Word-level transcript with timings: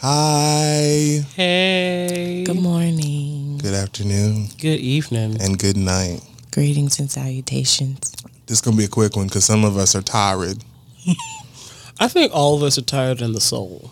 Hi. 0.00 1.24
Hey. 1.34 2.44
Good 2.46 2.60
morning. 2.60 3.58
Good 3.58 3.74
afternoon 3.74 4.46
Good 4.60 4.78
evening. 4.78 5.42
and 5.42 5.58
good 5.58 5.76
night. 5.76 6.20
Greetings 6.52 7.00
and 7.00 7.10
salutations. 7.10 8.12
This 8.46 8.58
is 8.58 8.60
gonna 8.60 8.76
be 8.76 8.84
a 8.84 8.88
quick 8.88 9.16
one 9.16 9.26
because 9.26 9.44
some 9.44 9.64
of 9.64 9.76
us 9.76 9.96
are 9.96 10.02
tired. 10.02 10.62
I 12.00 12.06
think 12.06 12.32
all 12.32 12.54
of 12.56 12.62
us 12.62 12.78
are 12.78 12.82
tired 12.82 13.20
in 13.20 13.32
the 13.32 13.40
soul. 13.40 13.90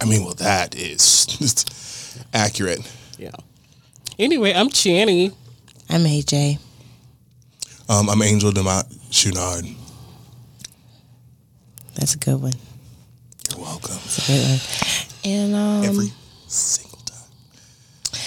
I 0.00 0.06
mean, 0.06 0.24
well, 0.24 0.32
that 0.34 0.74
is 0.74 1.26
just 1.26 2.18
accurate. 2.34 2.80
Yeah. 3.18 3.32
Anyway, 4.18 4.54
I'm 4.54 4.70
Channy. 4.70 5.34
I'm 5.90 6.04
AJ. 6.04 6.60
Um, 7.90 8.08
I'm 8.08 8.22
Angel 8.22 8.50
Demont 8.52 8.84
Chouinard. 9.10 9.70
That's 11.94 12.14
a 12.14 12.18
good 12.18 12.40
one. 12.40 12.54
You're 13.50 13.60
welcome. 13.60 13.98
That's 15.22 15.24
a 15.24 15.46
good 15.46 15.54
one. 15.54 15.54
And 15.54 15.54
um, 15.54 15.84
Every 15.84 16.12
single 16.48 16.98
time. 17.04 18.20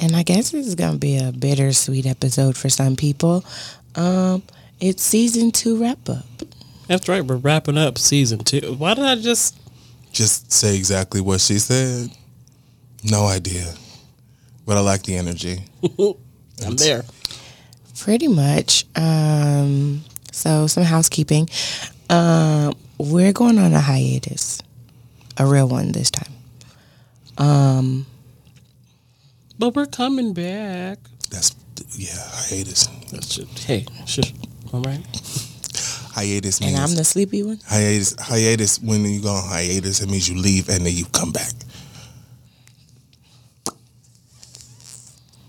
and 0.00 0.16
I 0.16 0.22
guess 0.22 0.50
this 0.50 0.66
is 0.66 0.74
gonna 0.74 0.98
be 0.98 1.18
a 1.18 1.32
bittersweet 1.32 2.06
episode 2.06 2.56
for 2.56 2.68
some 2.68 2.96
people. 2.96 3.44
Um, 3.94 4.42
it's 4.80 5.02
season 5.02 5.50
two 5.50 5.80
wrap 5.80 6.08
up. 6.08 6.24
That's 6.86 7.08
right. 7.08 7.24
We're 7.24 7.36
wrapping 7.36 7.76
up 7.78 7.98
season 7.98 8.38
two. 8.40 8.74
Why 8.78 8.94
did 8.94 9.04
I 9.04 9.16
just? 9.16 9.56
Just 10.10 10.50
say 10.50 10.74
exactly 10.76 11.20
what 11.20 11.40
she 11.40 11.58
said. 11.58 12.10
No 13.04 13.26
idea, 13.26 13.74
but 14.66 14.76
I 14.76 14.80
like 14.80 15.02
the 15.02 15.16
energy. 15.16 15.60
I'm 16.64 16.76
there. 16.76 17.04
Pretty 18.00 18.26
much. 18.26 18.86
Um, 18.96 20.02
so 20.32 20.66
some 20.66 20.84
housekeeping. 20.84 21.48
Um, 22.08 22.74
we're 22.98 23.32
going 23.34 23.58
on 23.58 23.74
a 23.74 23.80
hiatus, 23.80 24.62
a 25.36 25.46
real 25.46 25.68
one 25.68 25.92
this 25.92 26.10
time. 26.10 26.32
But 29.58 29.74
we're 29.74 29.86
coming 29.86 30.32
back. 30.34 30.98
That's 31.30 31.54
yeah, 31.96 32.14
hiatus. 32.16 32.86
That's 33.10 33.36
just, 33.36 33.58
hey, 33.64 33.86
shush. 34.06 34.32
All 34.72 34.82
right. 34.82 35.00
Hiatus 36.14 36.60
means 36.60 36.74
And 36.74 36.82
I'm 36.82 36.94
the 36.96 37.04
sleepy 37.04 37.42
one. 37.44 37.60
hiatus. 37.66 38.14
Hiatus 38.20 38.80
when 38.80 39.04
you 39.04 39.20
go 39.22 39.30
on 39.30 39.48
hiatus, 39.48 40.00
it 40.00 40.10
means 40.10 40.28
you 40.28 40.36
leave 40.40 40.68
and 40.68 40.84
then 40.84 40.92
you 40.94 41.04
come 41.06 41.32
back. 41.32 41.52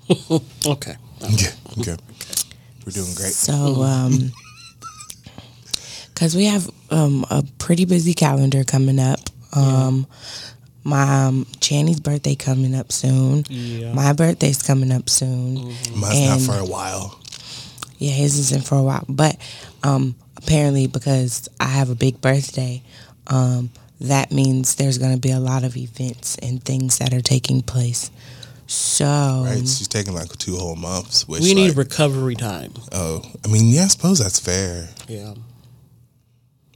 Okay. 0.66 0.96
Okay, 1.22 1.52
okay. 1.80 1.96
We're 2.86 2.92
doing 2.94 3.14
great. 3.16 3.32
So, 3.34 3.84
um, 3.84 4.32
because 6.14 6.36
we 6.36 6.46
have 6.46 6.70
um, 6.90 7.26
a 7.30 7.44
pretty 7.60 7.86
busy 7.86 8.14
calendar 8.14 8.64
coming 8.64 9.00
up. 9.00 9.20
Um, 9.56 10.08
My 10.84 11.26
um, 11.26 11.46
Channy's 11.60 12.00
birthday 12.00 12.36
coming 12.36 12.74
up 12.74 12.92
soon. 12.92 13.44
Yeah. 13.50 13.94
My 13.94 14.14
birthday's 14.14 14.64
coming 14.64 14.92
up 14.92 15.10
soon. 15.10 15.74
Mine's 15.96 16.48
not 16.48 16.56
for 16.56 16.60
a 16.60 16.66
while. 16.66 17.20
Yeah, 17.98 18.12
his 18.14 18.38
isn't 18.40 18.66
for 18.66 18.76
a 18.78 18.84
while, 18.84 19.04
but 19.10 19.36
um, 19.84 20.16
apparently 20.38 20.88
because 20.88 21.50
I 21.60 21.66
have 21.66 21.90
a 21.90 21.96
big 21.96 22.22
birthday, 22.22 22.82
um, 23.28 23.72
that 24.00 24.32
means 24.32 24.76
there's 24.76 24.98
going 24.98 25.14
to 25.14 25.20
be 25.20 25.32
a 25.32 25.40
lot 25.40 25.66
of 25.66 25.76
events 25.76 26.38
and 26.38 26.64
things 26.64 27.00
that 27.00 27.14
are 27.14 27.20
taking 27.22 27.62
place. 27.62 28.10
So, 28.68 29.44
Right? 29.46 29.58
She's 29.60 29.88
taking 29.90 30.14
like 30.14 30.30
two 30.38 30.56
whole 30.56 30.78
months. 30.78 31.28
Which 31.28 31.42
We 31.42 31.54
need 31.54 31.70
like, 31.70 31.78
recovery 31.78 32.36
time. 32.36 32.72
oh, 32.94 33.22
I 33.44 33.50
mean, 33.50 33.68
yeah, 33.68 33.84
I 33.84 33.88
suppose 33.88 34.20
that's 34.20 34.40
fair. 34.40 34.88
Yeah. 35.10 35.34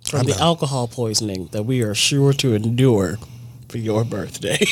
From 0.06 0.20
I'm 0.22 0.26
the 0.26 0.34
down. 0.34 0.42
alcohol 0.42 0.88
poisoning 0.90 1.48
that 1.54 1.64
we 1.64 1.82
are 1.84 1.96
sure 1.96 2.34
to 2.34 2.54
endure 2.54 3.18
for 3.74 3.80
your 3.80 4.06
birthday. 4.06 4.60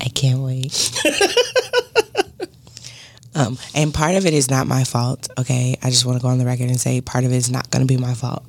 I 0.00 0.08
can't 0.14 0.38
wait. 0.38 0.92
um, 3.34 3.58
and 3.74 3.92
part 3.92 4.14
of 4.14 4.24
it 4.24 4.32
is 4.32 4.48
not 4.48 4.68
my 4.68 4.84
fault. 4.84 5.28
Okay, 5.36 5.76
I 5.82 5.90
just 5.90 6.06
want 6.06 6.16
to 6.16 6.22
go 6.22 6.28
on 6.28 6.38
the 6.38 6.46
record 6.46 6.68
and 6.68 6.80
say 6.80 7.00
part 7.00 7.24
of 7.24 7.32
it 7.32 7.36
is 7.36 7.50
not 7.50 7.68
going 7.70 7.84
to 7.84 7.92
be 7.92 8.00
my 8.00 8.14
fault 8.14 8.44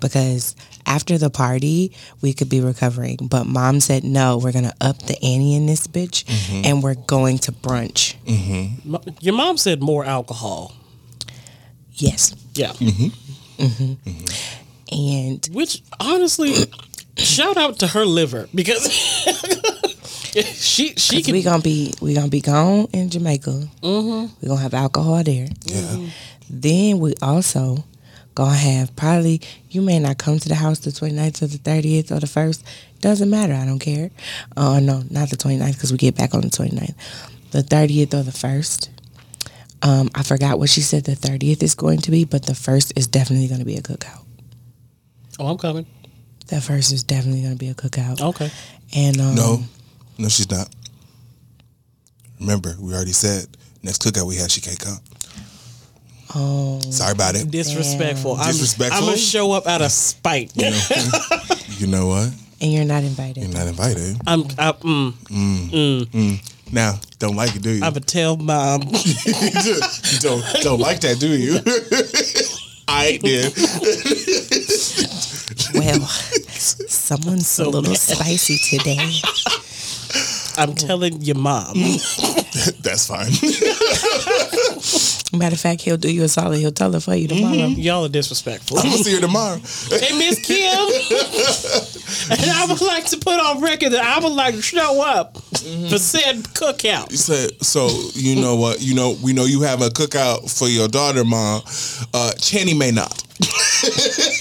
because 0.00 0.56
after 0.84 1.16
the 1.16 1.30
party 1.30 1.92
we 2.22 2.32
could 2.32 2.48
be 2.48 2.60
recovering, 2.60 3.18
but 3.22 3.46
mom 3.46 3.78
said 3.78 4.02
no. 4.02 4.38
We're 4.38 4.50
gonna 4.50 4.74
up 4.80 4.98
the 4.98 5.14
ante 5.24 5.54
in 5.54 5.66
this 5.66 5.86
bitch, 5.86 6.24
mm-hmm. 6.24 6.64
and 6.64 6.82
we're 6.82 6.96
going 6.96 7.38
to 7.38 7.52
brunch. 7.52 8.16
Mm-hmm. 8.24 8.90
Mo- 8.90 9.02
your 9.20 9.34
mom 9.34 9.58
said 9.58 9.80
more 9.80 10.04
alcohol. 10.04 10.74
Yes, 11.92 12.34
Yeah. 12.54 12.72
Mm-hmm. 12.72 13.92
and 14.90 15.48
Which 15.52 15.82
honestly, 16.00 16.54
shout 17.20 17.56
out 17.56 17.78
to 17.80 17.86
her 17.88 18.04
liver 18.04 18.48
because 18.54 18.90
she 20.32 20.94
she 20.94 21.22
can 21.22 21.34
we 21.34 21.42
gonna 21.42 21.62
be 21.62 21.92
we 22.00 22.14
gonna 22.14 22.28
be 22.28 22.40
gone 22.40 22.86
in 22.92 23.10
Jamaica. 23.10 23.68
Mm-hmm. 23.82 24.34
We 24.40 24.48
gonna 24.48 24.60
have 24.60 24.74
alcohol 24.74 25.22
there. 25.22 25.48
Yeah. 25.64 26.08
Then 26.48 26.98
we 26.98 27.14
also 27.22 27.84
gonna 28.34 28.54
have 28.54 28.94
probably 28.96 29.40
you 29.70 29.82
may 29.82 29.98
not 29.98 30.18
come 30.18 30.38
to 30.38 30.48
the 30.48 30.54
house 30.54 30.78
the 30.80 30.90
29th 30.90 31.42
or 31.42 31.46
the 31.46 31.58
30th 31.58 32.10
or 32.10 32.20
the 32.20 32.26
1st. 32.26 32.62
Doesn't 33.00 33.30
matter. 33.30 33.54
I 33.54 33.64
don't 33.64 33.78
care. 33.78 34.10
Oh 34.56 34.78
no, 34.78 35.02
not 35.10 35.30
the 35.30 35.36
29th 35.36 35.74
because 35.74 35.92
we 35.92 35.98
get 35.98 36.16
back 36.16 36.34
on 36.34 36.42
the 36.42 36.48
29th. 36.48 36.94
The 37.50 37.62
30th 37.62 38.14
or 38.14 38.22
the 38.22 38.30
1st. 38.30 38.88
Um, 39.82 40.10
I 40.14 40.22
forgot 40.22 40.58
what 40.58 40.68
she 40.68 40.82
said 40.82 41.04
the 41.04 41.12
30th 41.12 41.62
is 41.62 41.74
going 41.74 42.00
to 42.00 42.10
be, 42.10 42.24
but 42.24 42.44
the 42.44 42.52
1st 42.52 42.92
is 42.96 43.06
definitely 43.06 43.48
going 43.48 43.60
to 43.60 43.64
be 43.64 43.76
a 43.76 43.82
cookout. 43.82 44.22
Oh, 45.38 45.46
I'm 45.46 45.56
coming. 45.56 45.86
The 46.50 46.56
1st 46.56 46.92
is 46.92 47.02
definitely 47.04 47.42
going 47.42 47.52
to 47.52 47.58
be 47.58 47.68
a 47.68 47.74
cookout. 47.74 48.20
Okay. 48.20 48.50
And 48.94 49.20
um, 49.20 49.34
No, 49.36 49.62
no, 50.18 50.28
she's 50.28 50.50
not. 50.50 50.68
Remember, 52.40 52.74
we 52.80 52.92
already 52.92 53.12
said 53.12 53.46
next 53.82 54.02
cookout 54.02 54.26
we 54.26 54.36
had 54.36 54.50
she 54.50 54.60
can't 54.60 54.78
come. 54.78 54.98
oh, 56.34 56.80
Sorry 56.90 57.12
about 57.12 57.36
it. 57.36 57.50
Disrespectful. 57.50 58.34
I'm, 58.34 58.48
Disrespectful? 58.48 58.98
I'm 58.98 59.04
gonna 59.04 59.16
show 59.16 59.52
up 59.52 59.66
out 59.66 59.80
of 59.82 59.92
spite. 59.92 60.52
You 61.78 61.86
know 61.86 62.08
what? 62.08 62.30
and 62.60 62.70
you're 62.72 62.84
not 62.84 63.02
invited. 63.04 63.42
You're 63.42 63.54
not 63.54 63.66
invited. 63.66 64.18
I'm 64.26 64.42
I, 64.58 64.72
mm, 64.72 66.40
Now, 66.70 67.00
don't 67.18 67.34
like 67.34 67.56
it, 67.56 67.62
do 67.62 67.70
you? 67.70 67.82
I'm 67.82 67.94
gonna 67.94 68.00
tell 68.00 68.36
mom. 68.36 68.80
don't 70.20 70.44
don't 70.60 70.78
like 70.78 71.00
that, 71.00 71.16
do 71.18 71.28
you? 71.28 71.54
I 72.88 73.16
did. 73.16 73.54
Well, 75.74 76.00
someone's 76.60 77.58
a 77.58 77.68
little 77.68 77.94
spicy 77.94 78.58
today. 78.58 79.20
I'm 80.56 80.74
telling 80.74 81.22
your 81.22 81.36
mom. 81.36 81.74
That's 82.80 83.06
fine. 83.06 83.30
Matter 85.38 85.54
of 85.54 85.60
fact, 85.60 85.82
he'll 85.82 85.96
do 85.96 86.12
you 86.12 86.24
a 86.24 86.28
solid. 86.28 86.58
He'll 86.58 86.72
tell 86.72 86.92
her 86.92 87.00
for 87.00 87.14
you 87.14 87.28
tomorrow. 87.28 87.68
Y'all 87.68 88.04
are 88.04 88.08
disrespectful. 88.08 88.78
I'm 88.78 88.84
gonna 88.86 88.96
see 88.96 89.14
her 89.14 89.20
tomorrow. 89.20 89.56
hey, 89.88 90.18
Miss 90.18 90.44
Kim. 90.44 92.30
and 92.30 92.50
I 92.50 92.66
would 92.68 92.80
like 92.80 93.06
to 93.06 93.16
put 93.16 93.38
on 93.38 93.62
record 93.62 93.92
that 93.92 94.04
I 94.04 94.18
would 94.18 94.34
like 94.34 94.56
to 94.56 94.62
show 94.62 95.02
up 95.02 95.38
for 95.38 95.98
said 95.98 96.42
cookout. 96.54 97.10
You 97.12 97.16
said 97.16 97.62
so. 97.64 97.88
You 98.14 98.40
know 98.40 98.56
what? 98.56 98.82
You 98.82 98.94
know 98.94 99.16
we 99.22 99.32
know 99.32 99.44
you 99.44 99.62
have 99.62 99.80
a 99.82 99.88
cookout 99.88 100.50
for 100.56 100.68
your 100.68 100.88
daughter, 100.88 101.24
mom. 101.24 101.62
Uh, 102.12 102.32
Channy 102.36 102.76
may 102.76 102.90
not. 102.90 103.22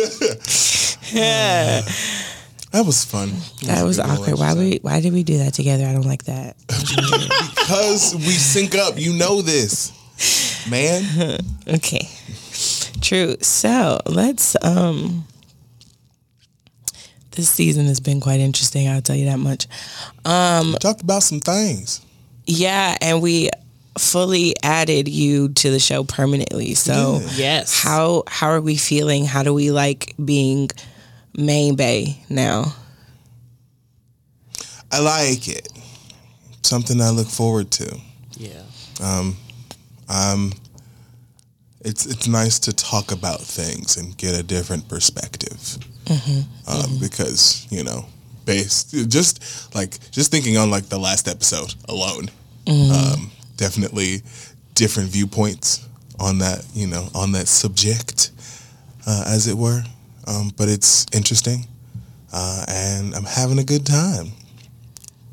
That 2.72 2.86
was 2.86 3.04
fun. 3.04 3.32
That 3.64 3.82
was 3.84 3.98
a 3.98 4.02
good 4.02 4.10
awkward. 4.10 4.38
Why 4.38 4.54
we? 4.54 4.78
Why 4.82 5.00
did 5.00 5.12
we 5.12 5.24
do 5.24 5.38
that 5.38 5.54
together? 5.54 5.86
I 5.86 5.92
don't 5.92 6.06
like 6.06 6.24
that. 6.26 6.56
Because 6.68 8.14
we 8.14 8.30
sync 8.30 8.76
up. 8.76 8.96
You 8.96 9.12
know 9.14 9.42
this, 9.42 9.90
man. 10.70 11.02
Okay, 11.68 12.08
true. 13.00 13.36
So 13.40 13.98
let's. 14.06 14.56
um 14.62 15.24
This 17.32 17.48
season 17.50 17.86
has 17.86 17.98
been 18.00 18.20
quite 18.20 18.38
interesting. 18.40 18.88
I'll 18.88 19.02
tell 19.02 19.16
you 19.16 19.26
that 19.26 19.38
much. 19.38 19.66
We 20.24 20.74
talked 20.78 21.02
about 21.02 21.22
some 21.24 21.40
things. 21.40 22.00
Yeah, 22.46 22.96
and 23.00 23.20
we 23.20 23.50
fully 23.98 24.54
added 24.62 25.08
you 25.08 25.48
to 25.50 25.70
the 25.70 25.78
show 25.80 26.04
permanently. 26.04 26.74
So 26.74 27.20
Yes. 27.34 27.78
how 27.82 28.24
how 28.28 28.48
are 28.48 28.60
we 28.60 28.76
feeling? 28.76 29.24
How 29.26 29.42
do 29.42 29.52
we 29.54 29.70
like 29.70 30.14
being 30.24 30.68
main 31.36 31.76
bay 31.76 32.22
now? 32.28 32.74
I 34.92 34.98
like 35.00 35.48
it. 35.48 35.68
Something 36.62 37.00
I 37.00 37.10
look 37.10 37.28
forward 37.28 37.70
to. 37.72 37.98
Yeah. 38.36 38.62
Um, 39.02 39.36
it's 41.82 42.04
it's 42.06 42.26
nice 42.28 42.58
to 42.60 42.72
talk 42.72 43.10
about 43.12 43.40
things 43.40 43.96
and 43.96 44.16
get 44.16 44.38
a 44.38 44.42
different 44.42 44.88
perspective. 44.88 45.78
Um, 46.66 46.98
because 47.00 47.66
you 47.70 47.84
know, 47.84 48.06
based 48.44 48.92
just 49.08 49.74
like 49.74 49.98
just 50.10 50.30
thinking 50.30 50.56
on 50.56 50.70
like 50.70 50.88
the 50.88 50.98
last 50.98 51.28
episode 51.28 51.74
alone, 51.88 52.30
um, 52.66 53.30
definitely 53.60 54.22
different 54.74 55.10
viewpoints 55.10 55.86
on 56.18 56.38
that 56.38 56.64
you 56.74 56.86
know 56.86 57.06
on 57.14 57.32
that 57.32 57.46
subject, 57.46 58.30
uh, 59.06 59.24
as 59.26 59.46
it 59.46 59.56
were. 59.56 59.82
Um, 60.26 60.50
but 60.56 60.68
it's 60.68 61.06
interesting. 61.12 61.66
uh, 62.32 62.64
and 62.68 63.14
I'm 63.14 63.24
having 63.24 63.58
a 63.58 63.64
good 63.64 63.84
time 63.86 64.32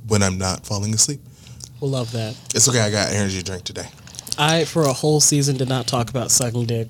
when 0.08 0.22
I'm 0.24 0.38
not 0.38 0.66
falling 0.66 0.94
asleep. 0.94 1.20
We'll 1.80 1.92
love 1.92 2.12
that. 2.14 2.36
It's 2.56 2.68
okay. 2.68 2.82
I 2.82 2.90
got 2.90 3.12
energy 3.12 3.42
drink 3.44 3.64
today. 3.64 3.88
I, 4.38 4.66
for 4.66 4.84
a 4.84 4.94
whole 4.94 5.20
season, 5.20 5.58
did 5.58 5.70
not 5.70 5.88
talk 5.88 6.10
about 6.10 6.32
sucking 6.32 6.66
dick. 6.66 6.90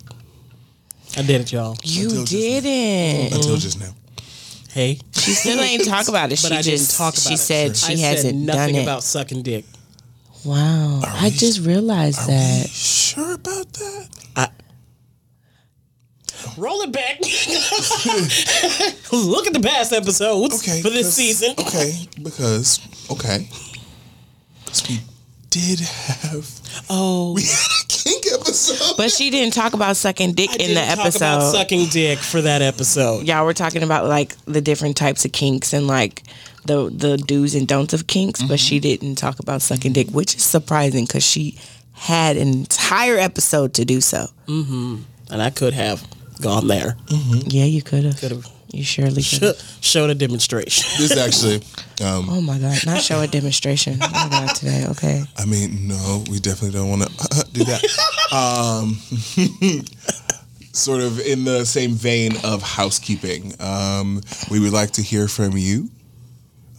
I 1.17 1.21
did 1.23 1.41
it, 1.41 1.51
y'all. 1.51 1.75
You 1.83 2.07
Until 2.09 2.25
didn't. 2.25 3.33
Until 3.35 3.57
just 3.57 3.79
now. 3.79 3.93
Hey, 4.71 4.99
She 5.13 5.31
still 5.31 5.59
ain't 5.59 5.85
talk 5.85 6.07
about 6.07 6.31
it. 6.31 6.39
but 6.43 6.49
she 6.51 6.55
I 6.55 6.61
just 6.61 6.91
didn't 6.91 6.97
talk 6.97 7.13
about 7.15 7.27
she 7.27 7.33
it. 7.33 7.37
said 7.37 7.75
she 7.77 7.93
I 7.93 7.97
hasn't 8.07 8.33
said 8.33 8.35
nothing 8.35 8.73
done 8.73 8.81
it. 8.81 8.83
about 8.83 9.03
sucking 9.03 9.41
dick. 9.43 9.65
Wow, 10.47 11.01
I 11.03 11.25
we- 11.25 11.31
just 11.31 11.61
realized 11.65 12.19
Are 12.21 12.27
that. 12.27 12.61
we 12.63 12.67
sure 12.69 13.33
about 13.33 13.73
that? 13.73 14.07
Roll 16.57 16.81
it 16.81 16.91
back. 16.91 17.19
Look 19.11 19.47
at 19.47 19.53
the 19.53 19.59
past 19.61 19.91
episodes 19.93 20.55
Okay. 20.63 20.81
for 20.81 20.89
this 20.89 21.13
season. 21.13 21.53
Okay, 21.59 22.07
because 22.23 22.79
okay, 23.11 23.47
because 24.65 24.87
we 24.89 24.99
did 25.49 25.79
have 25.79 26.49
Oh, 26.89 27.33
we 27.33 27.41
had 27.43 27.49
a 27.83 27.87
kink 27.87 28.25
episode. 28.33 28.97
But 28.97 29.11
she 29.11 29.29
didn't 29.29 29.53
talk 29.53 29.73
about 29.73 29.97
sucking 29.97 30.33
dick 30.33 30.49
I 30.51 30.53
in 30.53 30.59
the 30.59 30.65
didn't 30.75 30.87
talk 30.97 31.15
about 31.15 31.37
episode. 31.41 31.51
sucking 31.57 31.85
dick 31.89 32.19
for 32.19 32.41
that 32.41 32.61
episode. 32.61 33.27
Y'all 33.27 33.45
were 33.45 33.53
talking 33.53 33.83
about 33.83 34.05
like 34.07 34.35
the 34.45 34.61
different 34.61 34.95
types 34.97 35.25
of 35.25 35.31
kinks 35.31 35.73
and 35.73 35.87
like 35.87 36.23
the 36.67 36.89
the 36.89 37.17
do's 37.17 37.55
and 37.55 37.67
don'ts 37.67 37.93
of 37.93 38.05
kinks, 38.07 38.43
but 38.43 38.59
she 38.59 38.79
didn't 38.79 39.15
talk 39.15 39.39
about 39.39 39.61
sucking 39.61 39.93
dick, 39.93 40.09
which 40.11 40.35
is 40.35 40.43
surprising 40.43 41.05
because 41.05 41.23
she 41.25 41.57
had 41.93 42.37
an 42.37 42.47
entire 42.49 43.17
episode 43.17 43.73
to 43.75 43.85
do 43.85 44.01
so. 44.01 44.27
And 44.47 45.41
I 45.41 45.49
could 45.49 45.73
have 45.73 46.05
gone 46.41 46.67
there. 46.67 46.95
Yeah, 47.47 47.65
you 47.65 47.81
could 47.81 48.03
have. 48.05 48.17
Could 48.19 48.31
have 48.31 48.45
You 48.71 48.83
surely 48.83 49.15
could. 49.15 49.23
show 49.23 49.53
showed 49.81 50.09
a 50.09 50.15
demonstration. 50.15 50.85
this 50.99 51.17
actually, 51.17 51.55
um, 52.05 52.29
Oh 52.29 52.41
my 52.41 52.59
god! 52.59 52.77
Not 52.85 53.01
show 53.01 53.19
a 53.21 53.27
demonstration. 53.27 53.97
Oh 54.01 54.27
god! 54.29 54.55
Today, 54.55 54.85
okay. 54.91 55.23
I 55.37 55.45
mean, 55.45 55.87
no, 55.87 56.23
we 56.29 56.39
definitely 56.39 56.77
don't 56.77 56.89
want 56.89 57.03
to 57.03 57.45
do 57.53 57.63
that. 57.63 57.81
um, 58.31 58.95
sort 60.73 61.01
of 61.01 61.19
in 61.19 61.43
the 61.43 61.65
same 61.65 61.91
vein 61.91 62.33
of 62.43 62.61
housekeeping, 62.61 63.53
um, 63.59 64.21
we 64.51 64.59
would 64.59 64.73
like 64.73 64.91
to 64.91 65.01
hear 65.01 65.27
from 65.27 65.57
you. 65.57 65.89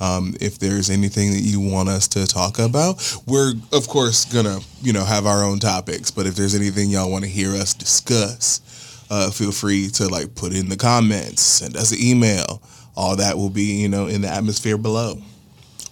Um, 0.01 0.35
if 0.41 0.59
there's 0.59 0.91
anything 0.91 1.33
that 1.33 1.41
you 1.41 1.61
want 1.61 1.89
us 1.89 2.07
to 2.09 2.27
talk 2.27 2.59
about, 2.59 3.03
we're 3.27 3.55
of 3.73 3.89
course 3.89 4.25
gonna, 4.25 4.61
you 4.81 4.93
know, 4.93 5.05
have 5.05 5.27
our 5.27 5.43
own 5.43 5.59
topics. 5.59 6.11
But 6.11 6.27
if 6.27 6.37
there's 6.37 6.55
anything 6.55 6.91
y'all 6.91 7.11
want 7.11 7.25
to 7.25 7.31
hear 7.31 7.51
us 7.51 7.75
discuss, 7.75 8.61
uh, 9.11 9.31
feel 9.31 9.53
free 9.53 9.89
to 9.89 10.07
like 10.09 10.35
put 10.35 10.53
in 10.55 10.69
the 10.69 10.77
comments, 10.77 11.43
send 11.43 11.77
us 11.77 11.93
an 11.93 11.99
email. 12.01 12.63
All 12.97 13.17
that 13.17 13.37
will 13.37 13.51
be, 13.51 13.81
you 13.81 13.89
know, 13.89 14.07
in 14.07 14.23
the 14.23 14.29
atmosphere 14.29 14.77
below 14.77 15.19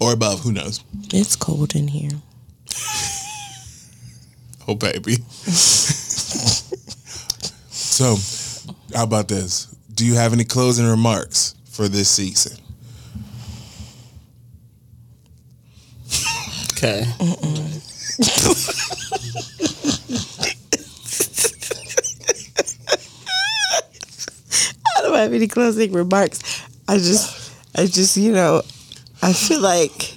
or 0.01 0.13
above. 0.13 0.41
Who 0.41 0.53
knows? 0.53 0.83
It's 1.13 1.37
cold 1.37 1.75
in 1.75 1.89
here. 1.89 2.11
Oh, 4.69 4.75
baby. 4.75 5.13
so, 7.71 8.17
how 8.93 9.05
about 9.05 9.29
this? 9.29 9.67
Do 9.95 10.05
you 10.05 10.15
have 10.15 10.33
any 10.33 10.43
closing 10.43 10.87
remarks 10.87 11.55
for 11.71 11.87
this 11.87 12.09
season? 12.11 12.59
Okay. 16.87 17.05
I 24.97 25.03
don't 25.03 25.15
have 25.15 25.33
any 25.33 25.49
closing 25.49 25.93
remarks. 25.93 26.41
I 26.89 26.97
just, 26.99 27.53
I 27.77 27.87
just, 27.87 28.17
you 28.17 28.33
know, 28.33 28.63
I 29.23 29.33
feel 29.33 29.61
like, 29.61 30.13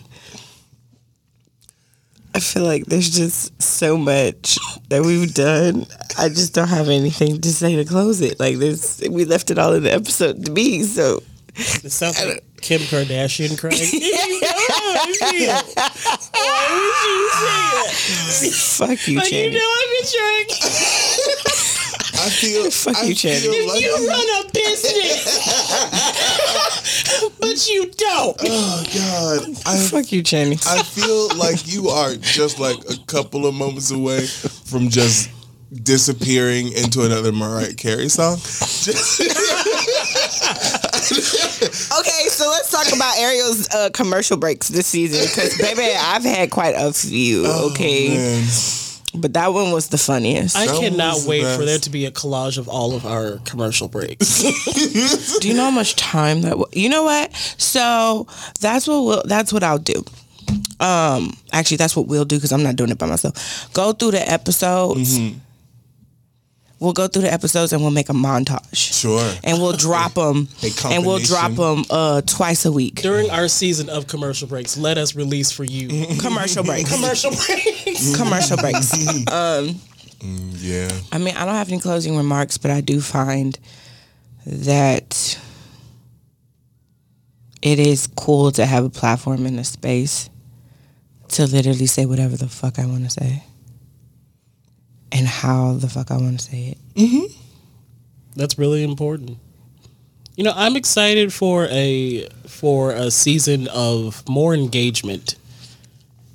I 2.36 2.40
feel 2.40 2.64
like 2.64 2.86
there's 2.86 3.10
just 3.10 3.60
so 3.62 3.98
much 3.98 4.58
that 4.90 5.04
we've 5.04 5.34
done. 5.34 5.86
I 6.18 6.30
just 6.30 6.54
don't 6.54 6.68
have 6.68 6.90
anything 6.90 7.42
to 7.42 7.52
say 7.54 7.76
to 7.76 7.86
close 7.86 8.22
it. 8.22 8.40
Like 8.40 8.58
there's, 8.58 9.02
we 9.10 9.26
left 9.26 9.50
it 9.52 9.58
all 9.58 9.74
in 9.74 9.84
the 9.84 9.94
episode 9.94 10.46
to 10.46 10.52
be. 10.52 10.84
So 10.84 11.24
It 11.56 11.92
sounds 11.92 12.24
like 12.24 12.44
Kim 12.62 12.82
Kardashian, 12.82 13.58
Craig. 13.60 13.74
fuck 18.52 19.08
you, 19.08 19.18
Like, 19.18 19.32
you 19.32 19.38
Channing. 19.38 19.54
know 19.54 19.60
I've 19.60 19.92
been 19.92 20.08
trying. 20.12 20.48
I 22.22 22.30
feel. 22.30 22.70
Fuck 22.80 22.98
I 22.98 23.04
you, 23.04 23.16
Channing. 23.16 23.52
feel 23.52 23.68
like- 23.68 23.82
You 23.82 24.08
run 24.08 24.28
a 24.46 24.52
business, 24.52 25.26
but 27.40 27.70
you 27.70 27.86
don't. 27.92 28.38
oh 28.44 28.84
God, 28.94 29.58
I 29.66 29.78
Fuck 29.90 30.12
you, 30.12 30.22
Channing. 30.24 30.60
I 30.68 30.84
feel 30.84 31.30
like 31.38 31.66
you 31.72 31.90
are 31.90 32.16
just 32.16 32.60
like 32.60 32.78
a 32.90 32.98
couple 33.08 33.46
of 33.46 33.54
moments 33.56 33.92
away 33.92 34.26
from 34.26 34.90
just 34.90 35.30
disappearing 35.84 36.72
into 36.74 37.04
another 37.04 37.32
Mariah 37.32 37.74
Carey 37.74 38.10
song. 38.10 38.34
Okay, 38.34 38.98
so 41.22 41.39
let's 42.60 42.72
talk 42.72 42.96
about 42.96 43.18
Ariel's 43.18 43.70
uh, 43.74 43.90
commercial 43.92 44.38
breaks 44.38 44.68
this 44.68 44.88
season 44.88 45.22
because, 45.26 45.58
baby, 45.58 45.96
I've 45.98 46.24
had 46.24 46.52
quite 46.52 46.76
a 46.78 46.92
few. 46.94 47.46
Okay, 47.48 48.10
Man. 48.10 48.48
but 49.16 49.34
that 49.34 49.54
one 49.54 49.72
was 49.72 49.88
the 49.90 49.98
funniest. 49.98 50.58
I 50.58 50.66
That 50.68 50.80
cannot 50.80 51.14
was 51.16 51.24
the 51.24 51.30
wait 51.30 51.56
for 51.58 51.66
there 51.66 51.80
to 51.80 51.90
be 51.90 52.06
a 52.06 52.12
collage 52.12 52.58
of 52.58 52.68
all 52.68 52.94
of 52.94 53.06
our 53.06 53.40
commercial 53.46 53.88
breaks. 53.88 54.42
do 55.40 55.48
you 55.48 55.54
know 55.54 55.66
how 55.66 55.72
much 55.72 55.96
time 55.96 56.42
that? 56.42 56.50
W- 56.52 56.68
you 56.74 56.90
know 56.90 57.04
what? 57.04 57.34
So 57.58 58.28
that's 58.60 58.88
what 58.88 59.04
we'll, 59.06 59.24
that's 59.26 59.54
what 59.54 59.64
I'll 59.64 59.78
do. 59.80 60.04
Um, 60.80 61.34
actually, 61.54 61.78
that's 61.78 61.96
what 61.96 62.08
we'll 62.08 62.26
do 62.26 62.36
because 62.38 62.52
I'm 62.52 62.64
not 62.64 62.76
doing 62.76 62.90
it 62.90 62.98
by 62.98 63.06
myself. 63.08 63.70
Go 63.74 63.94
through 63.94 64.12
the 64.12 64.30
episodes. 64.32 65.18
We'll 66.80 66.94
go 66.94 67.08
through 67.08 67.24
the 67.24 67.34
episodes 67.34 67.74
and 67.74 67.82
we'll 67.82 67.92
make 67.92 68.08
a 68.10 68.14
montage. 68.14 68.74
Sure. 68.76 69.34
And 69.44 69.60
we'll 69.62 69.74
drop 69.74 70.14
them. 70.16 70.48
And 70.86 71.06
we'll 71.06 71.20
drop 71.20 71.52
them 71.54 71.84
uh, 71.90 72.22
twice 72.22 72.66
a 72.66 72.72
week. 72.72 73.02
During 73.02 73.30
our 73.30 73.48
season 73.50 73.90
of 73.90 74.08
commercial 74.08 74.48
breaks, 74.48 74.78
let 74.78 74.98
us 74.98 75.14
release 75.16 75.52
for 75.52 75.66
you 75.66 75.90
Commercial 76.22 76.64
breaks. 76.64 76.94
commercial 76.94 77.32
breaks. 77.32 78.16
Commercial 78.18 78.58
breaks. 78.58 78.94
Yeah. 80.22 80.90
I 81.12 81.18
mean, 81.18 81.36
I 81.36 81.46
don't 81.46 81.56
have 81.56 81.70
any 81.70 81.80
closing 81.80 82.16
remarks, 82.18 82.58
but 82.58 82.72
I 82.72 82.82
do 82.82 83.02
find 83.02 83.58
that 84.46 85.38
it 87.62 87.80
is 87.80 88.08
cool 88.16 88.52
to 88.54 88.66
have 88.66 88.86
a 88.86 88.90
platform 88.90 89.46
in 89.46 89.60
a 89.60 89.64
space 89.66 90.30
to 91.30 91.46
literally 91.46 91.86
say 91.86 92.06
whatever 92.06 92.38
the 92.38 92.48
fuck 92.48 92.80
I 92.80 92.86
want 92.86 93.04
to 93.04 93.10
say 93.10 93.44
and 95.20 95.28
how 95.28 95.74
the 95.74 95.88
fuck 95.90 96.12
I 96.12 96.18
want 96.18 96.40
to 96.40 96.46
say 96.46 96.78
it. 96.96 97.32
That's 98.36 98.58
really 98.58 98.84
important. 98.84 99.38
You 100.38 100.46
know, 100.46 100.54
I'm 100.56 100.78
excited 100.78 101.34
for 101.34 101.66
a 101.70 102.28
for 102.48 102.92
a 102.92 103.12
season 103.12 103.68
of 103.68 104.24
more 104.30 104.54
engagement. 104.54 105.36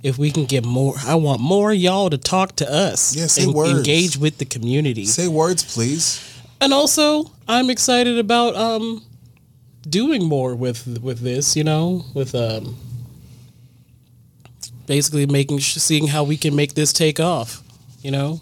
If 0.02 0.18
we 0.18 0.30
can 0.30 0.44
get 0.44 0.66
more, 0.66 0.92
I 1.06 1.14
want 1.14 1.40
more 1.40 1.72
y'all 1.72 2.10
to 2.10 2.18
talk 2.18 2.56
to 2.56 2.70
us 2.70 3.16
Yeah, 3.16 3.26
say 3.26 3.44
and 3.44 3.54
words. 3.54 3.70
engage 3.78 4.18
with 4.18 4.36
the 4.36 4.44
community. 4.44 5.06
Say 5.06 5.28
words, 5.28 5.64
please. 5.74 6.20
and 6.60 6.74
also, 6.74 7.30
I'm 7.48 7.70
excited 7.70 8.18
about 8.18 8.54
um 8.54 9.02
doing 9.88 10.22
more 10.24 10.54
with 10.54 10.98
with 11.00 11.20
this. 11.20 11.56
You 11.56 11.64
know, 11.64 12.04
with 12.12 12.34
um 12.34 12.76
basically 14.86 15.24
making 15.26 15.60
seeing 15.60 16.08
how 16.08 16.24
we 16.24 16.36
can 16.36 16.54
make 16.54 16.74
this 16.74 16.92
take 16.92 17.18
off. 17.18 17.62
You 18.02 18.10
know, 18.10 18.40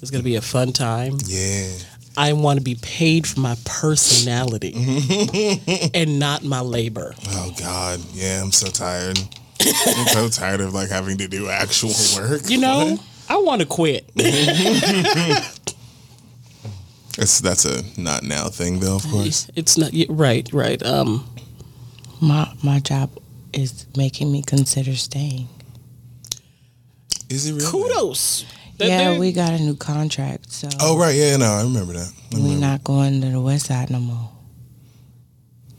it's 0.00 0.10
gonna 0.10 0.22
be 0.24 0.36
a 0.36 0.42
fun 0.42 0.72
time. 0.72 1.18
Yeah. 1.24 1.70
I 2.16 2.32
want 2.32 2.58
to 2.58 2.64
be 2.64 2.74
paid 2.74 3.26
for 3.28 3.38
my 3.38 3.56
personality 3.64 4.74
and 5.94 6.18
not 6.18 6.42
my 6.42 6.60
labor. 6.60 7.14
Oh 7.28 7.54
God. 7.58 8.00
Yeah. 8.12 8.42
I'm 8.42 8.50
so 8.52 8.68
tired. 8.68 9.18
I'm 9.60 10.06
so 10.08 10.28
tired 10.40 10.60
of 10.60 10.74
like 10.74 10.88
having 10.88 11.18
to 11.18 11.28
do 11.28 11.48
actual 11.48 11.92
work. 12.16 12.42
You 12.48 12.58
know, 12.58 12.98
I 13.28 13.36
want 13.38 13.60
to 13.62 13.66
quit. 13.66 14.10
It's, 17.20 17.40
that's 17.40 17.64
a 17.64 17.82
not 18.00 18.22
now 18.22 18.48
thing 18.48 18.78
though. 18.78 18.94
Of 18.96 19.04
course. 19.08 19.50
It's 19.56 19.76
not 19.76 19.92
yeah, 19.92 20.06
right, 20.08 20.48
right. 20.52 20.80
Um, 20.84 21.28
My 22.20 22.52
my 22.62 22.78
job 22.78 23.10
is 23.52 23.86
making 23.96 24.30
me 24.30 24.42
consider 24.42 24.94
staying. 24.94 25.48
Is 27.28 27.46
it 27.46 27.54
really? 27.54 27.66
kudos. 27.66 28.44
That 28.78 28.88
yeah, 28.88 29.10
they- 29.12 29.18
we 29.18 29.32
got 29.32 29.52
a 29.52 29.58
new 29.58 29.74
contract, 29.76 30.52
so 30.52 30.68
Oh 30.80 30.96
right. 30.98 31.14
Yeah. 31.14 31.36
No, 31.36 31.46
I 31.46 31.62
remember 31.62 31.92
that. 31.94 32.12
I 32.34 32.38
We're 32.40 32.58
not 32.58 32.84
going 32.84 33.20
to 33.20 33.30
the 33.30 33.40
west 33.40 33.66
side 33.66 33.90
no 33.90 33.98
more. 34.00 34.30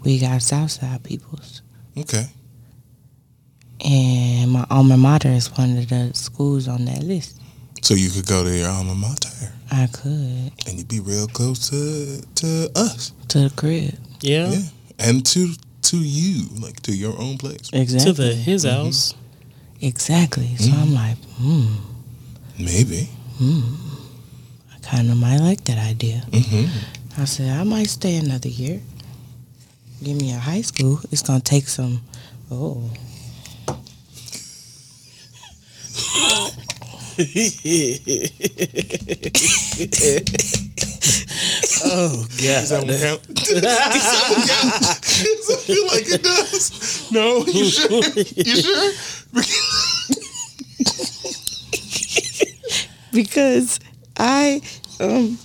We 0.04 0.20
got 0.20 0.42
south 0.42 0.72
side 0.72 1.04
peoples. 1.04 1.62
Okay. 1.98 2.26
And 3.86 4.52
my 4.52 4.66
alma 4.70 4.98
mater 4.98 5.30
is 5.30 5.48
one 5.58 5.78
of 5.78 5.88
the 5.88 6.12
schools 6.14 6.68
on 6.68 6.86
that 6.86 7.04
list. 7.04 7.40
So 7.82 7.94
you 7.94 8.10
could 8.10 8.28
go 8.28 8.44
to 8.44 8.50
your 8.56 8.68
alma 8.70 8.94
mater 8.96 9.30
I 9.72 9.88
could 9.88 10.52
and 10.68 10.78
you'd 10.78 10.88
be 10.90 11.00
real 11.00 11.28
close 11.28 11.70
to 11.70 12.22
to 12.36 12.70
us. 12.76 13.14
to 13.30 13.48
the 13.48 13.56
crib. 13.56 13.96
yeah. 14.22 14.50
Yeah. 14.50 14.60
and 15.00 15.26
to 15.28 15.54
to 15.84 15.98
you, 15.98 16.48
like 16.60 16.82
to 16.82 16.92
your 16.96 17.18
own 17.20 17.38
place. 17.38 17.70
Exactly. 17.72 18.12
To 18.12 18.22
the 18.22 18.34
his 18.36 18.64
house. 18.66 19.14
exactly. 19.80 20.56
So 20.58 20.72
I'm 20.74 20.94
like, 20.94 21.18
hmm, 21.38 21.68
Maybe. 22.60 23.10
Hmm. 23.38 23.62
I 24.76 24.80
kind 24.82 25.10
of 25.10 25.18
might 25.18 25.40
like 25.40 25.64
that 25.66 25.78
idea. 25.78 26.24
Mm-hmm. 26.30 27.22
I 27.22 27.26
said 27.26 27.58
I 27.58 27.64
might 27.64 27.88
stay 27.88 28.18
another 28.18 28.50
year. 28.50 28.82
Give 30.04 30.18
me 30.18 30.34
a 30.34 30.38
high 30.38 30.62
school. 30.62 31.00
It's 31.12 31.22
gonna 31.22 31.40
take 31.40 31.68
some. 31.68 32.02
Oh, 32.52 32.90
Oh 41.82 42.26
God. 42.30 42.40
Does 42.40 42.70
that 42.70 42.84
one 42.86 42.98
count? 42.98 43.28
Does 43.36 43.62
that 43.62 44.30
one 44.30 44.48
count? 44.48 45.02
Does 45.02 45.50
it 45.50 45.60
feel 45.60 45.88
like 45.88 46.08
it 46.08 46.24
does? 46.24 47.12
No, 47.12 47.46
you 47.46 47.66
sure? 47.66 48.04
You 48.36 48.56
sure? 48.56 48.92
because 53.12 53.80
I 54.18 54.62
um, 55.00 55.38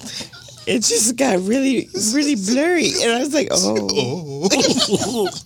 it 0.67 0.83
just 0.83 1.17
got 1.17 1.39
really 1.41 1.89
really 2.13 2.35
blurry, 2.37 2.91
and 3.03 3.13
I 3.13 3.19
was 3.21 3.33
like, 3.35 3.49
oh, 3.51 4.49
Oh, 4.53 5.29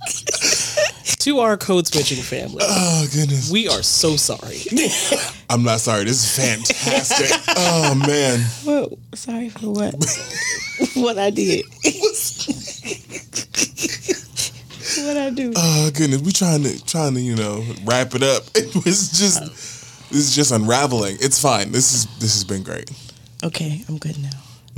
To 1.20 1.40
our 1.40 1.56
code 1.56 1.87
switching 1.87 2.22
family, 2.22 2.58
oh 2.62 3.06
goodness. 3.12 3.50
we 3.50 3.66
are 3.68 3.82
so 3.82 4.16
sorry. 4.16 4.60
I'm 5.50 5.62
not 5.64 5.80
sorry. 5.80 6.04
This 6.04 6.22
is 6.22 6.37
fantastic. 6.37 7.30
oh 7.56 7.94
man. 8.06 8.46
well, 8.64 8.96
sorry 9.14 9.48
for 9.48 9.70
what 9.72 9.94
what 10.94 11.18
I 11.18 11.30
did. 11.30 11.64
what 15.04 15.16
I 15.16 15.30
do? 15.30 15.52
Oh 15.56 15.90
goodness. 15.92 16.22
We 16.22 16.32
trying 16.32 16.62
to 16.62 16.84
trying 16.87 17.14
to 17.14 17.20
you 17.20 17.34
know 17.37 17.64
wrap 17.84 18.14
it 18.14 18.22
up. 18.22 18.44
It 18.54 18.75
was 18.84 19.10
just 19.10 19.77
this 20.10 20.28
is 20.28 20.34
just 20.34 20.52
unraveling. 20.52 21.16
It's 21.20 21.40
fine. 21.40 21.72
This 21.72 21.92
is 21.92 22.06
this 22.18 22.34
has 22.34 22.44
been 22.44 22.62
great. 22.62 22.90
Okay, 23.42 23.84
I'm 23.88 23.98
good 23.98 24.18
now. 24.18 24.30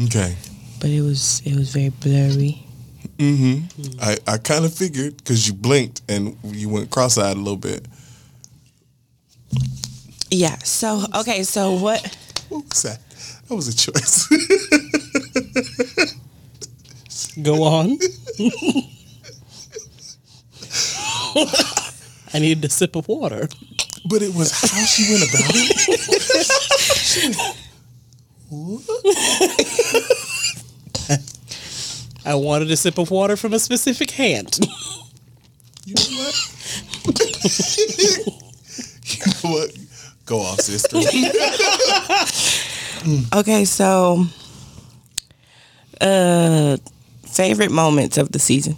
Okay. 0.04 0.36
But 0.80 0.90
it 0.90 1.02
was 1.02 1.42
it 1.44 1.56
was 1.56 1.72
very 1.72 1.90
blurry. 1.90 2.66
Mm-hmm. 3.18 4.00
I, 4.00 4.18
I 4.26 4.38
kind 4.38 4.64
of 4.64 4.74
figured 4.74 5.16
because 5.18 5.46
you 5.46 5.54
blinked 5.54 6.02
and 6.08 6.36
you 6.44 6.68
went 6.68 6.90
cross-eyed 6.90 7.36
a 7.36 7.38
little 7.38 7.56
bit. 7.56 7.86
Yeah. 10.30 10.58
So 10.58 11.04
okay. 11.14 11.42
So 11.42 11.74
what? 11.74 12.16
What 12.48 12.68
was 12.68 12.82
that? 12.82 13.00
That 13.48 13.54
was 13.54 13.68
a 13.68 13.76
choice. 13.76 14.26
Go 17.42 17.62
on. 17.62 17.98
I 22.34 22.38
needed 22.40 22.64
a 22.64 22.68
sip 22.68 22.96
of 22.96 23.06
water. 23.08 23.48
But 24.06 24.22
it 24.22 24.34
was 24.34 24.50
how 24.52 24.84
she 24.84 25.10
went 25.10 25.22
about 25.22 25.54
it. 25.54 27.56
I 32.24 32.34
wanted 32.34 32.70
a 32.70 32.76
sip 32.76 32.98
of 32.98 33.10
water 33.10 33.36
from 33.36 33.52
a 33.54 33.58
specific 33.58 34.10
hand. 34.12 34.58
You 35.86 35.94
know 35.94 36.02
what? 36.18 36.34
you 39.04 39.16
know 39.26 39.50
what? 39.50 39.70
Go 40.26 40.40
off, 40.40 40.60
sister. 40.60 40.98
Okay. 43.34 43.64
So, 43.64 44.26
uh, 46.02 46.76
favorite 47.24 47.70
moments 47.70 48.18
of 48.18 48.30
the 48.30 48.38
season. 48.38 48.76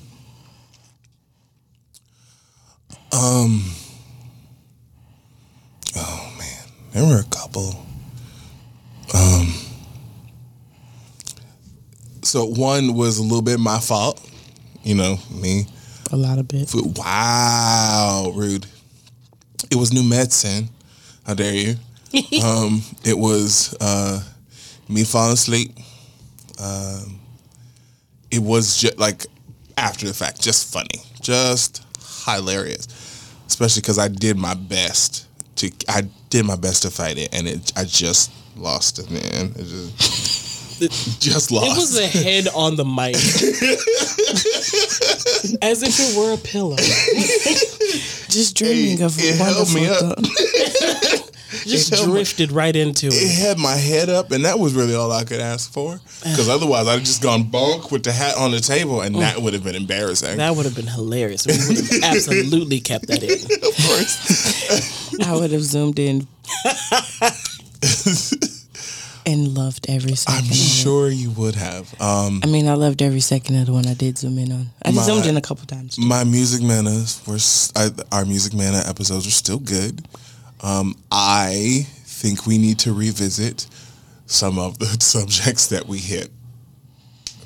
Oh 5.97 6.33
man, 6.39 6.69
there 6.93 7.05
were 7.05 7.21
a 7.21 7.25
couple. 7.25 7.85
Um, 9.15 9.55
so 12.23 12.47
one 12.47 12.95
was 12.95 13.19
a 13.19 13.23
little 13.23 13.43
bit 13.43 13.59
my 13.59 13.81
fault. 13.81 14.21
You 14.83 14.95
know 14.95 15.17
me. 15.31 15.67
A 16.11 16.17
lot 16.17 16.39
of 16.39 16.49
bit. 16.49 16.71
Wow, 16.75 18.33
rude. 18.35 18.67
It 19.71 19.77
was 19.77 19.93
new 19.93 20.03
medicine. 20.03 20.69
How 21.27 21.35
dare 21.35 21.55
you? 21.55 21.77
um, 22.45 22.83
it 23.05 23.17
was 23.17 23.75
uh, 23.81 24.23
me 24.89 25.05
falling 25.05 25.33
asleep. 25.33 25.73
Um, 26.63 27.21
it 28.31 28.41
was 28.41 28.77
just 28.77 28.99
like 28.99 29.27
after 29.79 30.07
the 30.07 30.15
fact, 30.15 30.41
just 30.41 30.73
funny, 30.73 31.03
just 31.21 31.85
hilarious. 32.27 32.89
Especially 33.47 33.81
because 33.81 33.99
I 33.99 34.09
did 34.09 34.37
my 34.37 34.55
best 34.55 35.27
to, 35.63 35.73
I 35.89 36.03
did 36.31 36.45
my 36.45 36.57
best 36.57 36.83
to 36.83 36.91
fight 36.91 37.19
it, 37.19 37.31
and 37.33 37.49
it, 37.49 37.73
I 37.77 37.85
just 37.85 38.31
lost 38.57 38.99
it, 38.99 39.09
man. 39.11 39.53
It 39.57 39.65
just, 39.65 40.81
just 41.21 41.51
lost. 41.51 41.67
It 41.67 41.81
was 41.81 41.99
a 41.99 42.07
head 42.07 42.49
on 42.55 42.77
the 42.77 42.85
mic. 42.85 43.15
As 45.63 45.83
if 45.83 45.99
it 45.99 46.19
were 46.19 46.35
a 46.35 46.39
pillow. 46.39 46.77
Just 48.33 48.57
dreaming 48.57 48.99
Hey, 48.99 49.05
of 49.05 49.15
it 49.19 49.37
held 49.37 49.73
me 49.75 49.87
up. 49.89 49.99
thought- 49.99 51.29
Just 51.67 51.91
held 51.95 52.09
my- 52.09 52.15
drifted 52.15 52.51
right 52.51 52.75
into 52.75 53.07
it 53.09 53.13
it. 53.15 53.39
had 53.39 53.59
my 53.59 53.75
head 53.77 54.09
up, 54.09 54.33
and 54.33 54.45
that 54.47 54.59
was 54.59 54.73
really 54.75 54.95
all 54.95 55.13
I 55.13 55.23
could 55.25 55.39
ask 55.41 55.71
for. 55.71 56.01
Because 56.23 56.49
otherwise, 56.49 56.89
I'd 56.89 57.05
just 57.05 57.23
gone 57.23 57.45
bonk 57.45 57.91
with 57.93 58.03
the 58.05 58.11
hat 58.13 58.37
on 58.37 58.51
the 58.53 58.61
table, 58.61 59.03
and 59.03 59.15
that 59.17 59.37
oh. 59.37 59.41
would 59.43 59.53
have 59.53 59.63
been 59.63 59.75
embarrassing. 59.77 60.39
That 60.39 60.57
would 60.57 60.65
have 60.65 60.75
been 60.75 60.87
hilarious. 60.89 61.47
We 61.47 61.53
would 61.53 61.77
have 61.77 62.03
absolutely 62.17 62.81
kept 62.81 63.07
that 63.09 63.23
in. 63.23 63.33
of 63.33 63.77
course. 63.87 65.21
I 65.29 65.35
would 65.37 65.53
have 65.53 65.63
zoomed 65.63 65.99
in 65.99 66.27
and 69.27 69.49
loved 69.55 69.87
every 69.89 70.15
second. 70.17 70.47
I'm 70.47 70.53
sure 70.53 71.09
you 71.09 71.31
would 71.31 71.55
have. 71.55 71.93
Um, 72.01 72.41
I 72.43 72.47
mean, 72.47 72.69
I 72.69 72.75
loved 72.75 73.03
every 73.03 73.21
second 73.21 73.57
of 73.57 73.67
the 73.67 73.73
one 73.73 73.87
I 73.87 73.95
did 73.95 74.19
zoom 74.19 74.39
in 74.39 74.53
on. 74.53 74.71
I 74.85 74.91
My- 74.91 75.03
zoomed 75.03 75.27
in 75.27 75.37
a 75.37 75.41
couple 75.41 75.67
times. 75.67 75.99
my 75.99 76.25
music 76.25 76.63
manas 76.63 77.21
were 77.27 77.39
I 77.81 77.91
our 78.15 78.25
music 78.25 78.55
mana 78.55 78.83
episodes 78.87 79.27
are 79.27 79.31
still 79.31 79.59
good. 79.59 80.07
Um, 80.63 80.97
I 81.11 81.87
think 82.05 82.47
we 82.47 82.59
need 82.59 82.79
to 82.81 82.93
revisit 82.93 83.67
some 84.27 84.59
of 84.59 84.79
the 84.79 84.87
subjects 85.01 85.67
that 85.69 85.87
we 85.87 85.99
hit 85.99 86.31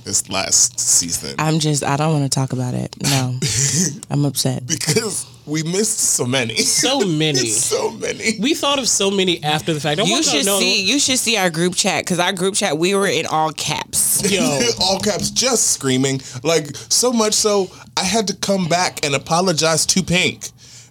this 0.07 0.31
last 0.31 0.79
season 0.79 1.35
I'm 1.39 1.59
just, 1.59 1.83
I 1.85 1.97
don't 1.97 2.13
want 2.13 2.25
to 2.25 2.35
talk 2.35 2.53
about 2.53 2.75
it. 2.75 2.97
No, 3.03 3.39
I'm 4.11 4.25
upset. 4.25 4.67
because 4.67 5.27
we 5.45 5.63
missed 5.65 5.99
so 5.99 6.25
many, 6.25 6.57
So 6.57 7.01
many. 7.01 7.39
so 7.49 7.91
many. 7.91 8.39
We 8.41 8.55
thought 8.55 8.79
of 8.79 8.89
so 8.89 9.11
many 9.11 9.43
after 9.43 9.75
the 9.75 9.81
fact. 9.81 9.99
I 10.01 10.05
You 10.05 10.13
want 10.13 10.25
y'all 10.27 10.33
to 10.33 10.39
should 10.39 10.47
know- 10.47 10.59
see, 10.61 10.83
you 10.83 10.99
should 11.01 11.19
see 11.19 11.37
our 11.37 11.51
group 11.51 11.75
chat 11.75 12.05
because 12.05 12.19
our 12.21 12.33
group 12.33 12.55
chat 12.55 12.79
we 12.79 12.95
were 12.95 13.07
in 13.09 13.27
all 13.27 13.53
caps. 13.53 14.31
Yo, 14.31 14.41
all 14.81 15.01
caps, 15.01 15.31
just 15.31 15.73
screaming. 15.73 16.21
Like 16.45 16.75
so 16.77 17.13
much 17.13 17.35
so, 17.35 17.69
I 17.97 18.05
had 18.05 18.29
to 18.29 18.37
come 18.37 18.69
back 18.69 19.05
and 19.05 19.15
apologize 19.15 19.85
to 19.87 20.03
Pink 20.03 20.49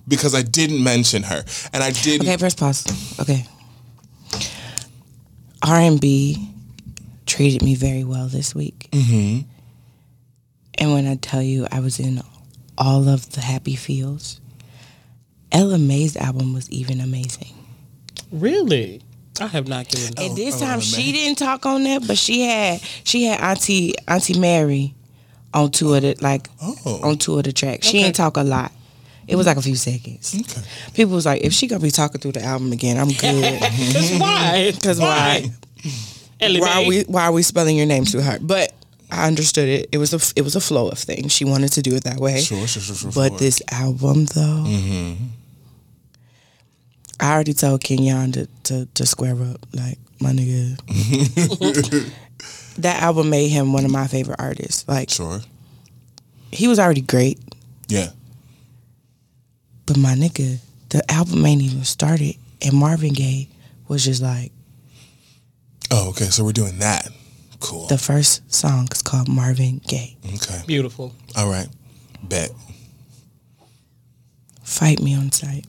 because 0.07 0.35
I 0.35 0.41
didn't 0.43 0.83
mention 0.83 1.23
her, 1.23 1.43
and 1.73 1.81
I 1.83 1.91
didn't. 1.91 2.27
Okay, 2.27 2.37
press 2.37 2.53
pause. 2.53 2.85
Okay. 3.19 3.45
R 5.63 5.79
and 5.79 5.99
B 5.99 6.49
treated 7.25 7.63
me 7.63 7.73
very 7.75 8.03
well 8.03 8.27
this 8.27 8.53
week. 8.53 8.84
Mm-hmm. 8.95 9.41
And 10.77 10.93
when 10.93 11.07
I 11.07 11.15
tell 11.15 11.41
you 11.41 11.67
I 11.71 11.79
was 11.79 11.99
in 11.99 12.21
all 12.77 13.07
of 13.07 13.31
the 13.31 13.41
happy 13.41 13.75
feels, 13.75 14.39
Ella 15.51 15.77
Mai's 15.77 16.17
album 16.17 16.53
was 16.53 16.69
even 16.69 16.99
amazing. 16.99 17.53
really? 18.31 19.01
I 19.41 19.47
have 19.47 19.67
not 19.67 19.89
given. 19.89 20.13
And 20.17 20.37
this 20.37 20.55
oh, 20.57 20.59
time 20.61 20.69
man. 20.69 20.79
she 20.79 21.11
didn't 21.11 21.37
talk 21.37 21.65
on 21.65 21.83
that, 21.83 22.07
but 22.07 22.17
she 22.17 22.43
had 22.43 22.79
she 23.03 23.25
had 23.25 23.41
Auntie 23.41 23.93
Auntie 24.07 24.39
Mary 24.39 24.95
on 25.53 25.71
two 25.71 25.93
of 25.93 26.03
the 26.03 26.15
like 26.21 26.47
Oh. 26.61 27.01
on 27.03 27.17
two 27.17 27.37
of 27.37 27.43
the 27.43 27.51
tracks. 27.51 27.85
She 27.85 27.97
Okay. 27.97 28.03
didn't 28.05 28.15
talk 28.15 28.37
a 28.37 28.43
lot. 28.43 28.71
It 29.27 29.35
was 29.35 29.45
like 29.45 29.57
a 29.57 29.61
few 29.61 29.75
seconds. 29.75 30.35
Okay. 30.39 30.61
People 30.93 31.15
was 31.15 31.25
like, 31.25 31.41
if 31.43 31.51
she 31.51 31.67
gonna 31.67 31.81
be 31.81 31.91
talking 31.91 32.21
through 32.21 32.31
the 32.33 32.43
album 32.43 32.71
again, 32.71 32.97
I'm 32.97 33.09
good. 33.09 33.59
Cause 33.93 34.17
why? 34.19 34.71
Because 34.75 34.99
why? 35.01 35.49
Ellie 36.39 36.61
Why 36.61 36.83
are 36.83 36.87
we 36.87 37.01
why 37.03 37.23
are 37.23 37.31
we 37.33 37.41
spelling 37.43 37.75
your 37.75 37.87
name 37.87 38.05
too 38.05 38.21
hard? 38.21 38.45
But 38.47 38.71
I 39.11 39.27
understood 39.27 39.67
it. 39.69 39.89
It 39.91 39.97
was 39.97 40.13
a 40.13 40.33
it 40.35 40.41
was 40.43 40.55
a 40.55 40.59
flow 40.61 40.89
of 40.89 40.97
things. 40.97 41.31
She 41.31 41.45
wanted 41.45 41.71
to 41.73 41.81
do 41.81 41.95
it 41.95 42.03
that 42.03 42.17
way. 42.17 42.41
Sure, 42.41 42.65
sure, 42.67 42.81
sure, 42.81 42.95
sure. 42.95 43.11
But 43.13 43.29
sure. 43.29 43.37
this 43.39 43.61
album 43.71 44.25
though, 44.25 44.63
mm-hmm. 44.67 45.25
I 47.19 47.33
already 47.33 47.53
told 47.53 47.81
Kenyon 47.83 48.31
to, 48.33 48.47
to 48.63 48.85
to 48.85 49.05
square 49.05 49.35
up. 49.35 49.65
Like 49.73 49.99
my 50.19 50.31
nigga, 50.31 50.77
that 52.77 53.01
album 53.01 53.29
made 53.29 53.49
him 53.49 53.73
one 53.73 53.85
of 53.85 53.91
my 53.91 54.07
favorite 54.07 54.39
artists. 54.39 54.87
Like 54.87 55.09
sure. 55.09 55.39
he 56.51 56.67
was 56.67 56.79
already 56.79 57.01
great, 57.01 57.39
Yeah. 57.87 58.09
but 59.85 59.97
my 59.97 60.15
nigga, 60.15 60.59
the 60.89 61.09
album 61.11 61.45
ain't 61.45 61.61
even 61.61 61.83
started, 61.83 62.35
and 62.61 62.73
Marvin 62.73 63.13
Gaye 63.13 63.49
was 63.87 64.03
just 64.03 64.21
like 64.21 64.51
Oh, 65.91 66.09
okay. 66.09 66.25
So 66.25 66.43
we're 66.43 66.51
doing 66.51 66.79
that. 66.79 67.07
Cool. 67.65 67.87
the 67.87 67.97
first 67.97 68.53
song 68.53 68.87
is 68.91 69.01
called 69.01 69.27
Marvin 69.27 69.81
Gaye. 69.87 70.15
okay. 70.35 70.61
Beautiful. 70.67 71.13
All 71.35 71.49
right. 71.49 71.67
Bet. 72.23 72.51
Fight 74.63 74.99
me 75.01 75.15
on 75.15 75.31
site. 75.31 75.65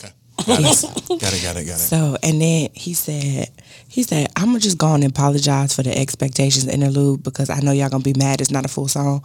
Okay. 0.00 0.12
Got 0.46 0.60
it. 0.60 1.20
got 1.20 1.20
it. 1.20 1.20
Got 1.20 1.32
it. 1.32 1.42
Got 1.42 1.56
it. 1.56 1.78
So, 1.78 2.16
and 2.22 2.40
then 2.40 2.70
he 2.74 2.94
said, 2.94 3.50
he 3.88 4.02
said, 4.02 4.28
I'm 4.36 4.46
gonna 4.46 4.58
just 4.58 4.78
go 4.78 4.86
on 4.88 5.02
and 5.02 5.12
apologize 5.12 5.74
for 5.76 5.82
the 5.82 5.96
expectations 5.96 6.66
interlude 6.66 7.22
because 7.22 7.50
I 7.50 7.60
know 7.60 7.72
y'all 7.72 7.88
gonna 7.90 8.02
be 8.02 8.14
mad. 8.16 8.40
It's 8.40 8.50
not 8.50 8.64
a 8.64 8.68
full 8.68 8.88
song. 8.88 9.22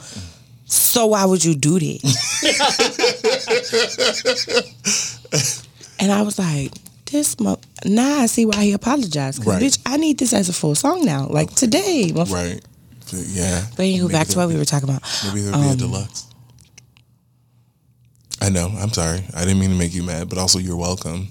So 0.65 1.07
why 1.07 1.23
would 1.25 1.43
you 1.45 1.55
do 1.55 1.79
that? 1.79 2.03
and 5.99 6.11
I 6.11 6.21
was 6.21 6.37
like, 6.37 6.71
this 7.11 7.39
mo- 7.39 7.59
now 7.85 8.19
I 8.19 8.25
see 8.27 8.45
why 8.45 8.63
he 8.63 8.73
apologized. 8.73 9.39
'Cause, 9.39 9.47
Right. 9.47 9.61
bitch, 9.63 9.77
I 9.85 9.97
need 9.97 10.17
this 10.19 10.33
as 10.33 10.49
a 10.49 10.53
full 10.53 10.75
song 10.75 11.05
now, 11.05 11.27
like 11.29 11.53
today. 11.55 12.11
motherf- 12.13 12.31
Right. 12.31 12.61
Yeah. 13.13 13.65
But 13.75 13.83
anywho, 13.83 14.01
Maybe 14.03 14.11
back 14.13 14.27
to 14.27 14.37
what 14.37 14.47
there'll 14.47 14.49
we 14.49 14.55
were 14.57 14.65
talking 14.65 14.89
about. 14.89 15.01
Maybe 15.25 15.41
there'll 15.41 15.59
be 15.61 15.67
a 15.67 15.71
Um, 15.71 15.77
deluxe. 15.77 16.23
I 18.41 18.49
know. 18.49 18.67
I'm 18.79 18.91
sorry. 18.93 19.23
I 19.33 19.39
didn't 19.45 19.59
mean 19.59 19.69
to 19.71 19.75
make 19.75 19.93
you 19.93 20.03
mad, 20.03 20.29
but 20.29 20.37
also 20.37 20.59
you're 20.59 20.75
welcome. 20.75 21.29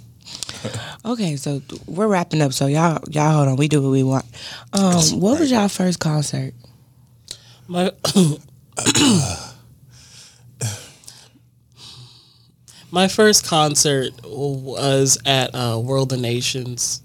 Okay, 1.04 1.36
so 1.36 1.62
we're 1.86 2.08
wrapping 2.08 2.40
up. 2.42 2.52
So 2.52 2.66
y'all, 2.66 2.98
y'all 3.10 3.32
hold 3.36 3.48
on. 3.48 3.56
We 3.56 3.68
do 3.68 3.80
what 3.82 3.90
we 3.92 4.02
want. 4.02 4.24
Um, 4.72 5.20
what 5.20 5.38
was 5.38 5.50
y'all 5.50 5.68
first 5.68 5.98
concert? 6.00 6.52
My 7.68 7.92
My 12.96 13.08
first 13.08 13.46
concert 13.46 14.14
was 14.24 15.18
at 15.26 15.54
uh, 15.54 15.78
World 15.84 16.14
of 16.14 16.18
Nations, 16.18 17.02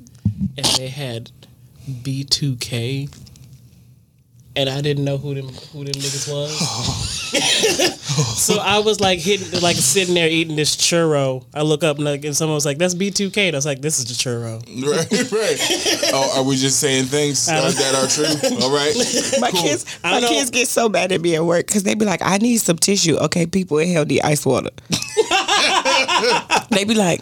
and 0.55 0.65
they 0.77 0.87
had 0.87 1.31
B2K, 1.85 3.13
and 4.55 4.69
I 4.69 4.79
didn't 4.79 5.03
know 5.03 5.17
who 5.17 5.35
them 5.35 5.49
who 5.49 5.83
them 5.83 5.91
niggas 5.91 6.31
was. 6.31 6.57
so 8.41 8.57
I 8.61 8.79
was 8.79 9.01
like 9.01 9.19
hitting, 9.19 9.59
like 9.59 9.75
sitting 9.75 10.15
there 10.15 10.29
eating 10.29 10.55
this 10.55 10.77
churro. 10.77 11.43
I 11.53 11.63
look 11.63 11.83
up 11.83 11.97
and, 11.97 12.05
like, 12.05 12.23
and 12.23 12.37
someone 12.37 12.55
was 12.55 12.65
like, 12.65 12.77
"That's 12.77 12.95
B2K," 12.95 13.47
and 13.47 13.55
I 13.55 13.57
was 13.57 13.65
like, 13.65 13.81
"This 13.81 13.99
is 13.99 14.05
the 14.05 14.13
churro." 14.13 14.63
Right. 14.65 15.11
Right. 15.29 15.57
oh, 16.13 16.39
are 16.39 16.43
we 16.45 16.55
just 16.55 16.79
saying 16.79 17.07
things 17.07 17.49
uh, 17.49 17.69
that 17.69 17.95
are 17.95 18.07
true? 18.07 18.59
All 18.63 18.73
right. 18.73 18.95
My 19.41 19.51
Cool. 19.51 19.61
kids, 19.61 19.99
my 20.05 20.21
kids 20.21 20.51
get 20.51 20.69
so 20.69 20.87
mad 20.87 21.11
at 21.11 21.19
me 21.19 21.35
at 21.35 21.43
work 21.43 21.67
because 21.67 21.83
they 21.83 21.95
be 21.95 22.05
like, 22.05 22.21
"I 22.21 22.37
need 22.37 22.59
some 22.59 22.77
tissue." 22.77 23.17
Okay, 23.17 23.45
people 23.45 23.77
in 23.79 23.89
hell 23.89 24.05
need 24.05 24.21
ice 24.21 24.45
water. 24.45 24.69
they 26.71 26.83
be 26.85 26.93
like, 26.95 27.21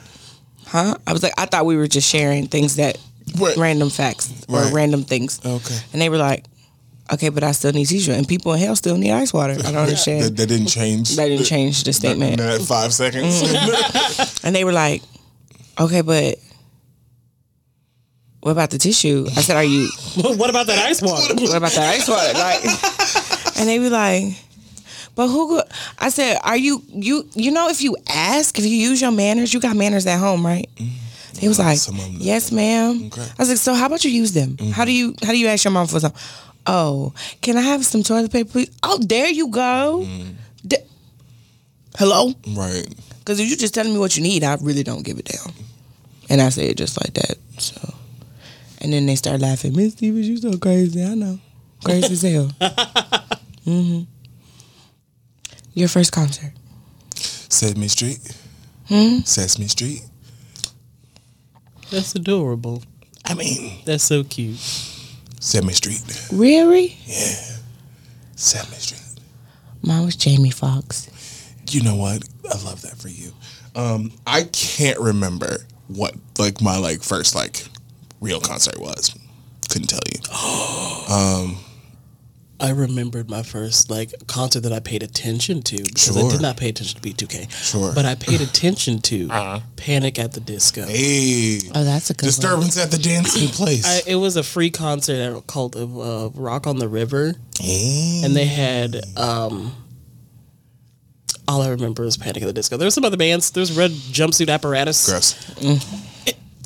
"Huh?" 0.68 0.96
I 1.08 1.14
was 1.14 1.24
like, 1.24 1.34
"I 1.38 1.46
thought 1.46 1.66
we 1.66 1.76
were 1.78 1.88
just 1.88 2.08
sharing 2.10 2.48
things 2.48 2.76
that 2.78 2.98
Right. 3.38 3.56
random 3.58 3.90
facts 3.90 4.32
or 4.48 4.62
Right. 4.62 4.74
random 4.74 5.04
things." 5.04 5.40
Okay. 5.46 5.78
And 5.94 6.02
they 6.02 6.10
were 6.10 6.18
like, 6.18 6.46
"Okay, 7.14 7.30
but 7.30 7.44
I 7.44 7.52
still 7.54 7.72
need 7.72 7.88
tissue, 7.88 8.12
and 8.12 8.28
people 8.28 8.54
in 8.54 8.60
hell 8.60 8.76
still 8.76 8.98
need 8.98 9.12
ice 9.12 9.34
water." 9.34 9.54
I 9.54 9.72
don't 9.72 9.76
understand. 9.88 10.36
that 10.38 10.48
didn't 10.48 10.68
change. 10.68 11.16
That 11.16 11.28
didn't 11.28 11.46
change 11.46 11.84
the 11.84 11.90
In 11.90 11.94
statement. 11.94 12.38
that 12.38 12.62
five 12.62 12.94
seconds. 12.94 13.42
Mm-hmm. 13.44 14.44
And 14.48 14.56
they 14.56 14.64
were 14.64 14.74
like, 14.74 15.02
"Okay, 15.80 16.02
but." 16.02 16.38
What 18.42 18.52
about 18.54 18.70
the 18.70 18.78
tissue? 18.78 19.28
I 19.36 19.42
said, 19.42 19.58
"Are 19.58 19.64
you 19.66 19.90
what 20.16 20.50
about 20.50 20.68
that 20.68 20.80
ice 20.80 21.02
water? 21.02 21.36
what 21.36 21.58
about 21.58 21.74
that 21.74 21.94
ice 21.94 22.08
water? 22.08 22.32
Like, 22.40 22.64
and 23.60 23.68
they 23.68 23.78
be 23.80 23.90
like, 23.90 24.34
but 25.20 25.28
who? 25.28 25.62
I 26.00 26.08
said, 26.12 26.40
are 26.46 26.56
you 26.56 26.82
you 26.88 27.28
you 27.34 27.52
know 27.52 27.68
if 27.68 27.82
you 27.82 27.98
ask 28.08 28.58
if 28.58 28.64
you 28.64 28.72
use 28.72 29.02
your 29.02 29.12
manners, 29.12 29.54
you 29.54 29.60
got 29.60 29.76
manners 29.76 30.06
at 30.08 30.18
home, 30.18 30.46
right? 30.46 30.70
Mm. 30.78 30.92
He 31.38 31.50
was 31.50 31.60
like, 31.60 31.78
some 31.78 31.96
of 31.96 32.02
them 32.04 32.14
don't. 32.14 32.22
yes, 32.22 32.54
ma'am. 32.54 33.08
Okay. 33.08 33.24
I 33.24 33.36
was 33.38 33.50
like, 33.50 33.58
so 33.58 33.74
how 33.74 33.88
about 33.88 34.06
you 34.06 34.12
use 34.12 34.32
them? 34.32 34.58
How 34.72 34.86
do 34.86 34.94
you 34.94 35.12
mm-hmm. 35.12 35.26
how 35.26 35.34
do 35.34 35.38
you 35.38 35.48
ask 35.48 35.66
your 35.66 35.74
mom 35.74 35.88
for 35.88 36.00
something? 36.00 36.22
Oh, 36.66 37.14
can 37.42 37.58
I 37.58 37.62
have 37.64 37.86
some 37.86 38.02
toilet 38.02 38.32
paper, 38.32 38.50
please? 38.50 38.72
Oh, 38.82 38.98
there 38.98 39.28
you 39.28 39.50
go. 39.50 40.06
Mm. 40.06 40.36
D- 40.66 40.78
Hello, 41.98 42.34
right. 42.56 42.88
because 43.20 43.42
if 43.42 43.50
you 43.50 43.58
just 43.58 43.74
telling 43.74 43.92
me 43.92 44.00
what 44.00 44.16
you 44.16 44.24
need, 44.24 44.46
I 44.46 44.56
really 44.62 44.84
don't 44.84 45.04
give 45.04 45.20
a 45.20 45.24
damn. 45.24 45.52
And 46.30 46.42
I 46.42 46.48
say 46.48 46.68
it 46.68 46.78
just 46.78 46.96
like 47.04 47.14
that. 47.16 47.36
So, 47.58 47.94
and 48.80 48.94
then 48.94 49.06
they 49.06 49.18
start 49.18 49.42
laughing. 49.42 49.76
Miss 49.76 49.92
Stevens, 49.96 50.30
you 50.30 50.38
so 50.38 50.58
crazy. 50.58 51.04
I 51.04 51.14
know, 51.16 51.40
crazy 51.84 52.14
as 52.14 52.22
hell. 52.22 52.52
hmm 53.66 54.04
Your 55.80 55.88
first 55.88 56.12
concert. 56.12 56.52
Sesame 57.16 57.88
Street. 57.88 58.20
Hmm? 58.90 59.20
Sesame 59.20 59.70
Street. 59.70 60.02
That's 61.90 62.14
adorable. 62.16 62.84
I 63.24 63.34
mean, 63.34 63.80
That's 63.86 64.04
so 64.04 64.26
cute. 64.26 64.58
Sesame 65.40 65.72
Street. 65.72 66.02
Really? 66.34 66.98
Yeah. 67.06 67.56
Sesame 68.36 68.76
Street. 68.76 69.22
Mine 69.82 70.04
was 70.04 70.18
Jamie 70.18 70.50
Foxx. 70.50 71.10
You 71.70 71.82
know 71.84 71.96
what? 71.96 72.28
I 72.44 72.62
love 72.66 72.82
that 72.82 72.98
for 72.98 73.08
you. 73.08 73.32
Um, 73.74 74.12
I 74.28 74.50
can't 74.52 75.00
remember 75.00 75.60
what 75.88 76.14
like 76.38 76.62
my 76.62 76.78
like 76.78 77.04
first 77.04 77.36
like 77.36 77.66
real 78.20 78.42
concert 78.42 78.78
was. 78.80 79.18
Couldn't 79.70 79.88
tell 79.88 80.02
you. 80.12 80.20
I 82.62 82.72
remembered 82.72 83.30
my 83.30 83.42
first 83.44 83.90
like 83.90 84.12
concert 84.28 84.62
that 84.62 84.74
I 84.74 84.80
paid 84.82 85.02
attention 85.02 85.62
to 85.64 85.78
because 85.78 86.18
I 86.18 86.30
did 86.30 86.42
not 86.42 86.58
pay 86.58 86.70
attention 86.70 87.00
to 87.00 87.10
B2K. 87.10 87.50
Sure. 87.52 87.94
But 87.96 88.06
I 88.06 88.16
paid 88.16 88.42
attention 88.50 89.00
to 89.04 89.30
Panic 89.78 90.20
at 90.20 90.34
the 90.34 90.42
Disco. 90.42 90.86
Hey, 90.86 91.60
Oh, 91.74 91.84
that's 91.86 92.10
a 92.10 92.14
good 92.14 92.24
one. 92.26 92.28
disturbance 92.28 92.78
at 92.78 92.92
the 92.92 92.98
dancing 92.98 93.48
place. 93.48 93.86
I, 93.86 94.10
it 94.10 94.16
was 94.16 94.36
a 94.36 94.44
free 94.44 94.70
concert 94.72 95.14
at 95.38 95.48
called 95.48 95.76
uh, 95.78 96.30
Rock 96.36 96.68
on 96.68 96.78
the 96.80 96.90
River, 96.90 97.36
Hey. 97.60 98.22
and 98.26 98.36
they 98.36 98.46
had 98.46 98.98
um, 99.16 99.72
all 101.48 101.62
I 101.62 101.70
remember 101.70 102.04
is 102.04 102.18
Panic 102.18 102.44
at 102.44 102.46
the 102.48 102.54
Disco. 102.54 102.76
There 102.78 102.86
were 102.88 102.92
some 102.92 103.06
other 103.06 103.18
bands. 103.18 103.52
There's 103.52 103.76
Red 103.76 103.92
Jumpsuit 103.92 104.50
Apparatus. 104.54 105.10
Gross. 105.10 105.86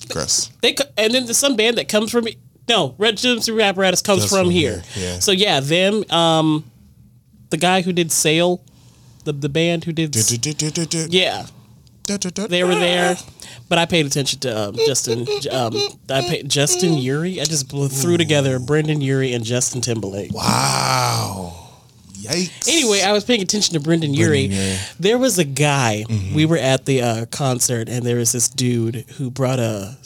Gross. 0.09 0.49
They 0.61 0.73
co- 0.73 0.83
and 0.97 1.13
then 1.13 1.25
there's 1.25 1.37
some 1.37 1.55
band 1.55 1.77
that 1.77 1.87
comes 1.87 2.11
from 2.11 2.27
no 2.67 2.95
Red 2.97 3.17
Jumpsuit 3.17 3.63
Apparatus 3.63 4.01
comes 4.01 4.21
That's 4.21 4.35
from 4.35 4.49
here. 4.49 4.83
here, 4.93 5.03
yeah. 5.03 5.19
So 5.19 5.31
yeah, 5.31 5.59
them 5.59 6.03
um, 6.09 6.69
the 7.49 7.57
guy 7.57 7.81
who 7.81 7.93
did 7.93 8.11
Sail, 8.11 8.63
the 9.25 9.33
the 9.33 9.49
band 9.49 9.85
who 9.85 9.91
did 9.91 10.15
yeah. 11.13 11.45
They 12.05 12.65
were 12.65 12.75
there, 12.75 13.15
but 13.69 13.77
I 13.77 13.85
paid 13.85 14.05
attention 14.05 14.41
to 14.41 14.67
um, 14.69 14.75
Justin. 14.85 15.25
Um, 15.49 15.73
I 16.09 16.21
paid 16.21 16.49
Justin 16.49 16.97
Urie. 16.97 17.39
I 17.39 17.45
just 17.45 17.69
blew, 17.69 17.87
threw 17.87 18.17
together 18.17 18.59
Brendon 18.59 18.99
Urie 18.99 19.33
and 19.33 19.45
Justin 19.45 19.79
Timberlake. 19.79 20.33
Wow. 20.33 21.62
Yikes. 22.23 22.67
Anyway, 22.67 23.01
I 23.01 23.11
was 23.11 23.23
paying 23.23 23.41
attention 23.41 23.73
to 23.73 23.79
Brendon 23.79 24.13
Urie. 24.13 24.45
Urie. 24.47 24.77
There 24.99 25.17
was 25.17 25.37
a 25.39 25.43
guy. 25.43 26.05
We 26.33 26.45
were 26.45 26.57
at 26.57 26.85
the 26.85 27.01
uh, 27.01 27.25
concert, 27.27 27.89
and 27.89 28.05
there 28.05 28.17
was 28.17 28.31
this 28.31 28.47
dude 28.49 29.05
who 29.17 29.29
brought 29.29 29.59
a 29.59 29.97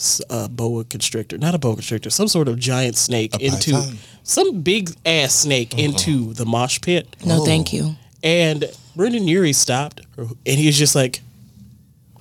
boa 0.51 0.83
constrictor, 0.83 1.37
not 1.37 1.53
a 1.55 1.57
boa 1.59 1.75
constrictor, 1.75 2.09
some 2.09 2.27
sort 2.27 2.47
of 2.47 2.57
giant 2.59 2.95
snake 2.97 3.39
into 3.41 3.71
python? 3.73 3.97
some 4.23 4.61
big 4.61 4.89
ass 5.05 5.33
snake 5.33 5.77
into 5.77 6.33
the 6.33 6.45
mosh 6.45 6.81
pit. 6.81 7.15
No, 7.25 7.41
Oh. 7.41 7.45
thank 7.45 7.71
you. 7.71 7.95
And 8.23 8.65
Brendon 8.95 9.27
Urie 9.27 9.53
stopped, 9.53 10.01
and 10.17 10.35
he 10.59 10.65
was 10.65 10.77
just 10.77 10.95
like, 10.95 11.21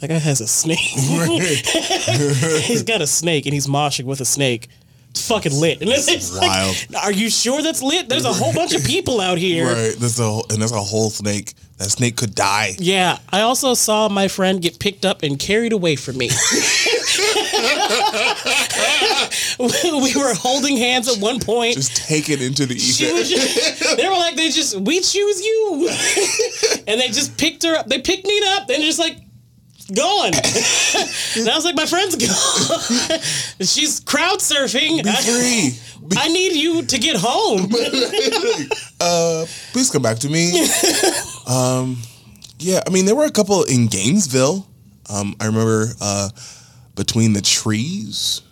"That 0.00 0.08
guy 0.08 0.18
has 0.18 0.40
a 0.42 0.46
snake. 0.46 0.78
he's 2.64 2.82
got 2.82 3.00
a 3.00 3.06
snake, 3.06 3.46
and 3.46 3.54
he's 3.54 3.66
moshing 3.66 4.04
with 4.04 4.20
a 4.20 4.24
snake. 4.26 4.68
It's 5.16 5.28
fucking 5.28 5.58
lit." 5.58 5.80
And 5.80 5.90
it's, 5.90 6.08
it's 6.08 6.34
like, 6.34 6.48
Wild. 6.48 6.76
Are 7.02 7.12
you 7.12 7.30
sure 7.30 7.62
that's 7.62 7.82
lit? 7.82 8.08
There's 8.08 8.24
a 8.26 8.32
whole 8.32 8.52
bunch 8.52 8.74
of 8.74 8.84
people 8.84 9.20
out 9.20 9.38
here. 9.38 9.66
Right. 9.76 9.96
There's 9.98 10.20
a 10.20 10.40
and 10.50 10.60
there's 10.60 10.72
a 10.72 10.80
whole 10.80 11.10
snake. 11.10 11.54
That 11.78 11.90
snake 11.90 12.16
could 12.16 12.34
die. 12.34 12.76
Yeah, 12.78 13.18
I 13.30 13.42
also 13.42 13.74
saw 13.74 14.08
my 14.08 14.28
friend 14.28 14.62
get 14.62 14.78
picked 14.78 15.04
up 15.04 15.22
and 15.22 15.38
carried 15.38 15.72
away 15.72 15.96
from 15.96 16.16
me. 16.16 16.30
we 19.58 20.14
were 20.14 20.34
holding 20.34 20.76
hands 20.76 21.08
at 21.08 21.20
one 21.20 21.40
point. 21.40 21.74
Just 21.74 21.96
taken 21.96 22.40
into 22.40 22.66
the 22.66 22.74
ether. 22.74 23.24
just, 23.24 23.96
they 23.96 24.08
were 24.08 24.14
like, 24.14 24.36
they 24.36 24.50
just, 24.50 24.78
we 24.80 25.00
choose 25.00 25.44
you. 25.44 25.88
and 26.86 27.00
they 27.00 27.08
just 27.08 27.36
picked 27.38 27.62
her 27.62 27.74
up. 27.74 27.86
They 27.86 28.00
picked 28.00 28.26
me 28.26 28.40
up. 28.48 28.68
They're 28.68 28.78
just 28.78 28.98
like, 28.98 29.16
gone. 29.94 30.32
and 30.34 31.48
I 31.48 31.52
was 31.54 31.64
like, 31.64 31.74
my 31.74 31.86
friend's 31.86 32.16
gone. 32.16 33.20
She's 33.60 34.00
crowd 34.00 34.38
surfing. 34.38 35.02
Be 35.02 35.12
free. 35.12 36.08
Be- 36.08 36.16
I 36.18 36.28
need 36.28 36.54
you 36.54 36.82
to 36.84 36.98
get 36.98 37.16
home. 37.18 37.70
uh, 39.00 39.46
please 39.72 39.90
come 39.90 40.02
back 40.02 40.18
to 40.18 40.28
me. 40.28 40.60
um, 41.48 41.98
yeah, 42.58 42.80
I 42.86 42.90
mean, 42.90 43.06
there 43.06 43.14
were 43.14 43.26
a 43.26 43.30
couple 43.30 43.64
in 43.64 43.86
Gainesville. 43.86 44.66
Um, 45.10 45.34
I 45.40 45.46
remember 45.46 45.88
uh, 46.00 46.30
Between 46.94 47.32
the 47.32 47.40
Trees 47.42 48.42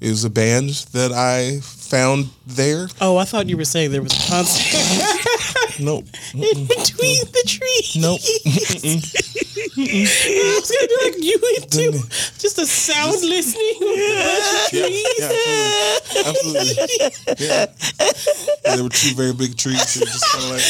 is 0.00 0.24
a 0.24 0.30
band 0.30 0.70
that 0.92 1.12
I 1.12 1.60
found 1.60 2.30
there. 2.46 2.88
Oh, 3.00 3.16
I 3.16 3.24
thought 3.24 3.48
you 3.48 3.56
were 3.56 3.64
saying 3.64 3.92
there 3.92 4.02
was 4.02 4.12
a 4.12 4.30
concert 4.30 5.29
Nope. 5.80 6.04
in 6.34 6.66
between 6.66 7.24
the 7.32 7.42
trees. 7.46 7.96
Nope. 7.96 8.20
I 9.80 9.84
was 10.60 10.70
gonna 10.70 10.88
be 10.88 10.96
like 11.04 11.18
you 11.24 11.36
into 11.56 12.06
just 12.38 12.58
a 12.58 12.66
sound 12.66 13.20
listening 13.22 13.76
with 13.80 13.98
a 13.98 14.14
bunch 14.24 14.48
of 14.54 14.68
trees. 14.70 15.18
yeah, 15.18 16.26
absolutely. 16.26 16.74
absolutely. 17.00 17.46
Yeah. 17.46 17.66
And 18.66 18.72
there 18.78 18.84
were 18.84 18.90
two 18.90 19.14
very 19.14 19.32
big 19.32 19.56
trees. 19.56 19.94
that 19.94 20.06
just 20.06 20.24
kind 20.32 20.44
of 20.44 20.50
like 20.50 20.64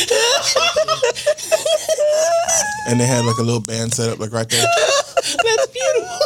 and 2.89 3.01
they 3.01 3.07
had 3.07 3.25
like 3.25 3.39
a 3.39 3.43
little 3.43 3.61
band 3.61 3.93
set 3.95 4.11
up 4.11 4.19
like 4.19 4.33
right 4.33 4.49
there. 4.49 4.65
That's 4.65 5.67
beautiful 5.67 6.19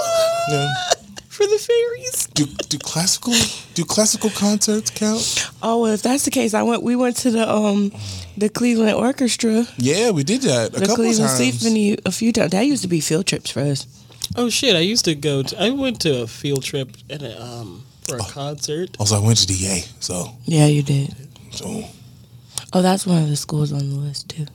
Yeah. 0.51 0.69
for 1.29 1.47
the 1.47 1.59
fairies. 1.59 2.27
Do 2.35 2.47
do 2.69 2.79
classical 2.79 3.35
do 3.75 3.85
classical 3.85 4.31
concerts 4.31 4.91
count? 4.91 5.51
Oh, 5.63 5.83
well, 5.83 5.93
if 5.93 6.03
that's 6.03 6.25
the 6.25 6.31
case, 6.31 6.55
I 6.55 6.63
went. 6.63 6.83
We 6.83 6.97
went 6.97 7.17
to 7.19 7.31
the 7.31 7.49
um 7.51 7.93
the 8.37 8.49
Cleveland 8.49 8.95
Orchestra, 8.97 9.67
Yeah, 9.77 10.11
we 10.11 10.25
did 10.25 10.43
that 10.43 10.69
a 10.69 10.81
the 10.81 10.81
couple 10.81 10.97
Cleveland 10.97 11.29
times. 11.29 11.39
Symphony 11.61 11.99
a 12.05 12.13
few 12.13 12.33
times. 12.33 12.51
That 12.53 12.63
used 12.67 12.83
to 12.83 12.89
be 12.89 13.01
field 13.01 13.27
trips 13.27 13.51
for 13.51 13.61
us. 13.61 13.87
Oh 14.37 14.49
shit! 14.49 14.75
I 14.75 14.81
used 14.81 15.05
to 15.05 15.15
go. 15.15 15.43
To, 15.43 15.63
I 15.63 15.71
went 15.71 16.01
to 16.01 16.23
a 16.23 16.27
field 16.27 16.63
trip 16.65 16.97
and 17.11 17.23
um 17.39 17.85
for 18.03 18.17
a 18.17 18.21
concert. 18.21 18.97
Also, 18.99 19.17
I 19.17 19.21
went 19.25 19.39
to 19.39 19.47
DA, 19.47 19.85
so 20.01 20.31
Yeah, 20.45 20.67
you 20.67 20.83
did. 20.83 21.15
so 21.51 21.85
Oh, 22.73 22.83
that's 22.83 23.07
one 23.07 23.23
of 23.23 23.29
the 23.29 23.37
schools 23.37 23.73
on 23.73 23.79
the 23.91 23.97
list 23.97 24.29
too. 24.31 24.47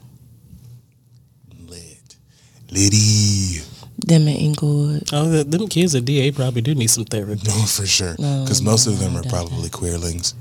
lit, 1.66 2.16
litty. 2.70 3.62
Them 3.98 4.22
in 4.28 4.36
Inglewood. 4.36 5.08
Oh, 5.12 5.28
the, 5.28 5.44
them 5.44 5.68
kids 5.68 5.94
at 5.94 6.04
DA 6.04 6.30
probably 6.32 6.62
do 6.62 6.74
need 6.74 6.88
some 6.90 7.04
therapy. 7.04 7.42
No, 7.46 7.52
for 7.64 7.86
sure, 7.86 8.16
No, 8.18 8.42
because 8.44 8.62
most 8.62 8.86
of 8.86 8.98
them 8.98 9.16
are 9.16 9.22
don't 9.22 9.30
probably 9.30 9.68
queerlings. 9.68 10.34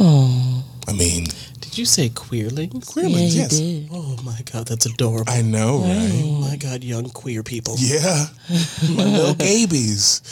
Oh, 0.00 0.64
I 0.86 0.92
mean, 0.92 1.26
Did 1.74 1.80
you 1.80 1.86
say 1.86 2.08
queerlings? 2.08 2.72
yeah, 2.72 3.02
queerlings. 3.02 3.34
you 3.34 3.40
yes, 3.40 3.58
did. 3.58 3.88
Oh 3.90 4.16
my 4.22 4.38
god, 4.52 4.68
that's 4.68 4.86
adorable. 4.86 5.24
I 5.26 5.42
know, 5.42 5.78
right? 5.78 6.22
oh 6.22 6.48
my 6.48 6.54
god, 6.54 6.84
young 6.84 7.10
queer 7.10 7.42
people. 7.42 7.74
Yeah, 7.78 8.26
my 8.94 9.02
little 9.02 9.34
babies. 9.34 10.22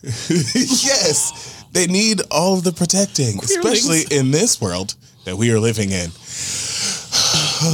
yes, 0.04 1.64
they 1.72 1.88
need 1.88 2.20
all 2.30 2.58
of 2.58 2.62
the 2.62 2.70
protecting, 2.70 3.40
especially 3.42 4.02
in 4.16 4.30
this 4.30 4.60
world 4.60 4.94
that 5.24 5.34
we 5.34 5.50
are 5.50 5.58
living 5.58 5.90
in. 5.90 6.10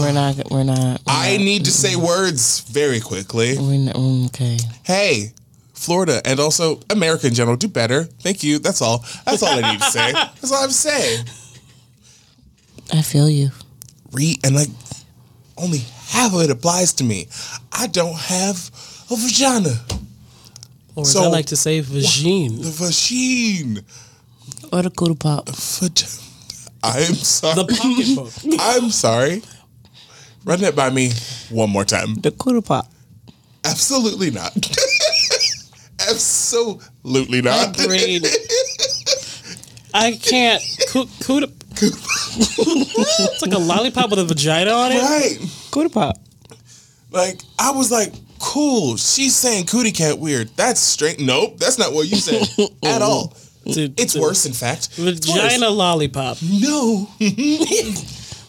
We're 0.01 0.13
not. 0.13 0.51
We're 0.51 0.65
not. 0.65 1.03
We're 1.07 1.13
I 1.13 1.37
not, 1.37 1.45
need 1.45 1.67
to 1.67 1.71
say 1.71 1.97
words 1.97 2.61
very 2.61 3.01
quickly. 3.01 3.59
We're 3.59 3.79
not, 3.79 3.95
mm, 3.95 4.27
okay. 4.29 4.57
Hey, 4.85 5.33
Florida, 5.75 6.23
and 6.25 6.41
also 6.41 6.81
America 6.89 7.27
in 7.27 7.35
general, 7.35 7.59
do 7.59 7.69
better. 7.69 8.05
Thank 8.05 8.43
you. 8.43 8.59
That's 8.59 8.81
all. 8.81 9.05
That's 9.27 9.43
all 9.43 9.51
I 9.51 9.73
need 9.73 9.83
to 9.83 9.91
say. 9.91 10.13
That's 10.41 10.51
all 10.51 10.65
I'm 10.65 10.71
saying. 10.71 11.27
I 12.93 13.03
feel 13.03 13.29
you. 13.29 13.51
Read 14.13 14.45
and 14.45 14.55
like 14.55 14.69
only 15.57 15.79
half 16.09 16.35
of 16.35 16.41
it 16.43 16.51
applies 16.51 16.93
to 16.95 17.05
me. 17.05 17.27
I 17.73 17.87
don't 17.87 18.17
have 18.17 18.71
a 19.11 19.17
vagina. 19.17 19.75
Or 20.95 21.03
as 21.03 21.17
I 21.17 21.27
like 21.29 21.47
to 21.47 21.57
say, 21.57 21.81
vagine. 21.81 22.59
The 22.63 22.69
vagine. 22.71 23.83
Or 24.73 24.83
the 24.83 24.91
cootie 24.91 25.15
pop. 25.15 25.49
Vag- 25.49 26.05
I'm 26.85 27.15
sorry. 27.15 27.55
The 27.55 27.65
pocketbook. 27.67 28.57
I'm 28.61 28.91
sorry. 28.91 29.43
Run 30.45 30.61
that 30.61 30.75
by 30.77 30.91
me 30.91 31.13
one 31.51 31.71
more 31.71 31.85
time. 31.85 32.17
The 32.17 32.31
cootie 32.33 32.61
pop. 32.61 32.91
Absolutely 33.65 34.31
not. 34.31 34.53
Absolutely 36.11 37.41
not. 37.43 37.81
Agreed. 37.83 38.27
I 39.95 40.13
can't. 40.21 40.63
Coo- 40.89 41.09
coo- 41.23 41.47
it's 41.81 43.43
like 43.43 43.53
a 43.53 43.59
lollipop 43.59 44.11
with 44.11 44.19
a 44.19 44.25
vagina 44.25 44.71
on 44.71 44.93
it. 44.93 45.01
right. 45.01 45.39
Cootie 45.71 45.89
pop. 45.89 46.17
Like 47.11 47.41
I 47.59 47.71
was 47.73 47.91
like, 47.91 48.13
cool. 48.39 48.97
She's 48.97 49.35
saying 49.35 49.67
cootie 49.67 49.93
cat 49.93 50.19
weird. 50.19 50.49
That's 50.57 50.81
straight. 50.81 51.21
Nope, 51.21 51.59
that's 51.59 51.79
not 51.79 51.93
what 51.93 52.09
you 52.09 52.17
said 52.17 52.43
at 52.85 53.03
all. 53.03 53.35
It's, 53.65 53.77
It's 54.03 54.17
worse, 54.17 54.45
in 54.47 54.53
fact. 54.53 54.89
It's. 54.97 55.27
Vagina 55.27 55.69
lollipop. 55.71 56.39
No. 56.43 57.09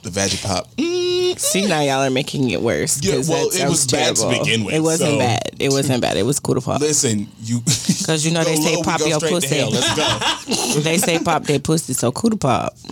the 0.03 0.09
vagipop. 0.09 0.67
Mm, 0.75 1.39
See 1.39 1.65
now 1.67 1.81
y'all 1.81 2.03
are 2.03 2.09
making 2.11 2.49
it 2.51 2.61
worse. 2.61 3.01
Yeah, 3.03 3.21
well, 3.27 3.47
it 3.47 3.67
was 3.67 3.81
sounds 3.81 3.91
bad 3.91 4.15
to 4.17 4.29
begin 4.39 4.63
with, 4.65 4.75
It 4.75 4.81
wasn't 4.81 5.11
so- 5.13 5.17
bad. 5.19 5.39
It 5.59 5.69
wasn't 5.71 6.01
bad. 6.01 6.17
It 6.17 6.23
was 6.25 6.39
cootie 6.39 6.61
pop. 6.61 6.81
listen, 6.81 7.27
you. 7.41 7.59
Because 8.03 8.25
you 8.25 8.31
know 8.33 8.43
they 8.43 8.57
say 8.57 8.75
low, 8.75 8.83
pop 8.83 8.99
your 8.99 9.17
to 9.19 9.27
pussy. 9.29 9.63
Let's 9.63 9.95
go. 9.95 10.81
they 10.81 10.97
say 10.97 11.19
pop 11.19 11.43
their 11.45 11.59
pussy, 11.59 11.93
so 11.93 12.11
cootie 12.11 12.35
pop. 12.37 12.75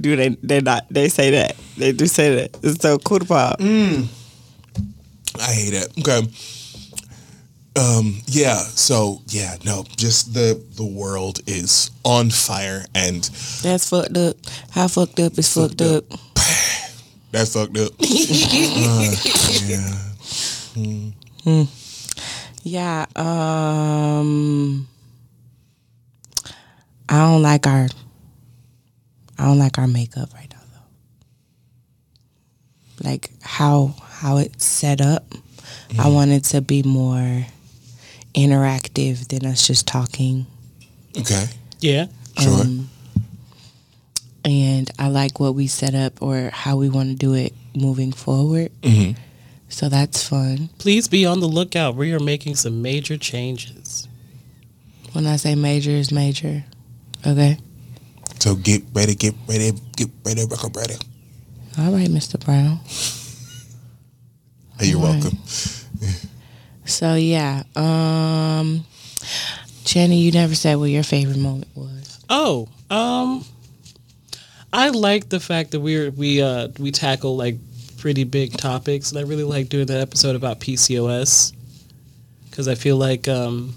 do 0.00 0.16
they? 0.16 0.28
They 0.42 0.60
not. 0.60 0.86
They 0.90 1.08
say 1.08 1.30
that. 1.30 1.56
They 1.78 1.92
do 1.92 2.06
say 2.06 2.34
that. 2.36 2.58
It's 2.62 2.82
so 2.82 2.98
cootie 2.98 3.26
pop. 3.26 3.56
I 3.60 4.06
hate 5.40 5.72
it. 5.74 5.88
Okay. 6.00 6.22
Um. 7.74 8.20
Yeah. 8.26 8.56
So 8.58 9.22
yeah. 9.28 9.56
No. 9.64 9.84
Just 9.96 10.34
the 10.34 10.62
the 10.76 10.84
world 10.84 11.40
is 11.46 11.90
on 12.04 12.30
fire, 12.30 12.84
and 12.94 13.22
That's 13.62 13.88
fucked 13.88 14.16
up. 14.16 14.36
How 14.70 14.88
fucked 14.88 15.20
up 15.20 15.38
is 15.38 15.52
fucked, 15.52 15.80
up. 15.80 16.04
that's 17.30 17.54
fucked 17.54 17.78
up. 17.78 17.92
Uh, 17.98 19.14
yeah. 21.44 21.64
Yeah. 22.62 23.06
Um. 23.16 24.86
I 27.08 27.18
don't 27.18 27.42
like 27.42 27.66
our. 27.66 27.88
I 29.38 29.44
don't 29.46 29.58
like 29.58 29.78
our 29.78 29.88
makeup 29.88 30.28
right 30.34 30.48
now 30.52 30.60
though. 33.00 33.08
Like 33.08 33.30
how 33.40 33.94
how 34.10 34.36
it's 34.36 34.64
set 34.64 35.00
up. 35.00 35.24
I 35.98 36.08
want 36.08 36.30
it 36.30 36.44
to 36.44 36.60
be 36.62 36.82
more 36.82 37.46
interactive 38.34 39.28
than 39.28 39.46
us 39.46 39.66
just 39.66 39.86
talking. 39.86 40.46
Okay. 41.18 41.46
Yeah. 41.80 42.06
Sure. 42.38 42.60
Um, 42.62 42.90
and 44.44 44.90
I 44.98 45.08
like 45.08 45.38
what 45.38 45.54
we 45.54 45.66
set 45.66 45.94
up 45.94 46.20
or 46.22 46.50
how 46.52 46.76
we 46.76 46.88
want 46.88 47.10
to 47.10 47.14
do 47.14 47.34
it 47.34 47.52
moving 47.76 48.12
forward. 48.12 48.72
Mhm. 48.82 49.16
So 49.68 49.88
that's 49.88 50.22
fun. 50.26 50.68
Please 50.78 51.08
be 51.08 51.24
on 51.24 51.40
the 51.40 51.46
lookout. 51.48 51.96
We 51.96 52.12
are 52.12 52.20
making 52.20 52.56
some 52.56 52.82
major 52.82 53.16
changes. 53.16 54.06
When 55.12 55.26
I 55.26 55.36
say 55.36 55.54
major 55.54 55.90
is 55.90 56.10
major. 56.10 56.64
Okay. 57.26 57.58
So 58.38 58.54
get 58.54 58.82
ready, 58.92 59.14
get 59.14 59.34
ready, 59.46 59.72
get 59.96 60.08
ready, 60.24 60.44
record 60.44 60.74
ready. 60.76 60.94
All 61.78 61.92
right, 61.92 62.08
Mr. 62.08 62.38
Brown. 62.42 62.80
Hey, 64.78 64.88
you're 64.90 65.00
All 65.00 65.14
right. 65.14 65.81
Welcome. 67.00 67.16
So 67.16 67.20
yeah, 67.20 67.62
um 67.76 68.84
Jenny, 69.84 70.20
you 70.20 70.32
never 70.32 70.54
said 70.54 70.76
what 70.76 70.90
your 70.90 71.02
favorite 71.02 71.38
moment 71.38 71.68
was. 71.74 72.24
Oh, 72.30 72.68
um, 72.90 73.44
I 74.72 74.88
like 74.90 75.28
the 75.28 75.40
fact 75.40 75.72
that 75.72 75.80
we're 75.80 76.10
we 76.10 76.42
uh 76.42 76.68
we 76.78 76.90
tackle 76.90 77.36
like 77.36 77.56
pretty 77.98 78.24
big 78.24 78.56
topics, 78.56 79.10
and 79.10 79.18
I 79.18 79.22
really 79.22 79.44
like 79.44 79.68
doing 79.68 79.86
that 79.86 80.00
episode 80.00 80.36
about 80.36 80.60
PCOS 80.60 81.52
because 82.50 82.68
I 82.68 82.74
feel 82.74 82.96
like 82.96 83.28
um 83.28 83.74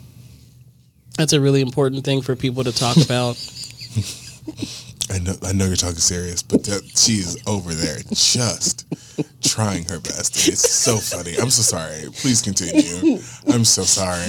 that's 1.18 1.34
a 1.34 1.40
really 1.40 1.62
important 1.62 2.04
thing 2.04 2.22
for 2.22 2.36
people 2.36 2.64
to 2.64 2.72
talk 2.72 2.98
about. 2.98 3.36
I 5.12 5.20
know, 5.20 5.34
I 5.44 5.52
know 5.54 5.66
you're 5.66 5.76
talking 5.76 5.98
serious, 5.98 6.42
but 6.42 6.64
that, 6.64 6.84
she's 6.96 7.38
over 7.48 7.74
there 7.74 7.98
just 8.12 8.86
trying 9.44 9.84
her 9.86 10.00
best. 10.00 10.48
It's 10.48 10.70
so 10.72 10.98
funny. 10.98 11.36
I'm 11.38 11.52
so 11.52 11.62
sorry. 11.62 12.10
Please 12.14 12.42
continue. 12.42 13.20
I'm 13.48 13.66
so 13.66 13.84
sorry. 13.84 14.26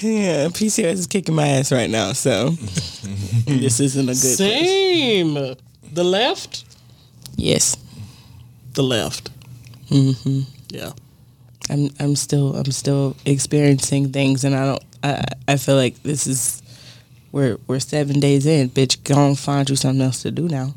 Yeah, 0.00 0.48
PCOS 0.48 0.92
is 0.92 1.06
kicking 1.06 1.34
my 1.34 1.48
ass 1.48 1.72
right 1.72 1.88
now, 1.90 2.12
so 2.12 2.50
this 3.46 3.80
isn't 3.80 4.04
a 4.08 4.12
good 4.12 4.36
Same. 4.36 5.34
The 5.92 6.04
left. 6.04 6.64
Yes. 7.36 7.76
The 8.74 8.82
left. 8.82 9.30
hmm 9.88 10.40
Yeah. 10.68 10.92
I'm 11.70 11.88
I'm 11.98 12.16
still 12.16 12.54
I'm 12.56 12.70
still 12.72 13.16
experiencing 13.24 14.12
things 14.12 14.44
and 14.44 14.54
I 14.54 14.66
don't 14.66 14.82
I 15.02 15.24
I 15.48 15.56
feel 15.56 15.76
like 15.76 16.02
this 16.02 16.26
is 16.26 16.59
we're 17.32 17.58
we're 17.66 17.80
seven 17.80 18.20
days 18.20 18.46
in, 18.46 18.70
bitch. 18.70 19.02
Go 19.04 19.26
and 19.26 19.38
find 19.38 19.68
you 19.68 19.76
something 19.76 20.02
else 20.02 20.22
to 20.22 20.30
do 20.30 20.48
now. 20.48 20.74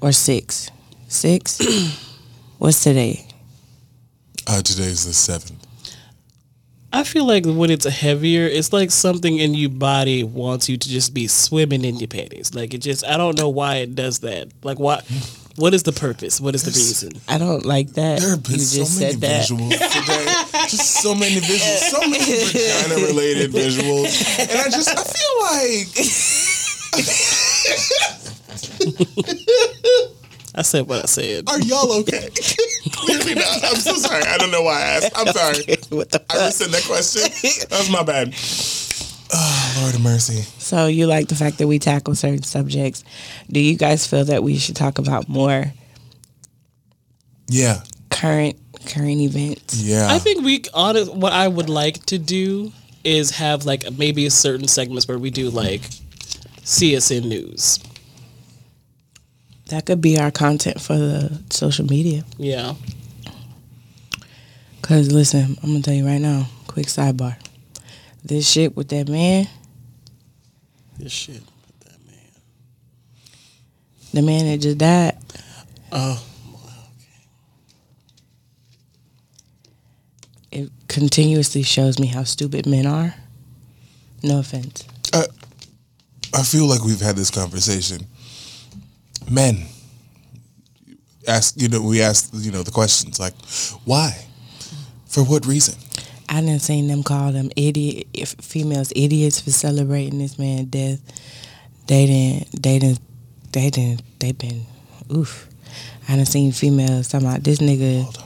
Or 0.00 0.12
six. 0.12 0.70
Six? 1.08 1.60
What's 2.58 2.82
today? 2.82 3.26
Uh, 4.46 4.60
today's 4.62 5.06
the 5.06 5.12
seventh. 5.14 5.64
I 6.92 7.02
feel 7.02 7.26
like 7.26 7.44
when 7.44 7.70
it's 7.70 7.86
heavier, 7.86 8.46
it's 8.46 8.72
like 8.72 8.92
something 8.92 9.38
in 9.38 9.54
your 9.54 9.70
body 9.70 10.22
wants 10.22 10.68
you 10.68 10.76
to 10.76 10.88
just 10.88 11.12
be 11.12 11.26
swimming 11.26 11.84
in 11.84 11.96
your 11.96 12.06
panties. 12.06 12.54
Like 12.54 12.72
it 12.72 12.78
just, 12.78 13.04
I 13.04 13.16
don't 13.16 13.36
know 13.36 13.48
why 13.48 13.76
it 13.76 13.96
does 13.96 14.20
that. 14.20 14.48
Like 14.62 14.78
what? 14.78 15.04
What 15.56 15.72
is 15.72 15.84
the 15.84 15.92
purpose? 15.92 16.40
What 16.40 16.54
is 16.56 16.64
the 16.64 16.70
reason? 16.72 17.12
I 17.28 17.38
don't 17.38 17.64
like 17.64 17.90
that. 17.92 18.20
There 18.20 18.30
have 18.30 18.42
been 18.42 18.54
you 18.54 18.58
so 18.58 18.78
just 18.78 19.00
many 19.00 19.12
said 19.12 19.20
that. 19.20 19.46
visuals 19.46 19.70
today. 19.70 20.26
Just 20.68 21.00
so 21.02 21.14
many 21.14 21.36
visuals. 21.36 21.78
So 21.90 22.00
many 22.00 22.18
vagina 22.24 23.06
related 23.06 23.52
visuals. 23.52 24.38
And 24.40 24.50
I 24.58 24.68
just, 24.70 24.88
I 24.90 25.04
feel 25.04 25.34
like, 25.42 25.88
I 30.56 30.62
said 30.62 30.86
what 30.86 31.02
I 31.02 31.06
said. 31.06 31.48
are 31.48 31.60
y'all 31.60 31.92
okay? 32.00 32.28
Clearly 32.92 33.34
not. 33.34 33.64
I'm 33.64 33.76
so 33.76 33.94
sorry. 33.94 34.22
I 34.22 34.38
don't 34.38 34.50
know 34.52 34.62
why 34.62 34.74
I 34.74 34.82
asked. 34.82 35.12
I'm 35.16 35.26
sorry. 35.32 35.76
what 35.90 36.10
the 36.10 36.22
I 36.30 36.34
fuck? 36.34 36.46
rescind 36.46 36.72
that 36.74 36.84
question. 36.84 37.22
That 37.70 37.78
was 37.78 37.90
my 37.90 38.02
bad. 38.04 38.34
Ah, 39.36 39.80
Lord 39.82 39.94
of 39.96 40.00
mercy. 40.00 40.42
So 40.58 40.86
you 40.86 41.06
like 41.06 41.28
the 41.28 41.34
fact 41.34 41.58
that 41.58 41.66
we 41.66 41.78
tackle 41.78 42.14
certain 42.14 42.42
subjects. 42.44 43.02
Do 43.50 43.58
you 43.60 43.76
guys 43.76 44.06
feel 44.06 44.24
that 44.26 44.42
we 44.44 44.56
should 44.58 44.76
talk 44.76 44.98
about 44.98 45.28
more 45.28 45.72
Yeah. 47.48 47.82
current 48.10 48.56
current 48.86 49.20
events? 49.20 49.80
Yeah. 49.82 50.06
I 50.12 50.18
think 50.18 50.44
we 50.44 50.62
honest. 50.72 51.12
What 51.14 51.32
I 51.32 51.48
would 51.48 51.68
like 51.68 52.04
to 52.06 52.18
do 52.18 52.72
is 53.02 53.32
have 53.32 53.64
like 53.66 53.84
maybe 53.98 54.28
certain 54.30 54.68
segments 54.68 55.08
where 55.08 55.18
we 55.18 55.30
do 55.30 55.50
like 55.50 55.82
CSN 56.62 57.24
news. 57.26 57.78
That 59.68 59.86
could 59.86 60.00
be 60.00 60.18
our 60.18 60.30
content 60.30 60.80
for 60.80 60.96
the 60.96 61.40
social 61.50 61.86
media. 61.86 62.24
Yeah. 62.38 62.74
Cause 64.82 65.10
listen, 65.10 65.56
I'm 65.62 65.70
gonna 65.70 65.82
tell 65.82 65.94
you 65.94 66.06
right 66.06 66.20
now, 66.20 66.46
quick 66.66 66.86
sidebar. 66.86 67.36
This 68.24 68.48
shit 68.48 68.74
with 68.74 68.88
that 68.88 69.08
man, 69.08 69.46
This 70.98 71.12
shit. 71.12 71.42
with 71.42 71.80
That 71.80 72.06
man. 72.06 72.30
the 74.14 74.22
man 74.22 74.46
that 74.46 74.58
just 74.60 74.78
died, 74.78 75.18
Oh. 75.92 76.24
it 80.50 80.70
continuously 80.88 81.62
shows 81.62 81.98
me 81.98 82.06
how 82.06 82.24
stupid 82.24 82.66
men 82.66 82.86
are. 82.86 83.14
No 84.22 84.38
offense. 84.38 84.84
I 86.32 86.42
feel 86.42 86.66
like 86.66 86.82
we've 86.82 87.00
had 87.00 87.14
this 87.14 87.30
conversation. 87.30 88.06
Men 89.30 89.66
ask, 91.28 91.54
you 91.60 91.68
know, 91.68 91.80
we 91.80 92.02
ask, 92.02 92.30
you 92.32 92.50
know, 92.50 92.64
the 92.64 92.72
questions 92.72 93.20
like, 93.20 93.34
why? 93.84 94.26
For 95.06 95.22
what 95.22 95.46
reason? 95.46 95.74
I 96.28 96.40
didn't 96.40 96.60
seen 96.62 96.88
them 96.88 97.02
call 97.02 97.32
them 97.32 97.50
idiot 97.56 98.06
if 98.12 98.30
females 98.40 98.92
idiots 98.96 99.40
for 99.40 99.50
celebrating 99.50 100.18
this 100.18 100.38
man's 100.38 100.66
death. 100.66 101.00
They 101.86 102.06
didn't. 102.06 102.62
They 102.62 102.78
didn't. 102.78 103.00
They 103.52 103.70
didn't. 103.70 104.02
They 104.18 104.32
been 104.32 104.64
oof. 105.12 105.48
I 106.08 106.16
done 106.16 106.24
seen 106.26 106.52
females 106.52 107.08
talking 107.08 107.26
about 107.26 107.42
this 107.44 107.58
nigga. 107.58 108.02
Hold 108.02 108.16
on. 108.18 108.24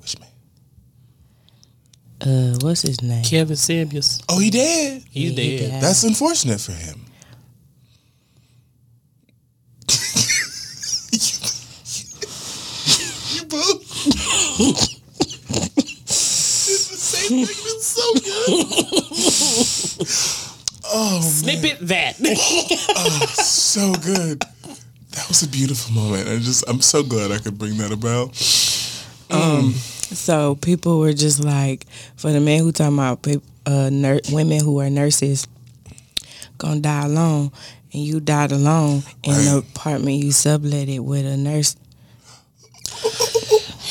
Which 0.00 0.16
man? 0.20 0.28
Uh, 2.54 2.56
what's 2.60 2.82
his 2.82 3.00
name? 3.02 3.24
Kevin 3.24 3.56
Samuels. 3.56 4.20
Oh, 4.28 4.38
he 4.38 4.50
did. 4.50 5.02
He's 5.10 5.32
Yeah, 5.32 5.40
he 5.42 5.56
dead. 5.58 5.70
died. 5.72 5.82
That's 5.82 6.02
unfortunate 6.04 6.60
for 6.60 6.72
him. 6.72 7.00
you 13.32 13.44
both 13.46 13.80
did 14.58 14.76
the 15.28 16.12
same 16.12 16.50
thing. 16.50 16.50
It's 16.82 17.21
so 17.80 18.14
good. 18.14 18.66
oh, 20.84 21.20
Snippet 21.22 21.78
that. 21.88 22.16
Oh, 22.94 23.26
so 23.34 23.92
good. 23.94 24.40
That 25.10 25.28
was 25.28 25.42
a 25.42 25.48
beautiful 25.48 25.94
moment. 25.94 26.28
I 26.28 26.36
just, 26.38 26.64
I'm 26.68 26.80
so 26.80 27.02
glad 27.02 27.30
I 27.30 27.38
could 27.38 27.58
bring 27.58 27.76
that 27.78 27.92
about. 27.92 28.36
Um 29.30 29.72
so 29.72 30.56
people 30.56 30.98
were 30.98 31.12
just 31.14 31.42
like, 31.42 31.86
for 32.16 32.32
the 32.32 32.40
man 32.40 32.60
who 32.60 32.70
talking 32.72 32.94
about 32.98 33.26
uh, 33.64 33.88
nur- 33.90 34.20
women 34.30 34.60
who 34.60 34.78
are 34.80 34.90
nurses 34.90 35.46
gonna 36.58 36.80
die 36.80 37.06
alone, 37.06 37.50
and 37.92 38.02
you 38.02 38.20
died 38.20 38.52
alone 38.52 39.02
in 39.22 39.32
the 39.32 39.58
apartment 39.58 40.22
you 40.22 40.30
sublet 40.32 40.88
it 40.88 41.00
with 41.00 41.24
a 41.26 41.36
nurse. 41.36 41.76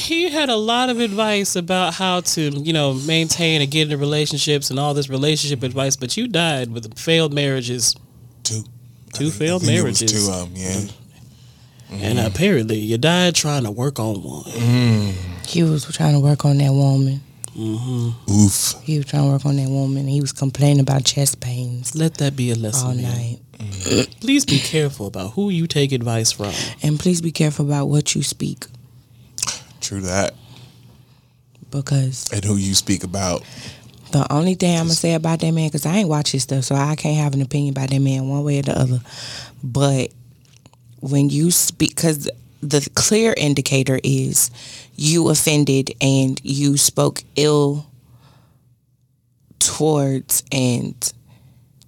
He 0.01 0.29
had 0.29 0.49
a 0.49 0.55
lot 0.55 0.89
of 0.89 0.99
advice 0.99 1.55
about 1.55 1.93
how 1.93 2.21
to, 2.21 2.41
you 2.41 2.73
know, 2.73 2.93
maintain 2.93 3.61
and 3.61 3.69
get 3.69 3.83
into 3.83 3.97
relationships 3.97 4.69
and 4.69 4.79
all 4.79 4.93
this 4.93 5.09
relationship 5.09 5.63
advice, 5.63 5.95
but 5.95 6.17
you 6.17 6.27
died 6.27 6.71
with 6.71 6.97
failed 6.97 7.33
marriages. 7.33 7.95
Two. 8.43 8.63
Two 9.13 9.27
I 9.27 9.29
think- 9.29 9.33
failed 9.33 9.61
think 9.61 9.79
it 9.79 9.83
was 9.83 10.01
marriages. 10.01 10.27
Two, 10.27 10.31
um, 10.31 10.51
yeah. 10.53 10.71
Mm-hmm. 10.71 12.03
And 12.03 12.19
mm-hmm. 12.19 12.27
apparently 12.27 12.77
you 12.77 12.97
died 12.97 13.35
trying 13.35 13.63
to 13.63 13.71
work 13.71 13.99
on 13.99 14.23
one. 14.23 14.43
Mm-hmm. 14.43 15.43
He 15.45 15.63
was 15.63 15.85
trying 15.85 16.13
to 16.13 16.19
work 16.19 16.45
on 16.45 16.57
that 16.57 16.71
woman. 16.71 17.21
Oof. 17.57 18.75
He 18.83 18.97
was 18.97 19.05
trying 19.07 19.25
to 19.25 19.31
work 19.31 19.45
on 19.45 19.57
that 19.57 19.67
woman. 19.69 20.07
He 20.07 20.21
was 20.21 20.31
complaining 20.31 20.79
about 20.79 21.03
chest 21.03 21.41
pains 21.41 21.93
Let 21.95 22.15
that 22.15 22.35
be 22.35 22.51
a 22.51 22.55
lesson. 22.55 22.87
all 22.87 22.95
man. 22.95 23.03
night. 23.03 23.39
Please 24.21 24.45
be 24.45 24.57
careful 24.57 25.07
about 25.07 25.33
who 25.33 25.49
you 25.49 25.67
take 25.67 25.91
advice 25.91 26.31
from. 26.31 26.53
And 26.81 26.97
please 26.97 27.21
be 27.21 27.31
careful 27.31 27.65
about 27.65 27.87
what 27.87 28.15
you 28.15 28.23
speak 28.23 28.65
True 29.81 30.01
that. 30.01 30.33
because 31.71 32.31
And 32.31 32.43
who 32.45 32.55
you 32.55 32.73
speak 32.75 33.03
about. 33.03 33.43
the 34.11 34.31
only 34.31 34.55
thing 34.55 34.77
I'm 34.77 34.85
gonna 34.85 34.93
say 34.93 35.13
about 35.15 35.39
that 35.39 35.51
man, 35.51 35.67
because 35.67 35.85
I 35.85 35.97
ain't 35.97 36.09
watch 36.09 36.31
his 36.31 36.43
stuff, 36.43 36.63
so 36.63 36.75
I 36.75 36.95
can't 36.95 37.17
have 37.17 37.33
an 37.33 37.41
opinion 37.41 37.73
about 37.73 37.89
that 37.89 37.99
man 37.99 38.29
one 38.29 38.43
way 38.43 38.59
or 38.59 38.63
the 38.63 38.79
other. 38.79 39.01
But 39.63 40.11
when 40.99 41.29
you 41.29 41.51
speak, 41.51 41.95
because 41.95 42.29
the 42.61 42.87
clear 42.93 43.33
indicator 43.35 43.99
is 44.03 44.51
you 44.95 45.29
offended 45.29 45.91
and 45.99 46.39
you 46.43 46.77
spoke 46.77 47.23
ill 47.35 47.87
towards 49.59 50.43
and 50.51 51.13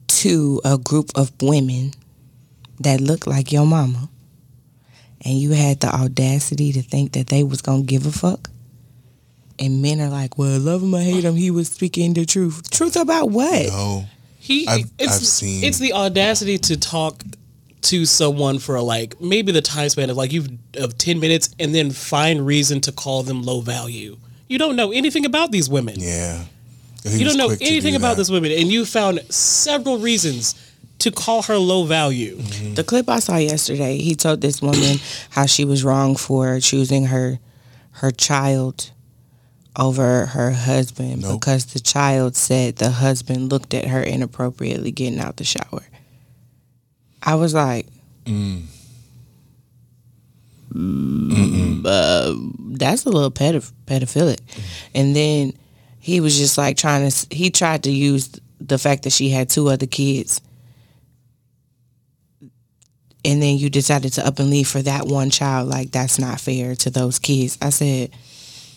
to 0.08 0.62
a 0.65 0.77
group 0.77 1.12
of 1.15 1.32
women 1.41 1.91
that 2.79 3.01
look 3.01 3.27
like 3.27 3.51
your 3.51 3.65
mama, 3.65 4.10
and 5.26 5.38
you 5.38 5.52
had 5.52 5.80
the 5.80 5.88
audacity 5.94 6.72
to 6.74 6.82
think 6.82 7.14
that 7.14 7.28
they 7.28 7.44
was 7.44 7.62
gonna 7.62 7.84
give 7.84 8.06
a 8.06 8.12
fuck. 8.12 8.50
And 9.60 9.82
men 9.82 10.02
are 10.02 10.10
like, 10.10 10.38
well, 10.38 10.60
love 10.60 10.82
him 10.82 10.96
or 10.96 11.00
hate 11.02 11.24
him, 11.24 11.36
he 11.36 11.52
was 11.52 11.70
speaking 11.70 12.14
the 12.14 12.26
truth. 12.26 12.70
Truth 12.72 12.96
about 12.96 13.30
what? 13.30 13.68
No. 13.68 14.06
He 14.40 14.68
I've- 14.68 14.90
it's, 15.00 15.16
I've 15.16 15.22
seen- 15.26 15.64
it's 15.64 15.78
the 15.80 15.94
audacity 15.94 16.58
to 16.58 16.78
talk 16.78 17.24
to 17.84 18.06
someone 18.06 18.60
for 18.60 18.80
like 18.82 19.20
maybe 19.22 19.52
the 19.52 19.62
time 19.62 19.90
span 19.90 20.10
of 20.10 20.18
like 20.18 20.32
you've 20.32 20.50
of 20.76 20.98
10 20.98 21.20
minutes 21.20 21.54
and 21.60 21.74
then 21.76 21.92
find 21.92 22.46
reason 22.46 22.80
to 22.82 22.92
call 22.92 23.24
them 23.24 23.44
low 23.44 23.62
value. 23.62 24.18
You 24.48 24.58
don't 24.58 24.76
know 24.76 24.92
anything 24.92 25.26
about 25.26 25.52
these 25.52 25.70
women. 25.70 25.96
Yeah. 26.00 26.44
He 27.04 27.18
you 27.18 27.26
was 27.26 27.34
don't 27.34 27.38
know 27.38 27.48
quick 27.48 27.60
to 27.60 27.66
anything 27.66 27.92
do 27.94 27.98
about 27.98 28.12
that. 28.12 28.18
this 28.22 28.30
woman 28.30 28.52
and 28.54 28.72
you 28.72 28.86
found 28.86 29.20
several 29.30 29.98
reasons 29.98 30.56
to 31.04 31.12
call 31.12 31.42
her 31.44 31.58
low 31.58 31.86
value. 31.86 32.36
The 32.76 32.84
clip 32.84 33.08
I 33.10 33.20
saw 33.20 33.38
yesterday, 33.38 33.98
he 33.98 34.16
told 34.16 34.42
this 34.42 34.62
woman 34.62 34.98
how 35.30 35.46
she 35.46 35.63
was 35.66 35.84
wrong 35.84 36.16
for 36.16 36.60
choosing 36.60 37.06
her 37.06 37.39
her 37.98 38.12
child 38.12 38.92
over 39.78 40.26
her 40.28 40.52
husband 40.52 41.22
Nope. 41.22 41.39
because 41.39 41.66
the 41.74 41.80
child 41.80 42.36
said 42.36 42.76
the 42.78 42.89
husband 42.92 43.52
looked 43.52 43.74
at 43.74 43.86
her 43.88 44.02
inappropriately 44.02 44.92
getting 44.92 45.20
out 45.20 45.38
the 45.38 45.44
shower. 45.44 45.84
I 47.22 47.36
was 47.36 47.54
like, 47.54 47.88
Mm, 50.76 51.86
uh, 51.86 52.34
that's 52.78 53.06
a 53.06 53.10
little 53.10 53.30
pedoph- 53.32 53.72
pedophilic. 53.86 54.39
And 54.96 55.16
then 55.16 55.54
he 56.00 56.20
was 56.20 56.38
just 56.38 56.58
like 56.58 56.78
trying 56.78 57.10
to, 57.10 57.28
he 57.36 57.50
tried 57.52 57.84
to 57.84 57.92
use 57.92 58.30
the 58.60 58.78
fact 58.78 59.04
that 59.04 59.12
she 59.13 59.30
had 59.30 59.50
two 59.50 59.70
other 59.70 59.86
kids 59.86 60.42
and 63.26 63.42
then 63.42 63.58
you 63.58 63.70
decided 63.70 64.12
to 64.14 64.26
up 64.26 64.40
and 64.40 64.50
leave 64.50 64.68
for 64.68 64.82
that 64.82 65.06
one 65.06 65.30
child 65.30 65.68
like 65.70 65.92
that's 65.92 66.20
not 66.20 66.40
fair 66.40 66.76
to 66.76 66.90
those 66.90 67.20
kids 67.20 67.58
i 67.62 67.70
said 67.70 68.10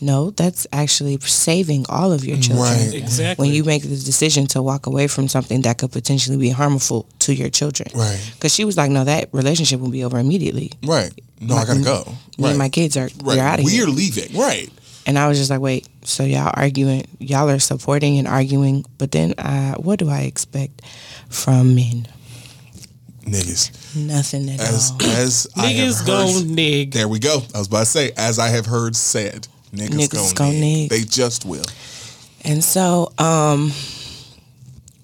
no 0.01 0.31
that's 0.31 0.67
actually 0.73 1.19
saving 1.21 1.85
all 1.89 2.13
of 2.13 2.25
your 2.25 2.37
children 2.37 2.67
Right. 2.69 2.95
Exactly. 2.95 3.47
when 3.47 3.55
you 3.55 3.65
make 3.65 3.83
the 3.83 3.89
decision 3.89 4.47
to 4.49 4.63
walk 4.63 4.87
away 4.87 5.07
from 5.09 5.27
something 5.27 5.63
that 5.63 5.79
could 5.79 5.91
potentially 5.93 6.37
be 6.37 6.51
harmful 6.51 7.07
to 7.21 7.35
your 7.35 7.49
children 7.49 7.89
Right. 7.95 8.21
because 8.35 8.55
she 8.55 8.65
was 8.65 8.77
like 8.77 8.91
no 8.91 9.05
that 9.05 9.31
relationship 9.33 9.81
will 9.81 9.91
be 9.91 10.05
over 10.05 10.19
immediately 10.19 10.73
Right. 10.85 11.13
No, 11.41 11.55
I 11.57 11.65
gotta 11.65 11.81
go. 11.83 12.05
me 12.39 12.45
Right. 12.45 12.49
and 12.51 12.59
my 12.59 12.69
kids 12.69 12.97
are 12.97 13.09
right. 13.23 13.37
you're 13.37 13.45
out 13.45 13.59
of 13.61 13.67
here. 13.69 13.85
We're 13.87 13.87
here 13.87 13.95
leaving. 13.95 14.37
Right. 14.39 14.71
and 15.07 15.19
i 15.19 15.29
was 15.29 15.39
just 15.39 15.51
like 15.51 15.61
wait 15.61 15.89
so 16.05 16.25
y'all 16.25 16.51
arguing 16.55 17.07
y'all 17.19 17.49
are 17.49 17.59
supporting 17.59 18.19
and 18.19 18.29
arguing 18.29 18.85
but 18.99 19.13
then 19.13 19.33
uh, 19.39 19.75
what 19.77 19.99
do 19.99 20.09
i 20.11 20.21
expect 20.21 20.83
from 21.31 21.75
men 21.75 22.07
Niggas. 23.25 23.71
Nothing 23.97 24.49
at 24.51 24.61
As 24.61 24.91
all 24.93 25.03
as 25.07 25.47
Niggas 25.57 25.99
heard, 26.01 26.07
gon' 26.07 26.55
nig. 26.55 26.93
There 26.93 27.09
we 27.09 27.19
go. 27.19 27.41
I 27.55 27.59
was 27.59 27.67
about 27.69 27.81
to 27.81 27.87
say, 27.87 28.13
as 28.17 28.39
I 28.39 28.49
have 28.49 28.67
heard 28.67 28.95
said, 28.97 29.49
niggas, 29.73 29.89
Niggas 30.09 30.13
gon' 30.13 30.35
gon' 30.35 30.61
nig. 30.61 30.61
nig. 30.61 30.91
They 30.91 31.03
just 31.03 31.45
will. 31.45 31.65
And 32.45 32.63
so, 32.63 33.13
um, 33.19 33.73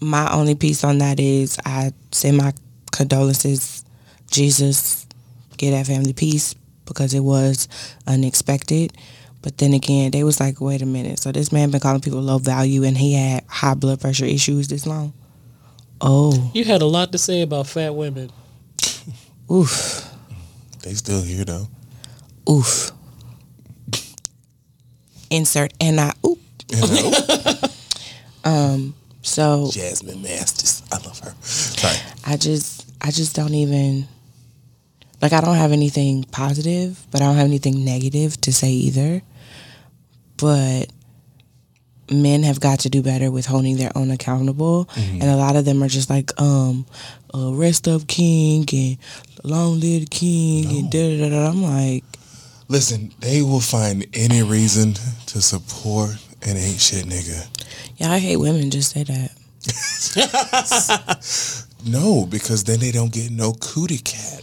my 0.01 0.31
only 0.33 0.55
piece 0.55 0.85
on 0.85 0.99
that 0.99 1.19
is 1.19 1.59
I 1.65 1.93
send 2.13 2.37
my 2.37 2.53
condolences, 2.93 3.85
Jesus, 4.31 5.07
get 5.57 5.73
that 5.73 5.87
family 5.87 6.13
peace 6.13 6.55
because 6.85 7.15
it 7.15 7.21
was 7.21 7.69
unexpected. 8.07 8.93
But 9.43 9.59
then 9.59 9.73
again, 9.73 10.13
they 10.13 10.23
was 10.23 10.39
like, 10.39 10.61
wait 10.61 10.83
a 10.83 10.87
minute. 10.87 11.19
So 11.19 11.33
this 11.33 11.51
man 11.51 11.71
been 11.71 11.81
calling 11.81 12.01
people 12.01 12.21
low 12.21 12.39
value 12.39 12.85
and 12.85 12.97
he 12.97 13.15
had 13.15 13.45
high 13.49 13.75
blood 13.75 14.01
pressure 14.01 14.25
issues 14.25 14.69
this 14.69 14.87
long. 14.87 15.13
Oh, 16.01 16.51
You 16.55 16.65
had 16.65 16.83
a 16.83 16.87
lot 16.87 17.13
to 17.13 17.19
say 17.19 17.43
about 17.43 17.67
fat 17.69 17.95
women. 17.95 18.31
Oof, 19.53 20.09
They 20.83 20.95
still 20.95 21.23
here 21.23 21.45
though. 21.45 21.69
oof. 22.49 22.91
Insert 25.31 25.73
and 25.81 26.01
I 26.01 26.13
oop. 26.27 26.39
Know? 26.73 27.13
Um, 28.45 28.95
so 29.23 29.69
Jasmine 29.71 30.21
Masters. 30.21 30.83
I 30.91 30.97
love 31.07 31.17
her. 31.21 31.33
Sorry. 31.43 31.97
I 32.27 32.37
just 32.37 32.91
I 33.01 33.13
just 33.13 33.37
don't 33.37 33.55
even 33.55 34.09
like 35.21 35.33
I 35.33 35.41
don't 35.41 35.55
have 35.55 35.71
anything 35.71 36.25
positive, 36.25 37.07
but 37.13 37.23
I 37.23 37.27
don't 37.27 37.37
have 37.37 37.47
anything 37.47 37.85
negative 37.85 38.41
to 38.41 38.53
say 38.53 38.71
either. 38.73 39.23
But 40.39 40.87
men 42.11 42.43
have 42.43 42.61
got 42.61 42.81
to 42.81 42.89
do 42.91 43.03
better 43.03 43.31
with 43.31 43.47
holding 43.47 43.77
their 43.77 43.93
own 43.97 44.11
accountable, 44.11 44.89
and 44.97 45.23
a 45.23 45.37
lot 45.37 45.57
of 45.57 45.65
them 45.65 45.83
are 45.83 45.89
just 45.89 46.11
like, 46.11 46.31
um, 46.41 46.85
uh, 47.35 47.53
rest 47.53 47.87
up, 47.89 48.07
king, 48.07 48.65
and 48.73 48.99
long 49.45 49.81
live 49.81 50.11
king, 50.11 50.67
and 50.79 50.91
da 50.91 51.17
da 51.19 51.29
da. 51.29 51.45
da. 51.45 51.49
I'm 51.51 51.63
like, 51.63 52.05
Listen, 52.69 53.13
they 53.21 53.43
will 53.43 53.61
find 53.61 54.07
any 54.15 54.43
reason 54.43 54.95
to 55.27 55.43
support 55.43 56.11
an 56.43 56.57
ain't 56.57 56.81
shit 56.81 57.05
nigga. 57.07 57.47
yeah, 57.99 58.11
I 58.11 58.19
hate 58.19 58.37
women. 58.39 58.71
Just 58.71 58.93
say 58.93 59.05
that. 59.05 59.33
No, 61.85 62.27
because 62.27 62.63
then 62.63 62.79
they 62.79 62.93
don't 62.93 63.13
get 63.13 63.33
no 63.33 63.55
cootie 63.59 63.99
cat. 63.99 64.43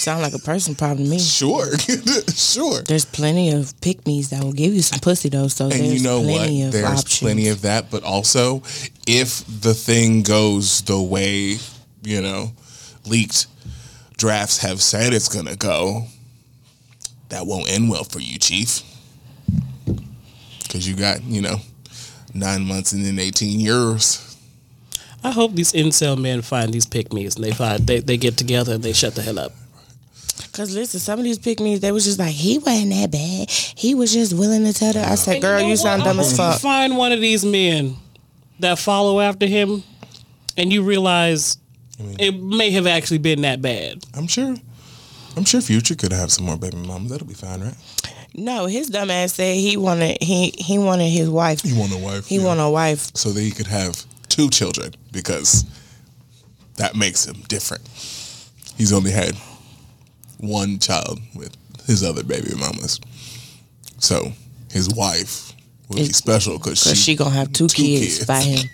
Sound 0.00 0.22
like 0.22 0.32
a 0.32 0.38
person 0.38 0.74
problem 0.74 1.04
to 1.04 1.10
me. 1.10 1.18
Sure, 1.18 1.76
sure. 2.34 2.80
There's 2.84 3.04
plenty 3.04 3.50
of 3.50 3.78
pick 3.82 4.06
me's 4.06 4.30
that 4.30 4.42
will 4.42 4.54
give 4.54 4.72
you 4.72 4.80
some 4.80 4.98
pussy 4.98 5.28
though. 5.28 5.48
So 5.48 5.64
And 5.66 5.74
there's 5.74 5.92
you 5.92 6.02
know 6.02 6.22
what? 6.22 6.36
plenty 6.38 6.62
of 6.62 6.72
There's 6.72 6.86
options. 6.86 7.18
plenty 7.18 7.48
of 7.48 7.60
that, 7.62 7.90
but 7.90 8.02
also 8.02 8.62
if 9.06 9.44
the 9.60 9.74
thing 9.74 10.22
goes 10.22 10.80
the 10.80 10.98
way, 11.02 11.58
you 12.02 12.22
know, 12.22 12.52
leaked 13.04 13.46
drafts 14.16 14.56
have 14.62 14.80
said 14.80 15.12
it's 15.12 15.28
gonna 15.28 15.54
go, 15.54 16.06
that 17.28 17.46
won't 17.46 17.70
end 17.70 17.90
well 17.90 18.04
for 18.04 18.20
you, 18.20 18.38
Chief. 18.38 18.80
Cause 20.70 20.88
you 20.88 20.96
got, 20.96 21.22
you 21.24 21.42
know, 21.42 21.56
nine 22.32 22.64
months 22.64 22.92
and 22.92 23.04
then 23.04 23.18
eighteen 23.18 23.60
years. 23.60 24.34
I 25.22 25.32
hope 25.32 25.52
these 25.52 25.74
incel 25.74 26.18
men 26.18 26.40
find 26.40 26.72
these 26.72 26.86
pick 26.86 27.12
me's 27.12 27.36
and 27.36 27.44
they 27.44 27.52
find 27.52 27.86
they, 27.86 28.00
they 28.00 28.16
get 28.16 28.38
together 28.38 28.76
and 28.76 28.82
they 28.82 28.94
shut 28.94 29.14
the 29.14 29.20
hell 29.20 29.38
up. 29.38 29.52
Cause 30.60 30.74
listen, 30.74 31.00
some 31.00 31.18
of 31.18 31.24
these 31.24 31.38
pick 31.38 31.58
me's, 31.58 31.80
they 31.80 31.90
was 31.90 32.04
just 32.04 32.18
like, 32.18 32.34
he 32.34 32.58
wasn't 32.58 32.90
that 32.90 33.10
bad. 33.10 33.48
He 33.48 33.94
was 33.94 34.12
just 34.12 34.34
willing 34.34 34.62
to 34.66 34.74
tell 34.74 34.92
her. 34.92 35.00
I 35.00 35.14
said, 35.14 35.40
girl, 35.40 35.58
know 35.58 35.66
you 35.66 35.74
sound 35.74 36.02
dumb 36.02 36.20
as 36.20 36.36
fuck. 36.36 36.60
Find 36.60 36.98
one 36.98 37.12
of 37.12 37.20
these 37.22 37.46
men 37.46 37.96
that 38.58 38.78
follow 38.78 39.20
after 39.20 39.46
him, 39.46 39.82
and 40.58 40.70
you 40.70 40.82
realize 40.82 41.56
it 41.98 42.32
may 42.32 42.72
have 42.72 42.86
actually 42.86 43.16
been 43.16 43.40
that 43.40 43.62
bad. 43.62 44.04
I'm 44.12 44.26
sure. 44.26 44.54
I'm 45.34 45.46
sure 45.46 45.62
Future 45.62 45.94
could 45.94 46.12
have 46.12 46.30
some 46.30 46.44
more 46.44 46.58
baby 46.58 46.76
mamas. 46.76 47.10
That'll 47.10 47.26
be 47.26 47.32
fine, 47.32 47.62
right? 47.62 47.74
No, 48.34 48.66
his 48.66 48.90
dumb 48.90 49.10
ass 49.10 49.32
said 49.32 49.56
he 49.56 49.78
wanted 49.78 50.22
he 50.22 50.52
he 50.58 50.76
wanted 50.76 51.08
his 51.08 51.30
wife. 51.30 51.62
He 51.62 51.72
want 51.72 51.94
a 51.94 51.96
wife. 51.96 52.26
He 52.26 52.36
yeah. 52.36 52.44
want 52.44 52.60
a 52.60 52.68
wife. 52.68 53.16
so 53.16 53.30
that 53.30 53.40
he 53.40 53.50
could 53.50 53.68
have 53.68 54.04
two 54.28 54.50
children 54.50 54.92
because 55.10 55.64
that 56.76 56.96
makes 56.96 57.24
him 57.24 57.36
different. 57.48 57.88
He's 58.76 58.92
only 58.92 59.10
had 59.10 59.36
one 60.42 60.78
child 60.78 61.20
with 61.34 61.54
his 61.86 62.02
other 62.02 62.22
baby 62.22 62.54
mamas. 62.56 63.00
So 63.98 64.32
his 64.70 64.88
wife 64.94 65.52
would 65.88 65.96
be 65.98 66.04
special 66.12 66.58
because 66.58 66.82
Cause 66.84 66.96
she, 66.96 67.12
she 67.12 67.16
gonna 67.16 67.30
have 67.30 67.52
two, 67.52 67.68
two 67.68 67.82
kids, 67.82 68.18
kids. 68.18 68.26
by 68.26 68.40
him. 68.40 68.66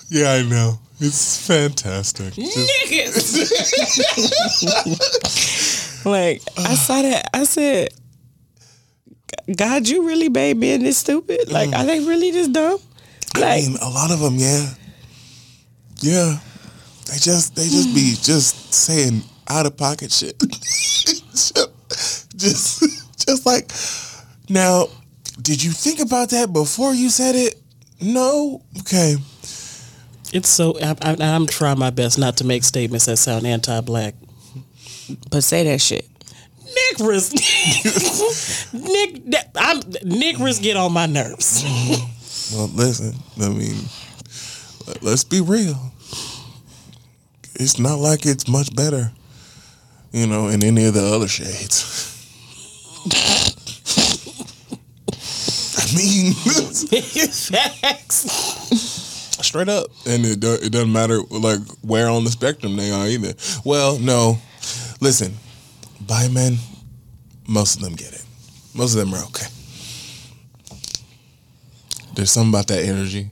Yeah, 0.10 0.32
I 0.34 0.44
know. 0.44 0.80
It's 1.00 1.46
fantastic. 1.46 2.34
Just- 2.34 2.46
Like 6.06 6.42
I 6.58 6.76
saw 6.76 7.02
that. 7.02 7.30
I 7.34 7.44
said, 7.46 7.90
God, 9.56 9.88
you 9.88 10.08
really 10.08 10.30
made 10.30 10.58
men 10.58 10.84
this 10.84 10.98
stupid? 10.98 11.52
Like, 11.52 11.70
mm. 11.70 11.78
are 11.78 11.86
they 11.86 12.00
really 12.00 12.32
this 12.32 12.48
dumb? 12.48 12.80
I 13.36 13.62
mean, 13.62 13.78
a 13.82 13.90
lot 13.90 14.12
of 14.12 14.20
them, 14.20 14.36
yeah, 14.36 14.70
yeah. 16.00 16.40
They 17.08 17.18
just, 17.18 17.56
they 17.56 17.64
just 17.64 17.94
be 17.94 18.16
hmm. 18.16 18.22
just 18.24 18.74
saying 18.74 19.22
out 19.48 19.66
of 19.68 19.78
pocket 19.78 20.12
shit. 20.12 20.40
just, 22.36 22.82
just 23.28 23.46
like, 23.46 23.72
now, 24.50 24.88
did 25.42 25.64
you 25.64 25.72
think 25.72 26.00
about 26.00 26.30
that 26.30 26.52
before 26.52 26.96
you 26.96 27.10
said 27.10 27.36
it? 27.36 27.62
No. 28.02 28.64
Okay. 28.80 29.18
It's 30.34 30.50
so 30.50 30.78
I, 30.82 30.96
I, 31.02 31.16
I'm 31.20 31.46
trying 31.46 31.78
my 31.78 31.92
best 31.92 32.18
not 32.18 32.38
to 32.38 32.44
make 32.44 32.64
statements 32.64 33.06
that 33.06 33.18
sound 33.18 33.46
anti-black. 33.46 34.16
but 35.30 35.44
say 35.44 35.64
that 35.66 35.82
shit. 35.82 36.08
Nick 36.76 36.98
Riss, 37.00 37.34
Nick, 38.74 39.26
that- 39.32 39.52
I'm 39.56 39.80
Nick 40.04 40.38
Riss 40.38 40.62
get 40.62 40.78
on 40.78 40.92
my 40.94 41.06
nerves. 41.06 41.64
Well, 42.54 42.68
listen. 42.76 43.16
I 43.42 43.50
mean, 43.50 43.76
let- 44.86 45.02
let's 45.02 45.24
be 45.24 45.42
real. 45.42 45.92
It's 47.56 47.80
not 47.80 47.98
like 47.98 48.24
it's 48.28 48.48
much 48.48 48.76
better, 48.76 49.12
you 50.12 50.28
know, 50.28 50.50
in 50.50 50.64
any 50.64 50.86
of 50.86 50.94
the 50.94 51.04
other 51.04 51.28
shades. 51.28 52.04
I 55.78 55.96
mean, 55.98 56.34
Facts. 56.34 58.30
straight 59.42 59.70
up, 59.70 59.88
and 60.06 60.24
it 60.26 60.40
do, 60.40 60.54
it 60.54 60.72
doesn't 60.72 60.92
matter 60.94 61.22
like 61.32 61.60
where 61.82 62.10
on 62.10 62.24
the 62.26 62.30
spectrum 62.32 62.76
they 62.76 62.92
are 62.92 63.08
either. 63.08 63.34
Well, 63.64 63.98
no, 64.00 64.38
listen, 65.02 65.34
bi 66.08 66.28
men, 66.28 66.58
most 67.48 67.78
of 67.78 67.82
them 67.84 67.94
get 67.96 68.14
it. 68.14 68.24
Most 68.74 68.94
of 68.96 69.00
them 69.00 69.14
are 69.14 69.24
okay. 69.26 69.48
There's 72.16 72.32
something 72.32 72.50
about 72.52 72.68
that 72.68 72.84
energy. 72.84 73.30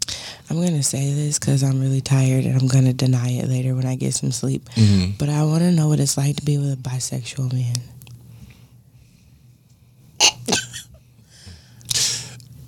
I'm 0.49 0.57
gonna 0.61 0.83
say 0.83 1.13
this 1.13 1.39
because 1.39 1.63
I'm 1.63 1.79
really 1.79 2.01
tired 2.01 2.45
and 2.45 2.59
I'm 2.59 2.67
gonna 2.67 2.93
deny 2.93 3.29
it 3.31 3.47
later 3.47 3.75
when 3.75 3.85
I 3.85 3.95
get 3.95 4.13
some 4.13 4.31
sleep. 4.31 4.65
Mm-hmm. 4.75 5.11
But 5.17 5.29
I 5.29 5.43
want 5.43 5.61
to 5.61 5.71
know 5.71 5.87
what 5.87 5.99
it's 5.99 6.17
like 6.17 6.35
to 6.37 6.45
be 6.45 6.57
with 6.57 6.73
a 6.73 6.77
bisexual 6.77 7.51
man. 7.53 7.75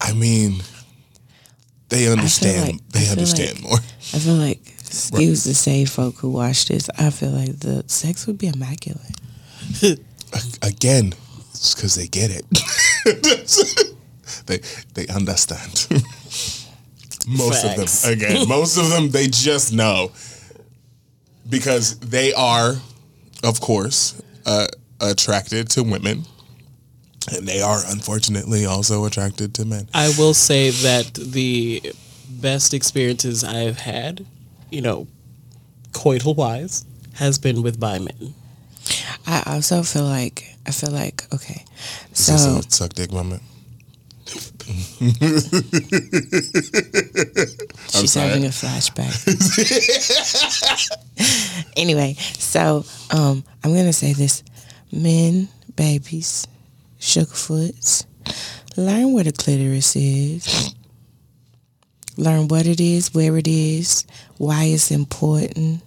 I 0.01 0.13
mean, 0.13 0.61
they 1.89 2.07
understand. 2.11 2.73
like- 2.73 2.89
they 2.89 3.09
understand 3.09 3.61
like- 3.61 3.69
more. 3.69 3.79
I 4.13 4.19
feel 4.19 4.35
like 4.35 4.59
excuse 4.79 5.43
the 5.43 5.53
say 5.53 5.83
folk 5.85 6.15
who 6.17 6.29
watch 6.29 6.67
this. 6.67 6.89
I 6.97 7.09
feel 7.09 7.31
like 7.31 7.59
the 7.59 7.83
sex 7.87 8.27
would 8.27 8.37
be 8.37 8.47
immaculate. 8.47 9.01
Again, 10.61 11.13
it's 11.51 11.75
because 11.75 11.95
they 11.95 12.07
get 12.07 12.31
it. 12.31 12.45
they 14.45 14.59
they 14.93 15.07
understand. 15.13 15.88
most 17.27 17.63
Facts. 17.63 18.03
of 18.05 18.09
them, 18.09 18.13
again, 18.13 18.47
most 18.47 18.77
of 18.77 18.89
them, 18.89 19.09
they 19.09 19.27
just 19.27 19.73
know 19.73 20.11
because 21.49 21.99
they 21.99 22.33
are, 22.33 22.75
of 23.43 23.61
course, 23.61 24.21
uh, 24.45 24.67
attracted 24.99 25.69
to 25.69 25.83
women, 25.83 26.25
and 27.31 27.47
they 27.47 27.61
are 27.61 27.81
unfortunately 27.88 28.65
also 28.65 29.05
attracted 29.05 29.53
to 29.55 29.65
men. 29.65 29.89
I 29.93 30.13
will 30.17 30.33
say 30.33 30.69
that 30.71 31.13
the 31.13 31.81
best 32.29 32.73
experiences 32.73 33.43
I've 33.43 33.79
had, 33.79 34.25
you 34.69 34.81
know, 34.81 35.07
coital 35.91 36.35
wise, 36.35 36.85
has 37.13 37.38
been 37.38 37.61
with 37.63 37.79
bi 37.79 37.99
men. 37.99 38.33
I 39.28 39.43
also 39.48 39.84
feel 39.84 40.04
like 40.04 40.56
I 40.65 40.71
feel 40.71 40.91
like 40.91 41.24
okay, 41.34 41.63
Is 42.12 42.28
this 42.28 42.43
so 42.43 42.58
a 42.58 42.63
suck 42.71 42.93
dick 42.93 43.12
moment? 43.12 43.41
she's 47.89 48.13
sorry. 48.13 48.30
having 48.30 48.45
a 48.45 48.50
flashback. 48.50 49.13
anyway, 51.78 52.15
so 52.40 52.83
um, 53.12 53.44
I'm 53.63 53.75
gonna 53.75 53.94
say 53.94 54.13
this: 54.13 54.44
men, 54.92 55.48
babies, 55.75 56.48
sugarfoots, 57.00 58.06
learn 58.75 59.13
where 59.13 59.23
the 59.23 59.31
clitoris 59.31 59.96
is. 59.96 60.73
Learn 62.17 62.48
what 62.48 62.65
it 62.65 62.79
is, 62.79 63.13
where 63.13 63.36
it 63.38 63.48
is, 63.48 64.06
why 64.38 64.63
it's 64.63 64.90
important, 64.90 65.81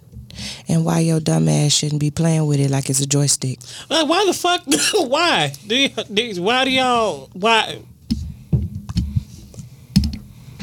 and 0.67 0.85
why 0.85 0.99
your 0.99 1.19
dumb 1.19 1.47
ass 1.49 1.71
shouldn't 1.73 1.99
be 2.01 2.11
playing 2.11 2.45
with 2.47 2.59
it 2.59 2.69
like 2.71 2.89
it's 2.89 2.99
a 3.01 3.07
joystick. 3.07 3.59
Like, 3.89 4.07
why 4.07 4.25
the 4.25 4.33
fuck? 4.33 4.61
why? 5.09 5.53
Do 5.67 5.75
you, 5.75 5.89
do, 5.89 6.41
why 6.41 6.65
do 6.65 6.71
y'all? 6.71 7.29
Why? 7.33 7.79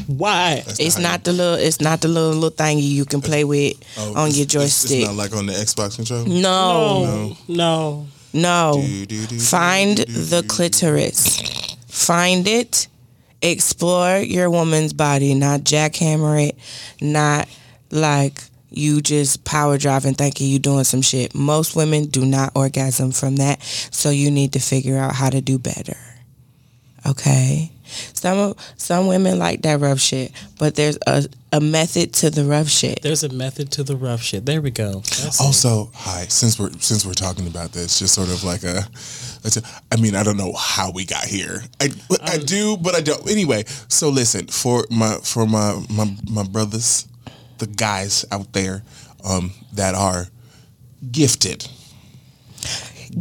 Why? 0.07 0.63
That's 0.65 0.79
It's 0.79 0.95
how 0.95 1.01
not 1.01 1.23
the 1.25 1.33
little. 1.33 1.55
It's 1.55 1.81
not 1.81 1.99
the 2.01 2.07
little 2.07 2.31
little 2.31 2.51
thingy 2.51 2.81
you 2.81 3.03
can 3.05 3.21
play 3.21 3.43
with 3.43 3.75
Oh, 3.97 4.15
on 4.15 4.31
your 4.31 4.45
joystick. 4.45 4.99
It's, 4.99 5.07
not 5.07 5.15
like 5.15 5.35
on 5.35 5.47
the 5.47 5.53
Xbox 5.53 5.97
controller. 5.97 6.25
no, 6.27 7.03
No, 7.03 7.37
no. 7.49 8.07
no. 8.33 8.81
Do, 8.85 9.05
do, 9.05 9.25
do, 9.27 9.39
Find 9.39 9.97
do, 9.97 10.05
do, 10.05 10.11
the 10.13 10.41
do. 10.43 10.47
clitoris. 10.47 11.39
Find 11.87 12.47
it. 12.47 12.87
Explore 13.41 14.19
your 14.19 14.49
woman's 14.49 14.93
body. 14.93 15.33
Not 15.35 15.61
jackhammer 15.61 16.47
it. 16.49 16.57
Not 17.01 17.49
like 17.91 18.41
you 18.69 19.01
just 19.01 19.43
power 19.43 19.77
driving 19.77 20.13
thinking 20.13 20.47
you 20.47 20.59
doing 20.59 20.83
some 20.83 21.01
shit. 21.01 21.33
Most 21.33 21.75
women 21.75 22.05
do 22.05 22.25
not 22.25 22.51
orgasm 22.55 23.11
from 23.11 23.37
that, 23.37 23.61
so 23.63 24.09
you 24.09 24.31
need 24.31 24.53
to 24.53 24.59
figure 24.59 24.97
out 24.97 25.15
how 25.15 25.29
to 25.29 25.41
do 25.41 25.57
better. 25.57 25.97
Okay? 27.05 27.71
Some 28.13 28.55
some 28.75 29.07
women 29.07 29.39
like 29.39 29.61
that 29.61 29.79
rough 29.79 29.99
shit, 29.99 30.31
but 30.59 30.75
there's 30.75 30.97
a, 31.07 31.23
a 31.53 31.61
method 31.61 32.13
to 32.15 32.29
the 32.29 32.43
rough 32.43 32.67
shit. 32.67 33.01
There's 33.01 33.23
a 33.23 33.29
method 33.29 33.71
to 33.73 33.83
the 33.83 33.95
rough 33.95 34.21
shit. 34.21 34.45
There 34.45 34.61
we 34.61 34.71
go. 34.71 34.95
That's 34.95 35.39
it. 35.39 35.43
Also, 35.43 35.89
hi. 35.93 36.25
Since 36.25 36.59
we're 36.59 36.71
since 36.79 37.05
we're 37.05 37.13
talking 37.13 37.47
about 37.47 37.71
this, 37.71 37.99
just 37.99 38.13
sort 38.13 38.27
of 38.27 38.43
like 38.43 38.63
a, 38.63 38.79
it's 39.45 39.55
a 39.55 39.61
I 39.89 39.95
mean, 39.95 40.15
I 40.15 40.23
don't 40.23 40.35
know 40.35 40.51
how 40.53 40.91
we 40.91 41.05
got 41.05 41.23
here. 41.23 41.61
I 41.79 41.89
I 42.25 42.35
um, 42.35 42.41
do, 42.41 42.75
but 42.75 42.93
I 42.93 42.99
don't. 42.99 43.29
Anyway, 43.29 43.63
so 43.87 44.09
listen 44.09 44.47
for 44.47 44.85
my 44.91 45.15
for 45.23 45.45
my 45.45 45.81
my 45.89 46.13
my 46.29 46.43
brothers, 46.43 47.07
the 47.59 47.67
guys 47.67 48.25
out 48.31 48.53
there, 48.53 48.83
um, 49.27 49.51
that 49.73 49.95
are 49.95 50.27
gifted. 51.11 51.67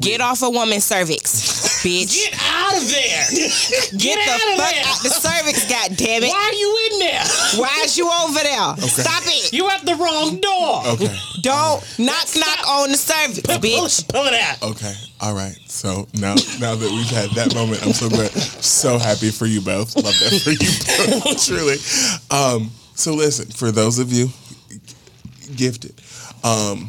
Get 0.00 0.20
off 0.20 0.42
a 0.42 0.50
woman's 0.50 0.84
cervix, 0.84 1.78
bitch. 1.84 2.12
Get 2.12 2.34
out 2.42 2.76
of 2.76 2.88
there! 2.90 3.26
Get, 3.96 4.18
the 4.18 4.30
out 4.32 4.52
of 4.52 4.58
fuck 4.58 4.70
there. 4.74 4.84
out 4.84 5.02
the 5.02 5.08
cervix, 5.10 5.70
god 5.70 5.96
damn 5.96 6.22
it. 6.24 6.28
Why 6.28 6.50
are 6.50 6.52
you 6.52 6.90
in 6.92 6.98
there? 6.98 7.22
Why 7.62 7.82
is 7.84 7.96
you 7.96 8.10
over 8.10 8.34
there? 8.34 8.88
Stop 8.88 9.22
it. 9.26 9.52
You 9.52 9.70
at 9.70 9.86
the 9.86 9.94
wrong 9.94 10.40
door. 10.40 10.82
Okay. 10.94 11.16
Don't 11.40 11.80
knock 12.00 12.26
knock 12.36 12.68
on 12.68 12.90
the 12.90 12.96
cervix, 12.96 13.40
Pull, 13.46 13.56
bitch. 13.58 14.08
pull 14.08 14.24
it 14.26 14.34
out. 14.34 14.62
Okay. 14.62 14.92
All 15.20 15.34
right. 15.34 15.56
So 15.68 16.08
now 16.14 16.34
now 16.60 16.74
that 16.74 16.90
we've 16.90 17.06
had 17.08 17.30
that 17.30 17.54
moment, 17.54 17.86
I'm 17.86 17.92
so 17.92 18.08
glad, 18.10 18.32
so 18.32 18.98
happy 18.98 19.30
for 19.30 19.46
you 19.46 19.60
both. 19.60 19.94
Love 19.96 20.04
that 20.18 20.40
for 20.42 20.50
you 20.50 21.22
both. 21.22 21.46
Truly. 21.46 21.76
Um, 22.30 22.70
so 22.96 23.14
listen, 23.14 23.46
for 23.46 23.70
those 23.70 23.98
of 23.98 24.12
you 24.12 24.28
gifted, 25.54 26.00
um, 26.42 26.88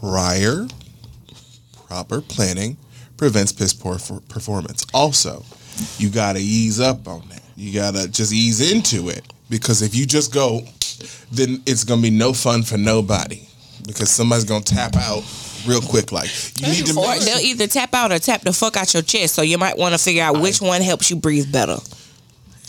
prior 0.00 0.66
proper 1.86 2.20
planning 2.20 2.76
prevents 3.16 3.52
piss 3.52 3.74
poor 3.74 3.98
for 3.98 4.20
performance. 4.22 4.86
Also, 4.94 5.44
you 5.98 6.08
gotta 6.10 6.38
ease 6.40 6.80
up 6.80 7.06
on 7.06 7.28
that. 7.28 7.42
You 7.56 7.74
gotta 7.74 8.08
just 8.08 8.32
ease 8.32 8.72
into 8.72 9.08
it 9.08 9.22
because 9.50 9.82
if 9.82 9.94
you 9.94 10.06
just 10.06 10.32
go, 10.32 10.62
then 11.30 11.62
it's 11.66 11.84
gonna 11.84 12.02
be 12.02 12.10
no 12.10 12.32
fun 12.32 12.62
for 12.62 12.78
nobody 12.78 13.46
because 13.86 14.10
somebody's 14.10 14.44
gonna 14.44 14.64
tap 14.64 14.96
out 14.96 15.22
real 15.66 15.80
quick. 15.80 16.12
Like 16.12 16.30
you 16.60 16.68
need 16.68 16.86
to. 16.86 16.98
Or 16.98 17.18
they'll 17.18 17.38
either 17.38 17.66
tap 17.66 17.94
out 17.94 18.12
or 18.12 18.18
tap 18.18 18.42
the 18.42 18.52
fuck 18.52 18.76
out 18.76 18.94
your 18.94 19.02
chest. 19.02 19.34
So 19.34 19.42
you 19.42 19.58
might 19.58 19.76
want 19.76 19.94
to 19.94 19.98
figure 19.98 20.22
out 20.22 20.40
which 20.40 20.60
one 20.60 20.82
helps 20.82 21.10
you 21.10 21.16
breathe 21.16 21.52
better. 21.52 21.78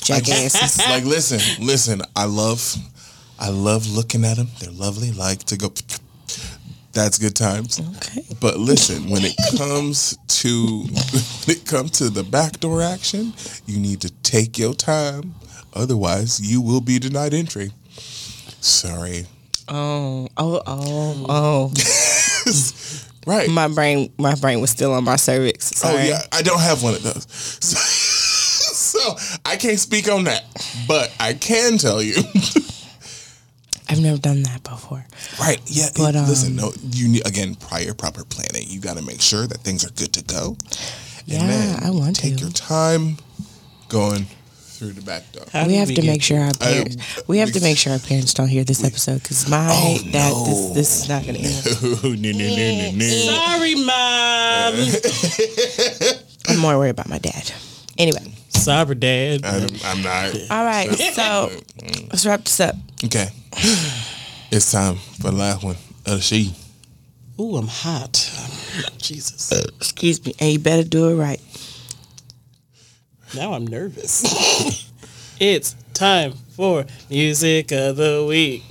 Jackasses. 0.03 0.79
like 0.89 1.05
listen, 1.05 1.65
listen. 1.65 2.01
I 2.15 2.25
love, 2.25 2.75
I 3.39 3.49
love 3.49 3.87
looking 3.87 4.25
at 4.25 4.37
them. 4.37 4.47
They're 4.59 4.71
lovely. 4.71 5.11
Like 5.11 5.43
to 5.45 5.57
go. 5.57 5.73
That's 6.93 7.17
good 7.17 7.35
times. 7.35 7.79
Okay. 7.97 8.23
But 8.39 8.57
listen, 8.57 9.09
when 9.09 9.23
it 9.23 9.35
comes 9.57 10.17
to 10.41 10.77
when 10.83 11.57
it 11.57 11.65
comes 11.65 11.91
to 11.91 12.09
the 12.09 12.23
backdoor 12.23 12.81
action, 12.81 13.33
you 13.65 13.79
need 13.79 14.01
to 14.01 14.09
take 14.21 14.57
your 14.57 14.73
time. 14.73 15.35
Otherwise, 15.73 16.39
you 16.39 16.61
will 16.61 16.81
be 16.81 16.99
denied 16.99 17.33
entry. 17.33 17.71
Sorry. 18.61 19.25
Oh, 19.67 20.27
oh, 20.37 20.61
oh, 20.67 21.25
oh. 21.29 21.73
Right. 23.25 23.49
my 23.49 23.69
brain, 23.69 24.11
my 24.17 24.35
brain 24.35 24.59
was 24.59 24.69
still 24.69 24.93
on 24.93 25.05
my 25.05 25.15
cervix. 25.15 25.81
oh 25.85 25.97
yeah, 25.97 26.19
I 26.33 26.41
don't 26.41 26.59
have 26.59 26.83
one 26.83 26.93
of 26.93 27.03
those. 27.03 27.25
So, 27.31 27.77
so 29.17 29.39
I 29.45 29.55
can't 29.57 29.79
speak 29.79 30.09
on 30.11 30.23
that. 30.25 30.43
But 30.87 31.11
I 31.19 31.33
can 31.33 31.77
tell 31.77 32.01
you. 32.01 32.15
I've 33.89 33.99
never 34.01 34.17
done 34.17 34.43
that 34.43 34.63
before. 34.63 35.05
Right. 35.39 35.59
Yeah. 35.65 35.89
But, 35.95 36.15
listen, 36.15 36.57
um, 36.59 36.65
no. 36.65 36.73
You 36.91 37.07
need 37.09 37.27
again 37.27 37.55
prior 37.55 37.93
proper 37.93 38.23
planning. 38.23 38.63
You 38.67 38.79
got 38.79 38.97
to 38.97 39.03
make 39.03 39.21
sure 39.21 39.45
that 39.45 39.57
things 39.59 39.85
are 39.85 39.91
good 39.91 40.13
to 40.13 40.23
go. 40.23 40.57
Yeah, 41.25 41.79
I 41.83 41.89
want 41.91 42.15
take 42.15 42.31
to. 42.37 42.37
Take 42.37 42.41
your 42.41 42.51
time 42.51 43.17
going 43.89 44.25
through 44.51 44.93
the 44.93 45.01
back 45.01 45.31
door. 45.31 45.43
How 45.53 45.63
we 45.65 45.73
did 45.73 45.79
have 45.79 45.87
to 45.89 45.93
get- 45.95 46.05
make 46.05 46.23
sure 46.23 46.39
our 46.39 46.53
parents. 46.53 46.97
we 47.27 47.37
have 47.37 47.51
to 47.51 47.61
make 47.61 47.77
sure 47.77 47.93
our 47.93 47.99
parents 47.99 48.33
don't 48.33 48.47
hear 48.47 48.63
this 48.63 48.83
episode 48.83 49.21
because 49.21 49.47
my 49.49 49.67
Oh, 49.69 49.97
that 50.11 50.31
no. 50.31 50.45
this, 50.45 50.69
this 50.73 51.01
is 51.03 51.09
not 51.09 51.25
gonna 51.25 51.39
end. 51.39 51.63
no, 52.03 52.31
no, 52.31 52.31
no, 52.31 52.55
no, 52.79 52.91
no. 52.91 53.05
Sorry, 53.29 53.75
mom. 53.75 54.73
I'm 56.49 56.59
more 56.59 56.77
worried 56.77 56.89
about 56.89 57.07
my 57.09 57.19
dad. 57.19 57.51
Anyway, 57.97 58.32
Sorry, 58.63 58.95
dad. 58.95 59.45
I'm, 59.45 59.69
I'm 59.83 60.01
not. 60.01 60.35
all 60.49 60.65
right. 60.65 60.89
So 60.89 61.51
let's 62.09 62.25
wrap 62.25 62.43
this 62.43 62.59
up. 62.59 62.75
Okay. 63.03 63.27
It's 64.51 64.71
time 64.71 64.95
for 64.95 65.31
the 65.31 65.31
last 65.31 65.63
one. 65.63 65.75
Uh, 66.05 66.19
she. 66.19 66.55
Ooh, 67.39 67.57
I'm 67.57 67.67
hot. 67.67 68.13
Jesus. 68.97 69.51
Excuse 69.77 70.23
me, 70.25 70.35
and 70.39 70.51
you 70.51 70.59
better 70.59 70.83
do 70.83 71.09
it 71.09 71.15
right. 71.15 71.41
Now 73.35 73.53
I'm 73.53 73.65
nervous. 73.65 74.91
it's 75.39 75.75
time 75.93 76.33
for 76.55 76.85
music 77.09 77.71
of 77.71 77.95
the 77.95 78.25
week. 78.27 78.63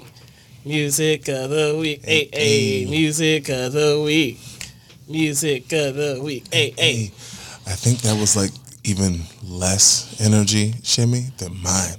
Music 0.64 1.28
of 1.28 1.50
the 1.50 1.76
week. 1.78 2.04
Hey, 2.04 2.30
hey. 2.32 2.86
Music 2.88 3.48
of 3.48 3.72
the 3.72 4.00
week. 4.04 4.38
Music 5.08 5.64
of 5.72 5.96
the 5.96 6.20
week. 6.22 6.46
Hey, 6.52 6.72
hey. 6.78 7.06
I 7.66 7.74
think 7.74 8.02
that 8.02 8.18
was 8.18 8.36
like 8.36 8.52
even 8.84 9.20
less 9.42 10.20
energy, 10.20 10.74
shimmy, 10.82 11.26
than 11.38 11.60
mine. 11.62 11.96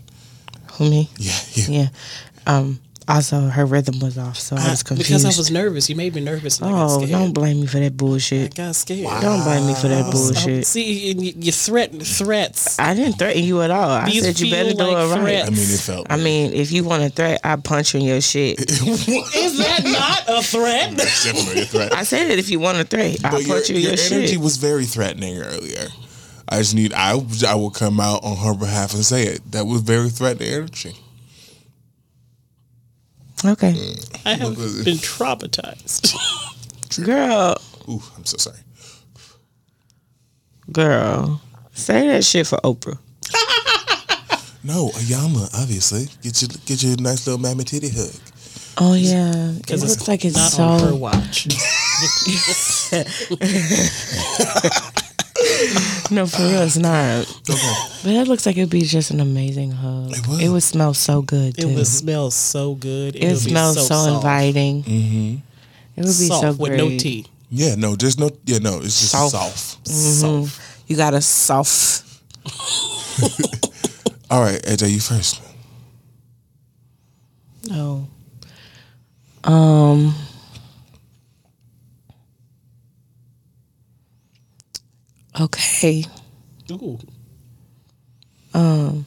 Who 0.73 0.89
me? 0.89 1.09
Yeah, 1.17 1.39
yeah. 1.53 1.65
Yeah. 1.67 1.87
Um. 2.47 2.79
Also, 3.05 3.37
her 3.49 3.65
rhythm 3.65 3.99
was 3.99 4.17
off, 4.17 4.37
so 4.39 4.55
I 4.55 4.67
I- 4.67 4.69
was 4.69 4.81
confused. 4.81 5.09
because 5.09 5.25
I 5.25 5.37
was 5.37 5.51
nervous. 5.51 5.89
You 5.89 5.95
made 5.97 6.15
me 6.15 6.21
nervous. 6.21 6.59
And 6.61 6.69
I 6.69 6.71
got 6.71 6.85
oh, 6.85 6.95
scared. 6.99 7.11
don't 7.11 7.33
blame 7.33 7.59
me 7.59 7.67
for 7.67 7.79
that 7.79 7.85
I 7.87 7.89
bullshit. 7.89 8.55
got 8.55 8.75
scared. 8.75 9.21
Don't 9.21 9.43
blame 9.43 9.67
me 9.67 9.73
for 9.75 9.89
that 9.89 10.05
Oh, 10.05 10.11
bullshit. 10.11 10.65
see, 10.65 11.11
you, 11.11 11.33
you 11.37 11.51
threaten 11.51 11.99
threats. 11.99 12.79
I 12.79 12.93
didn't 12.93 13.19
threaten 13.19 13.43
you 13.43 13.61
at 13.61 13.71
all. 13.71 13.89
I 13.89 14.09
said 14.09 14.39
you 14.39 14.49
better 14.49 14.69
feel 14.69 14.77
do 14.77 14.83
like 14.85 15.05
it 15.05 15.15
right. 15.15 15.19
threats. 15.19 15.47
I 15.47 15.51
mean, 15.51 15.59
it 15.73 15.79
felt. 15.81 16.07
I 16.11 16.15
mean, 16.15 16.53
if 16.53 16.71
you 16.71 16.85
want 16.85 17.03
a 17.03 17.09
threat, 17.09 17.41
I 17.43 17.57
punch 17.57 17.93
you 17.93 17.99
in 17.99 18.05
your 18.05 18.21
shit. 18.21 18.61
Is 18.71 19.57
that 19.57 19.81
not 19.83 20.39
a 20.39 20.41
threat? 20.41 20.95
Definitely 20.95 21.63
a 21.63 21.65
threat. 21.65 21.93
I 21.93 22.03
said 22.03 22.31
it. 22.31 22.39
If 22.39 22.49
you 22.49 22.59
want 22.61 22.77
a 22.77 22.85
threat, 22.85 23.17
I 23.25 23.31
But 23.31 23.41
your, 23.41 23.55
punch 23.57 23.69
you 23.69 23.75
in 23.75 23.81
your 23.81 23.97
shit. 23.97 24.11
your, 24.11 24.19
energy 24.19 24.37
was 24.37 24.55
very 24.55 24.85
threatening 24.85 25.39
earlier. 25.41 25.87
I 26.53 26.57
just 26.57 26.75
need. 26.75 26.93
I 26.93 27.19
I 27.47 27.55
will 27.55 27.71
come 27.71 27.99
out 27.99 28.23
on 28.23 28.37
her 28.37 28.53
behalf 28.53 28.93
and 28.93 29.03
say 29.03 29.23
it. 29.23 29.51
That 29.53 29.65
was 29.65 29.81
very 29.81 30.09
threatening 30.09 30.53
energy. 30.53 30.95
Okay, 33.43 33.69
I 34.23 34.35
mm. 34.35 34.39
have 34.39 34.85
been 34.85 34.97
traumatized. 34.97 36.13
girl, 37.03 37.57
Ooh, 37.89 38.03
I'm 38.15 38.23
so 38.23 38.37
sorry. 38.37 38.59
girl, 40.71 41.41
say 41.71 42.07
that 42.09 42.23
shit 42.23 42.45
for 42.45 42.59
Oprah. 42.59 42.99
No, 44.65 44.91
Ayama, 44.91 45.53
obviously. 45.61 46.07
Get 46.21 46.41
your 46.41 46.47
get 46.65 46.83
your 46.83 46.95
nice 46.95 47.27
little 47.27 47.41
mammy 47.41 47.65
titty 47.65 47.89
hug. 47.89 48.15
Oh 48.77 48.93
yeah, 48.93 49.51
because 49.57 49.83
it 49.83 49.87
looks 49.87 50.07
like 50.07 50.23
it's 50.23 50.57
not 50.57 50.57
on 50.57 50.79
her 50.87 50.95
watch. 50.95 51.47
No, 56.13 56.27
for 56.27 56.43
real, 56.43 56.61
it's 56.61 56.77
not. 56.77 57.25
But 57.47 58.13
that 58.13 58.27
looks 58.27 58.45
like 58.45 58.55
it'd 58.57 58.69
be 58.69 58.81
just 58.83 59.09
an 59.09 59.19
amazing 59.19 59.71
hug. 59.71 60.11
It 60.11 60.27
would. 60.27 60.41
It 60.41 60.49
would 60.49 60.61
smell 60.63 60.93
so 60.93 61.21
good 61.23 61.57
It 61.57 61.65
would 61.65 61.87
smell 61.87 62.29
so 62.29 62.75
good. 62.75 63.15
It 63.15 63.35
smells 63.37 63.75
so, 63.87 63.95
soft. 63.95 64.15
inviting. 64.23 64.83
Mm-hmm. 64.83 65.35
It 65.95 66.01
would 66.01 66.05
be 66.05 66.11
Soft 66.27 66.41
so 66.41 66.53
with 66.53 66.73
no 66.73 66.89
tea. 66.89 67.25
Yeah, 67.49 67.75
no, 67.75 67.95
there's 67.95 68.19
no. 68.19 68.29
Yeah, 68.45 68.59
no, 68.59 68.77
it's 68.77 68.99
just 68.99 69.11
Soft. 69.11 69.31
soft. 69.31 69.87
Soft. 69.87 70.61
You 70.87 70.95
got 70.97 71.13
a 71.13 71.21
soft. 71.21 72.03
All 74.29 74.41
right, 74.41 74.61
AJ, 74.63 74.91
you 74.91 74.99
first. 74.99 75.41
Oh. 77.71 78.07
Um. 79.43 80.13
Okay. 85.39 86.05
Ooh. 86.71 86.99
Um, 88.53 89.05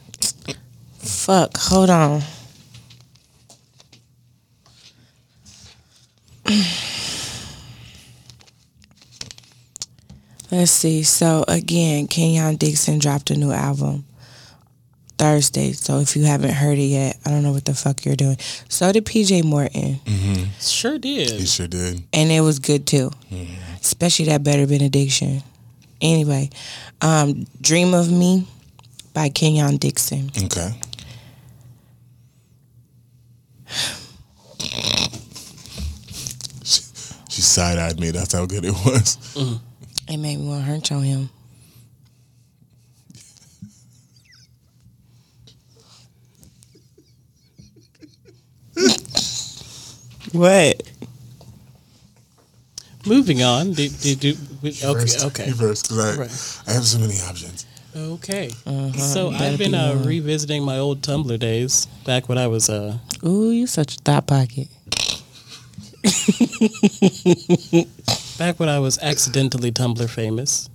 fuck. 0.99 1.55
Hold 1.57 1.89
on. 1.89 2.21
Let's 10.51 10.71
see. 10.71 11.03
So 11.03 11.43
again, 11.47 12.07
Kenyon 12.07 12.55
Dixon 12.55 12.99
dropped 12.99 13.29
a 13.31 13.35
new 13.35 13.51
album 13.51 14.05
Thursday. 15.17 15.71
So 15.73 15.99
if 15.99 16.15
you 16.15 16.23
haven't 16.23 16.53
heard 16.53 16.77
it 16.77 16.83
yet, 16.83 17.17
I 17.25 17.29
don't 17.29 17.43
know 17.43 17.51
what 17.51 17.65
the 17.65 17.73
fuck 17.73 18.05
you're 18.05 18.15
doing. 18.15 18.37
So 18.69 18.91
did 18.91 19.05
PJ 19.05 19.43
Morton, 19.43 19.99
mm-hmm. 20.05 20.43
Sure 20.59 20.97
did. 20.97 21.31
He 21.31 21.45
sure 21.45 21.67
did. 21.67 22.03
and 22.13 22.31
it 22.31 22.41
was 22.41 22.59
good 22.59 22.85
too. 22.85 23.11
Mm-hmm. 23.31 23.75
Especially 23.81 24.25
that 24.25 24.43
Better 24.43 24.67
Benediction. 24.67 25.43
Anyway, 26.01 26.49
um, 27.01 27.45
Dream 27.61 27.93
of 27.93 28.11
Me 28.11 28.47
by 29.13 29.29
Kenyon 29.29 29.77
Dixon. 29.77 30.31
Okay. 30.43 30.73
she, 36.63 36.81
she 37.29 37.41
side 37.41 37.77
eyed 37.77 37.99
me. 37.99 38.11
That's 38.11 38.33
how 38.33 38.45
good 38.45 38.65
it 38.65 38.73
was. 38.85 39.17
Mm. 39.35 39.59
It 40.09 40.17
made 40.17 40.37
me 40.37 40.47
want 40.47 40.65
to 40.65 40.71
hurt 40.71 40.91
on 40.91 41.03
him. 41.03 41.29
what? 50.31 50.81
Moving 53.07 53.43
on. 53.43 53.73
Do, 53.73 53.89
do, 53.89 54.15
do, 54.15 54.35
we- 54.61 54.69
okay. 54.69 54.93
First, 55.01 55.25
Okay. 55.25 55.47
you 55.47 55.53
first, 55.53 55.89
'cause 55.89 55.99
I, 55.99 56.15
Right. 56.15 56.31
I 56.67 56.73
have 56.73 56.85
so 56.85 56.99
many 56.99 57.19
options. 57.21 57.65
Okay. 57.95 58.51
Uh-huh, 58.65 58.91
So 58.99 59.31
you 59.31 59.37
better 59.37 59.53
I've 59.53 59.57
been 59.57 59.71
be 59.71 59.77
uh, 59.77 59.95
revisiting 59.95 60.63
my 60.63 60.77
old 60.77 61.01
Tumblr 61.01 61.37
days 61.39 61.87
back 62.05 62.29
when 62.29 62.37
I 62.37 62.45
was 62.47 62.69
uh 62.69 62.97
Ooh, 63.25 63.49
you 63.51 63.65
such 63.65 63.95
a 63.95 63.99
thought 64.01 64.27
pocket. 64.27 64.67
back 68.37 68.59
when 68.59 68.69
I 68.69 68.79
was 68.79 68.99
accidentally 69.01 69.71
Tumblr 69.71 70.07
famous. 70.09 70.69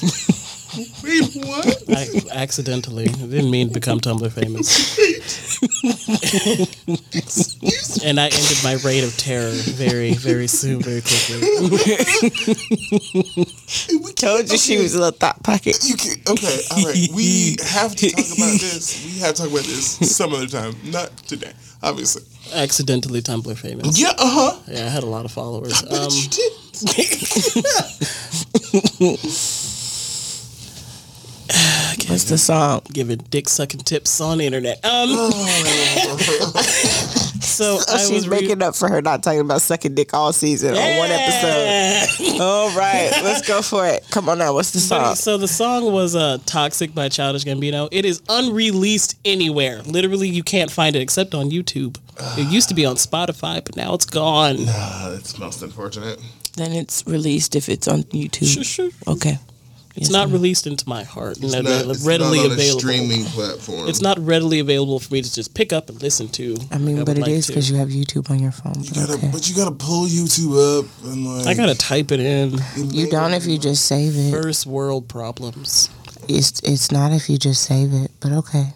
Wait, 0.76 1.34
what? 1.46 1.82
I 1.88 2.06
accidentally 2.32 3.06
didn't 3.06 3.50
mean 3.50 3.68
to 3.68 3.74
become 3.74 3.98
Tumblr 4.00 4.30
famous. 4.32 4.98
and 8.04 8.20
I 8.20 8.24
ended 8.26 8.58
my 8.62 8.74
reign 8.84 9.04
of 9.04 9.16
terror 9.16 9.50
very, 9.50 10.12
very 10.14 10.46
soon, 10.46 10.82
very 10.82 11.00
quickly. 11.00 11.40
we 14.04 14.12
Told 14.12 14.50
you 14.50 14.58
she 14.58 14.76
was 14.78 14.94
a 14.94 14.98
little 15.00 15.16
thought 15.18 15.42
pocket. 15.42 15.78
You 15.82 15.96
can, 15.96 16.12
okay, 16.28 16.58
all 16.70 16.84
right. 16.84 17.08
We 17.14 17.56
have 17.68 17.94
to 17.96 18.10
talk 18.10 18.26
about 18.26 18.60
this. 18.60 19.04
We 19.04 19.18
have 19.20 19.34
to 19.36 19.42
talk 19.42 19.50
about 19.50 19.64
this 19.64 20.16
some 20.16 20.32
other 20.34 20.46
time. 20.46 20.74
Not 20.84 21.16
today, 21.18 21.52
obviously. 21.82 22.22
Accidentally 22.54 23.22
Tumblr 23.22 23.56
famous. 23.56 23.98
Yeah, 23.98 24.10
uh 24.10 24.14
huh. 24.18 24.58
Yeah, 24.68 24.84
I 24.86 24.88
had 24.88 25.02
a 25.02 25.06
lot 25.06 25.24
of 25.24 25.32
followers. 25.32 25.80
But 25.82 25.92
Um, 25.92 26.08
you 26.12 26.28
did. 26.28 26.52
What's 32.08 32.24
the 32.24 32.38
song? 32.38 32.82
giving 32.92 33.18
dick 33.30 33.48
sucking 33.48 33.80
tips 33.80 34.20
on 34.20 34.38
the 34.38 34.46
internet. 34.46 34.84
Um, 34.84 35.08
so 37.40 37.78
I 37.88 37.98
She's 37.98 38.10
was 38.10 38.28
re- 38.28 38.40
making 38.40 38.62
up 38.62 38.74
for 38.74 38.88
her 38.88 39.00
not 39.02 39.22
talking 39.22 39.40
about 39.40 39.62
sucking 39.62 39.94
dick 39.94 40.12
all 40.14 40.32
season 40.32 40.70
on 40.74 40.98
one 40.98 41.10
episode. 41.10 42.38
All 42.40 42.68
right, 42.76 43.10
let's 43.24 43.46
go 43.46 43.62
for 43.62 43.86
it. 43.86 44.06
Come 44.10 44.28
on 44.28 44.38
now, 44.38 44.52
what's 44.52 44.70
the 44.72 44.78
But- 44.94 45.04
song? 45.06 45.14
so 45.14 45.38
the 45.38 45.48
song 45.48 45.90
was 45.92 46.14
uh, 46.14 46.36
"Toxic" 46.44 46.94
by 46.94 47.08
Childish 47.08 47.44
Gambino. 47.44 47.88
It 47.90 48.04
is 48.04 48.20
unreleased 48.28 49.16
anywhere. 49.24 49.80
Literally, 49.82 50.28
you 50.28 50.42
can't 50.42 50.70
find 50.70 50.94
it 50.94 51.00
except 51.00 51.34
on 51.34 51.50
YouTube. 51.50 51.98
It 52.38 52.48
used 52.52 52.68
to 52.68 52.74
be 52.74 52.84
on 52.84 52.96
Spotify, 52.96 53.64
but 53.64 53.74
now 53.76 53.94
it's 53.94 54.04
gone. 54.04 54.56
Uh, 54.68 55.10
that's 55.10 55.38
most 55.38 55.62
unfortunate. 55.62 56.20
Then 56.56 56.72
it's 56.72 57.04
released 57.06 57.56
if 57.56 57.68
it's 57.70 57.88
on 57.88 58.02
YouTube. 58.04 58.52
Sure, 58.52 58.64
sure. 58.64 58.90
Okay. 59.06 59.38
It's 59.96 60.10
not 60.10 60.28
released 60.30 60.66
into 60.66 60.88
my 60.88 61.04
heart. 61.04 61.36
and 61.36 61.44
It's 61.46 61.54
not, 61.54 61.64
it's 61.64 62.04
readily 62.06 62.38
not 62.38 62.46
on 62.46 62.52
available. 62.52 62.76
a 62.76 62.80
streaming 62.80 63.24
platform. 63.24 63.88
It's 63.88 64.00
not 64.02 64.18
readily 64.18 64.60
available 64.60 64.98
for 65.00 65.14
me 65.14 65.22
to 65.22 65.32
just 65.34 65.54
pick 65.54 65.72
up 65.72 65.88
and 65.88 66.00
listen 66.02 66.28
to. 66.30 66.56
I 66.70 66.78
mean, 66.78 66.96
would 66.98 67.06
but 67.06 67.16
it 67.18 67.22
like 67.22 67.30
is 67.30 67.46
because 67.46 67.70
you 67.70 67.76
have 67.78 67.88
YouTube 67.88 68.30
on 68.30 68.38
your 68.38 68.52
phone. 68.52 68.74
You 68.82 68.90
But 68.90 68.94
gotta, 68.94 69.12
okay. 69.14 69.30
but 69.32 69.48
you 69.48 69.56
gotta 69.56 69.74
pull 69.74 70.06
YouTube 70.06 70.80
up 70.80 70.86
and 71.04 71.26
like. 71.26 71.46
I 71.46 71.54
gotta 71.54 71.74
type 71.74 72.12
it 72.12 72.20
in. 72.20 72.58
You 72.76 73.08
don't 73.10 73.32
if 73.34 73.46
you 73.46 73.58
just 73.58 73.86
save 73.86 74.12
it. 74.16 74.30
First 74.30 74.66
world 74.66 75.08
problems. 75.08 75.88
It's 76.28 76.60
it's 76.64 76.90
not 76.92 77.12
if 77.12 77.30
you 77.30 77.38
just 77.38 77.62
save 77.62 77.92
it. 77.94 78.10
But 78.20 78.32
okay, 78.32 78.72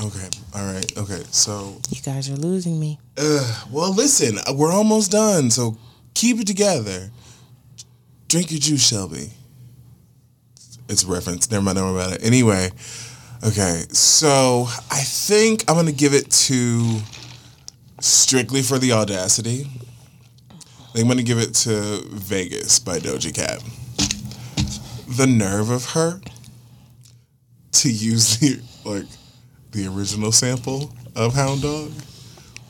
Okay, 0.00 0.28
all 0.54 0.64
right, 0.72 0.98
okay. 0.98 1.22
So, 1.30 1.80
you 1.88 2.02
guys 2.02 2.28
are 2.28 2.34
losing 2.36 2.78
me. 2.80 2.98
uh, 3.16 3.64
well, 3.70 3.94
listen, 3.94 4.36
we're 4.56 4.72
almost 4.72 5.12
done. 5.12 5.50
So 5.50 5.78
keep 6.14 6.38
it 6.40 6.46
together. 6.46 7.10
Drink 8.34 8.50
your 8.50 8.58
juice, 8.58 8.88
Shelby. 8.88 9.30
It's 10.88 11.04
a 11.04 11.06
reference. 11.06 11.48
Never 11.52 11.62
mind. 11.62 11.76
Never 11.76 11.92
mind. 11.92 12.18
Anyway, 12.20 12.68
okay. 13.46 13.84
So 13.90 14.66
I 14.90 14.98
think 15.02 15.62
I'm 15.68 15.76
gonna 15.76 15.92
give 15.92 16.14
it 16.14 16.32
to 16.32 16.98
strictly 18.00 18.62
for 18.62 18.80
the 18.80 18.90
audacity. 18.90 19.70
I 20.50 20.54
think 20.94 21.04
I'm 21.04 21.06
gonna 21.06 21.22
give 21.22 21.38
it 21.38 21.54
to 21.62 22.02
Vegas 22.10 22.80
by 22.80 22.98
Doja 22.98 23.32
Cat. 23.32 23.62
The 25.16 25.28
nerve 25.28 25.70
of 25.70 25.90
her 25.90 26.20
to 27.70 27.88
use 27.88 28.38
the 28.38 28.60
like 28.84 29.06
the 29.70 29.86
original 29.86 30.32
sample 30.32 30.92
of 31.14 31.34
Hound 31.34 31.62
Dog 31.62 31.92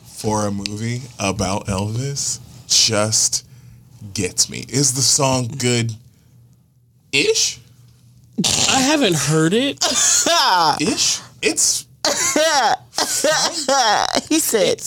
for 0.03 0.45
a 0.45 0.51
movie 0.51 1.01
about 1.17 1.65
Elvis 1.65 2.39
just 2.67 3.44
gets 4.13 4.49
me. 4.49 4.65
Is 4.69 4.93
the 4.93 5.01
song 5.01 5.47
good 5.57 5.93
ish? 7.11 7.59
I 8.69 8.81
haven't 8.81 9.15
heard 9.15 9.53
it. 9.53 9.83
Ish? 10.81 11.21
It's 11.41 11.85
he 14.29 14.39
said, 14.39 14.81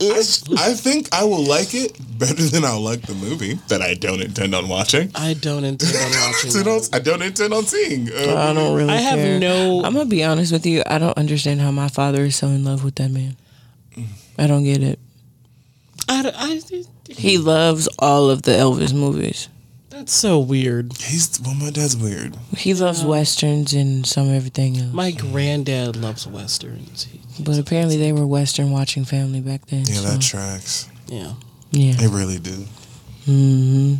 "Ish." 0.00 0.42
I 0.58 0.74
think 0.74 1.08
I 1.12 1.24
will 1.24 1.44
like 1.44 1.74
it 1.74 1.96
better 2.18 2.42
than 2.42 2.64
I'll 2.64 2.80
like 2.80 3.02
the 3.02 3.14
movie 3.14 3.54
that 3.68 3.82
I 3.82 3.94
don't 3.94 4.20
intend 4.22 4.54
on 4.54 4.68
watching. 4.68 5.10
I 5.14 5.34
don't 5.34 5.64
intend 5.64 5.94
on 5.96 6.10
watching. 6.32 6.50
So 6.50 6.62
don't, 6.62 6.88
I 6.94 6.98
don't 6.98 7.22
intend 7.22 7.52
on 7.52 7.64
seeing. 7.64 8.10
Uh, 8.10 8.34
I 8.36 8.52
don't 8.54 8.76
really. 8.76 8.92
I 8.92 8.96
have 8.96 9.18
care. 9.18 9.38
no- 9.38 9.84
I'm 9.84 9.92
gonna 9.92 10.06
be 10.06 10.24
honest 10.24 10.52
with 10.52 10.66
you. 10.66 10.82
I 10.86 10.98
don't 10.98 11.16
understand 11.18 11.60
how 11.60 11.70
my 11.70 11.88
father 11.88 12.24
is 12.24 12.36
so 12.36 12.48
in 12.48 12.64
love 12.64 12.84
with 12.84 12.96
that 12.96 13.10
man. 13.10 13.36
I 14.38 14.46
don't 14.46 14.64
get 14.64 14.82
it. 14.82 14.98
I, 16.08 16.22
don't- 16.22 16.34
I, 16.36 16.60
He 17.08 17.38
loves 17.38 17.88
all 17.98 18.30
of 18.30 18.42
the 18.42 18.52
Elvis 18.52 18.92
movies. 18.94 19.48
that's 19.90 20.12
so 20.12 20.38
weird. 20.38 20.92
He's 20.98 21.40
well, 21.40 21.54
my 21.54 21.70
dad's 21.70 21.96
weird. 21.96 22.36
He 22.56 22.74
loves 22.74 23.04
westerns 23.04 23.72
and 23.72 24.06
some 24.06 24.28
everything 24.34 24.76
else. 24.76 24.92
My 24.92 25.10
granddad 25.10 25.96
loves 25.96 26.26
westerns. 26.26 27.04
He- 27.04 27.20
but 27.42 27.58
apparently, 27.58 27.96
they 27.98 28.12
were 28.12 28.26
western 28.26 28.70
watching 28.70 29.04
family 29.04 29.40
back 29.40 29.66
then. 29.66 29.80
Yeah, 29.86 29.94
so, 29.96 30.02
that 30.08 30.22
tracks. 30.22 30.88
yeah. 31.08 31.34
yeah. 31.70 31.92
They 31.94 32.06
really 32.06 32.38
do. 32.38 32.64
hmm 33.26 33.94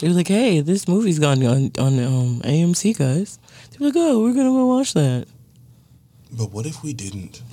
They 0.00 0.08
were 0.08 0.14
like, 0.14 0.28
"Hey, 0.28 0.60
this 0.60 0.88
movie's 0.88 1.18
gone 1.18 1.44
on 1.44 1.70
on 1.78 1.98
um, 1.98 2.40
AMC, 2.42 2.96
guys." 2.96 3.38
They 3.70 3.76
were 3.78 3.86
like, 3.86 3.96
"Oh, 3.98 4.22
we're 4.22 4.32
gonna 4.32 4.50
go 4.50 4.66
watch 4.66 4.94
that." 4.94 5.26
But 6.32 6.52
what 6.52 6.64
if 6.64 6.82
we 6.82 6.92
didn't? 6.94 7.42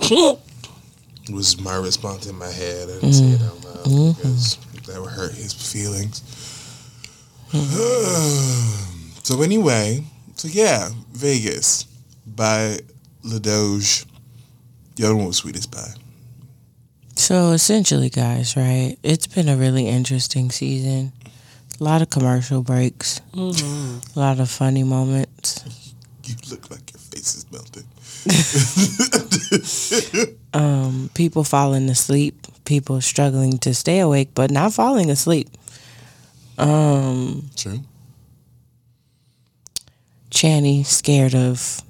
was 1.30 1.60
my 1.60 1.76
response 1.76 2.26
in 2.26 2.36
my 2.36 2.50
head. 2.50 2.88
I 2.88 2.94
didn't 2.94 3.12
say 3.12 3.24
it 3.24 3.42
out 3.42 3.64
loud 3.64 4.16
because 4.16 4.56
that 4.86 5.00
would 5.00 5.10
hurt 5.10 5.34
his 5.34 5.52
feelings. 5.52 6.22
so 9.22 9.42
anyway, 9.42 10.04
so 10.34 10.48
yeah, 10.48 10.90
Vegas 11.12 11.84
by 12.26 12.78
Ladoge. 13.24 14.06
The 14.96 15.04
other 15.04 15.16
one 15.16 15.26
was 15.26 15.36
Sweetest 15.36 15.70
Pie. 15.70 15.94
So 17.16 17.52
essentially, 17.52 18.10
guys, 18.10 18.56
right? 18.56 18.96
It's 19.02 19.26
been 19.26 19.48
a 19.48 19.56
really 19.56 19.88
interesting 19.88 20.50
season. 20.50 21.12
A 21.80 21.84
lot 21.84 22.02
of 22.02 22.10
commercial 22.10 22.62
breaks. 22.62 23.20
Mm-hmm. 23.32 24.18
A 24.18 24.20
lot 24.20 24.40
of 24.40 24.50
funny 24.50 24.84
moments. 24.84 25.64
You 26.24 26.34
look 26.50 26.70
like 26.70 26.92
your 26.92 27.00
face 27.00 27.36
is 27.36 27.46
melting. 27.50 27.86
Um, 30.54 31.10
people 31.14 31.44
falling 31.44 31.88
asleep. 31.90 32.46
People 32.64 33.00
struggling 33.00 33.58
to 33.58 33.74
stay 33.74 34.00
awake, 34.00 34.30
but 34.34 34.50
not 34.50 34.72
falling 34.72 35.10
asleep. 35.10 35.48
Um, 36.58 37.50
True. 37.56 37.80
Channy 40.30 40.84
scared 40.84 41.34
of 41.34 41.82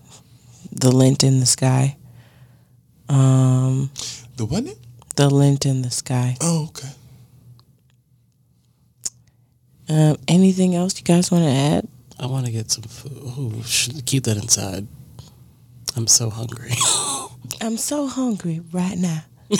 the 0.70 0.90
lint 0.90 1.24
in 1.24 1.40
the 1.40 1.46
sky. 1.46 1.96
Um, 3.08 3.90
The 4.36 4.44
one? 4.44 4.68
the 5.16 5.28
lint 5.30 5.66
in 5.66 5.82
the 5.82 5.90
sky. 5.90 6.36
Oh, 6.40 6.68
okay. 6.68 6.88
Um, 9.88 10.16
anything 10.28 10.74
else 10.76 10.96
you 10.98 11.04
guys 11.04 11.30
want 11.30 11.44
to 11.44 11.50
add? 11.50 11.88
I 12.20 12.26
want 12.26 12.46
to 12.46 12.52
get 12.52 12.70
some 12.70 12.84
food. 12.84 13.12
Ooh, 13.38 13.62
should 13.64 14.04
keep 14.06 14.24
that 14.24 14.36
inside. 14.36 14.86
I'm 15.96 16.06
so 16.06 16.30
hungry. 16.30 16.72
I'm 17.60 17.76
so 17.76 18.06
hungry 18.06 18.60
right 18.72 18.96
now. 18.96 19.24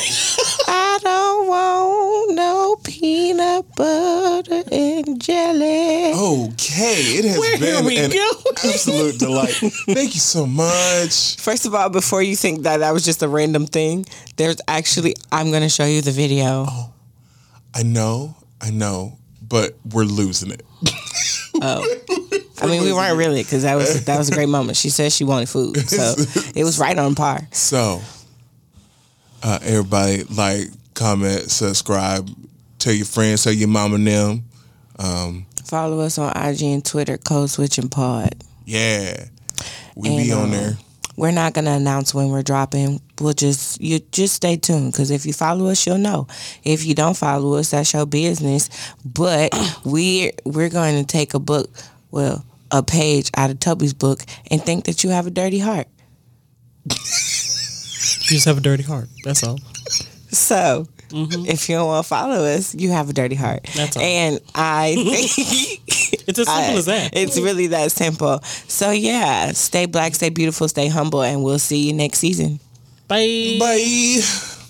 I 0.68 0.98
don't 1.02 1.46
want 1.48 2.34
no 2.36 2.76
peanut 2.84 3.74
butter 3.74 4.62
and 4.70 5.20
jelly. 5.20 6.12
Okay, 6.12 7.00
it 7.18 7.24
has 7.24 7.38
Where 7.38 7.58
been 7.58 7.84
we 7.86 7.96
an 7.98 8.10
go? 8.10 8.28
absolute 8.64 9.18
delight. 9.18 9.54
Thank 9.86 10.14
you 10.14 10.20
so 10.20 10.46
much. 10.46 11.36
First 11.38 11.64
of 11.66 11.74
all, 11.74 11.88
before 11.88 12.22
you 12.22 12.36
think 12.36 12.62
that 12.64 12.78
that 12.78 12.92
was 12.92 13.04
just 13.04 13.22
a 13.22 13.28
random 13.28 13.66
thing, 13.66 14.04
there's 14.36 14.58
actually 14.68 15.14
I'm 15.32 15.50
gonna 15.50 15.70
show 15.70 15.86
you 15.86 16.02
the 16.02 16.12
video. 16.12 16.66
Oh, 16.68 16.92
I 17.74 17.82
know, 17.82 18.36
I 18.60 18.70
know, 18.70 19.18
but 19.40 19.74
we're 19.90 20.04
losing 20.04 20.50
it. 20.50 20.62
Oh. 21.62 21.84
I 22.60 22.66
mean, 22.66 22.82
we 22.82 22.92
weren't 22.92 23.16
really 23.16 23.42
because 23.42 23.62
that 23.62 23.74
was 23.76 24.04
that 24.04 24.18
was 24.18 24.28
a 24.28 24.32
great 24.34 24.48
moment. 24.48 24.76
She 24.76 24.90
said 24.90 25.12
she 25.12 25.24
wanted 25.24 25.48
food, 25.48 25.76
so 25.88 26.14
it 26.54 26.64
was 26.64 26.78
right 26.78 26.98
on 26.98 27.14
par. 27.14 27.40
So, 27.52 28.00
uh, 29.42 29.58
everybody 29.62 30.24
like, 30.24 30.68
comment, 30.94 31.50
subscribe, 31.50 32.28
tell 32.78 32.92
your 32.92 33.06
friends, 33.06 33.44
tell 33.44 33.52
your 33.52 33.68
mom 33.68 33.94
and 33.94 34.06
them. 34.06 34.44
Um, 34.98 35.46
Follow 35.64 36.00
us 36.00 36.18
on 36.18 36.30
IG 36.36 36.62
and 36.62 36.84
Twitter, 36.84 37.18
Code 37.18 37.50
Switching 37.50 37.88
Pod. 37.88 38.34
yeah, 38.64 39.26
we 39.94 40.08
And, 40.08 40.16
be 40.18 40.32
on 40.32 40.44
um, 40.44 40.50
there. 40.50 40.78
We're 41.16 41.30
not 41.32 41.52
gonna 41.52 41.72
announce 41.72 42.14
when 42.14 42.28
we're 42.30 42.42
dropping. 42.44 43.00
We'll 43.20 43.32
just 43.32 43.80
you 43.80 43.98
just 44.12 44.34
stay 44.34 44.56
tuned 44.56 44.92
because 44.92 45.10
if 45.10 45.26
you 45.26 45.32
follow 45.32 45.66
us, 45.66 45.84
you'll 45.86 45.98
know. 45.98 46.28
If 46.62 46.86
you 46.86 46.94
don't 46.94 47.16
follow 47.16 47.54
us, 47.54 47.72
that's 47.72 47.92
your 47.92 48.06
business. 48.06 48.70
But 49.04 49.52
we 49.84 50.30
we're 50.44 50.68
going 50.68 50.96
to 51.00 51.04
take 51.04 51.34
a 51.34 51.40
book, 51.40 51.68
well, 52.12 52.44
a 52.70 52.82
page 52.82 53.30
out 53.36 53.50
of 53.50 53.60
Toby's 53.60 53.94
book, 53.94 54.22
and 54.50 54.62
think 54.62 54.84
that 54.86 55.02
you 55.04 55.10
have 55.10 55.26
a 55.26 55.30
dirty 55.30 55.58
heart. 55.58 55.86
You 56.84 58.34
just 58.34 58.44
have 58.46 58.58
a 58.58 58.60
dirty 58.60 58.82
heart. 58.82 59.08
That's 59.24 59.42
all. 59.42 59.58
So. 60.30 60.86
If 61.10 61.70
you 61.70 61.76
don't 61.76 61.86
want 61.86 62.04
to 62.04 62.08
follow 62.08 62.44
us, 62.44 62.74
you 62.74 62.90
have 62.90 63.08
a 63.08 63.14
dirty 63.14 63.34
heart. 63.34 63.62
Mm-hmm. 63.62 63.78
That's 63.78 63.96
all. 63.96 64.02
And 64.02 64.40
I 64.54 64.94
think 64.94 65.80
It's 66.28 66.38
as 66.38 66.46
simple 66.46 66.52
I- 66.74 66.76
as 66.76 66.84
that. 66.84 67.16
It's 67.16 67.38
really 67.40 67.68
that 67.68 67.92
simple. 67.92 68.40
So 68.42 68.90
yeah, 68.90 69.52
stay 69.52 69.86
black, 69.86 70.14
stay 70.14 70.28
beautiful, 70.28 70.68
stay 70.68 70.88
humble, 70.88 71.22
and 71.22 71.42
we'll 71.42 71.58
see 71.58 71.86
you 71.86 71.94
next 71.94 72.18
season. 72.18 72.60
Bye. 73.08 73.56
Bye. 73.58 74.20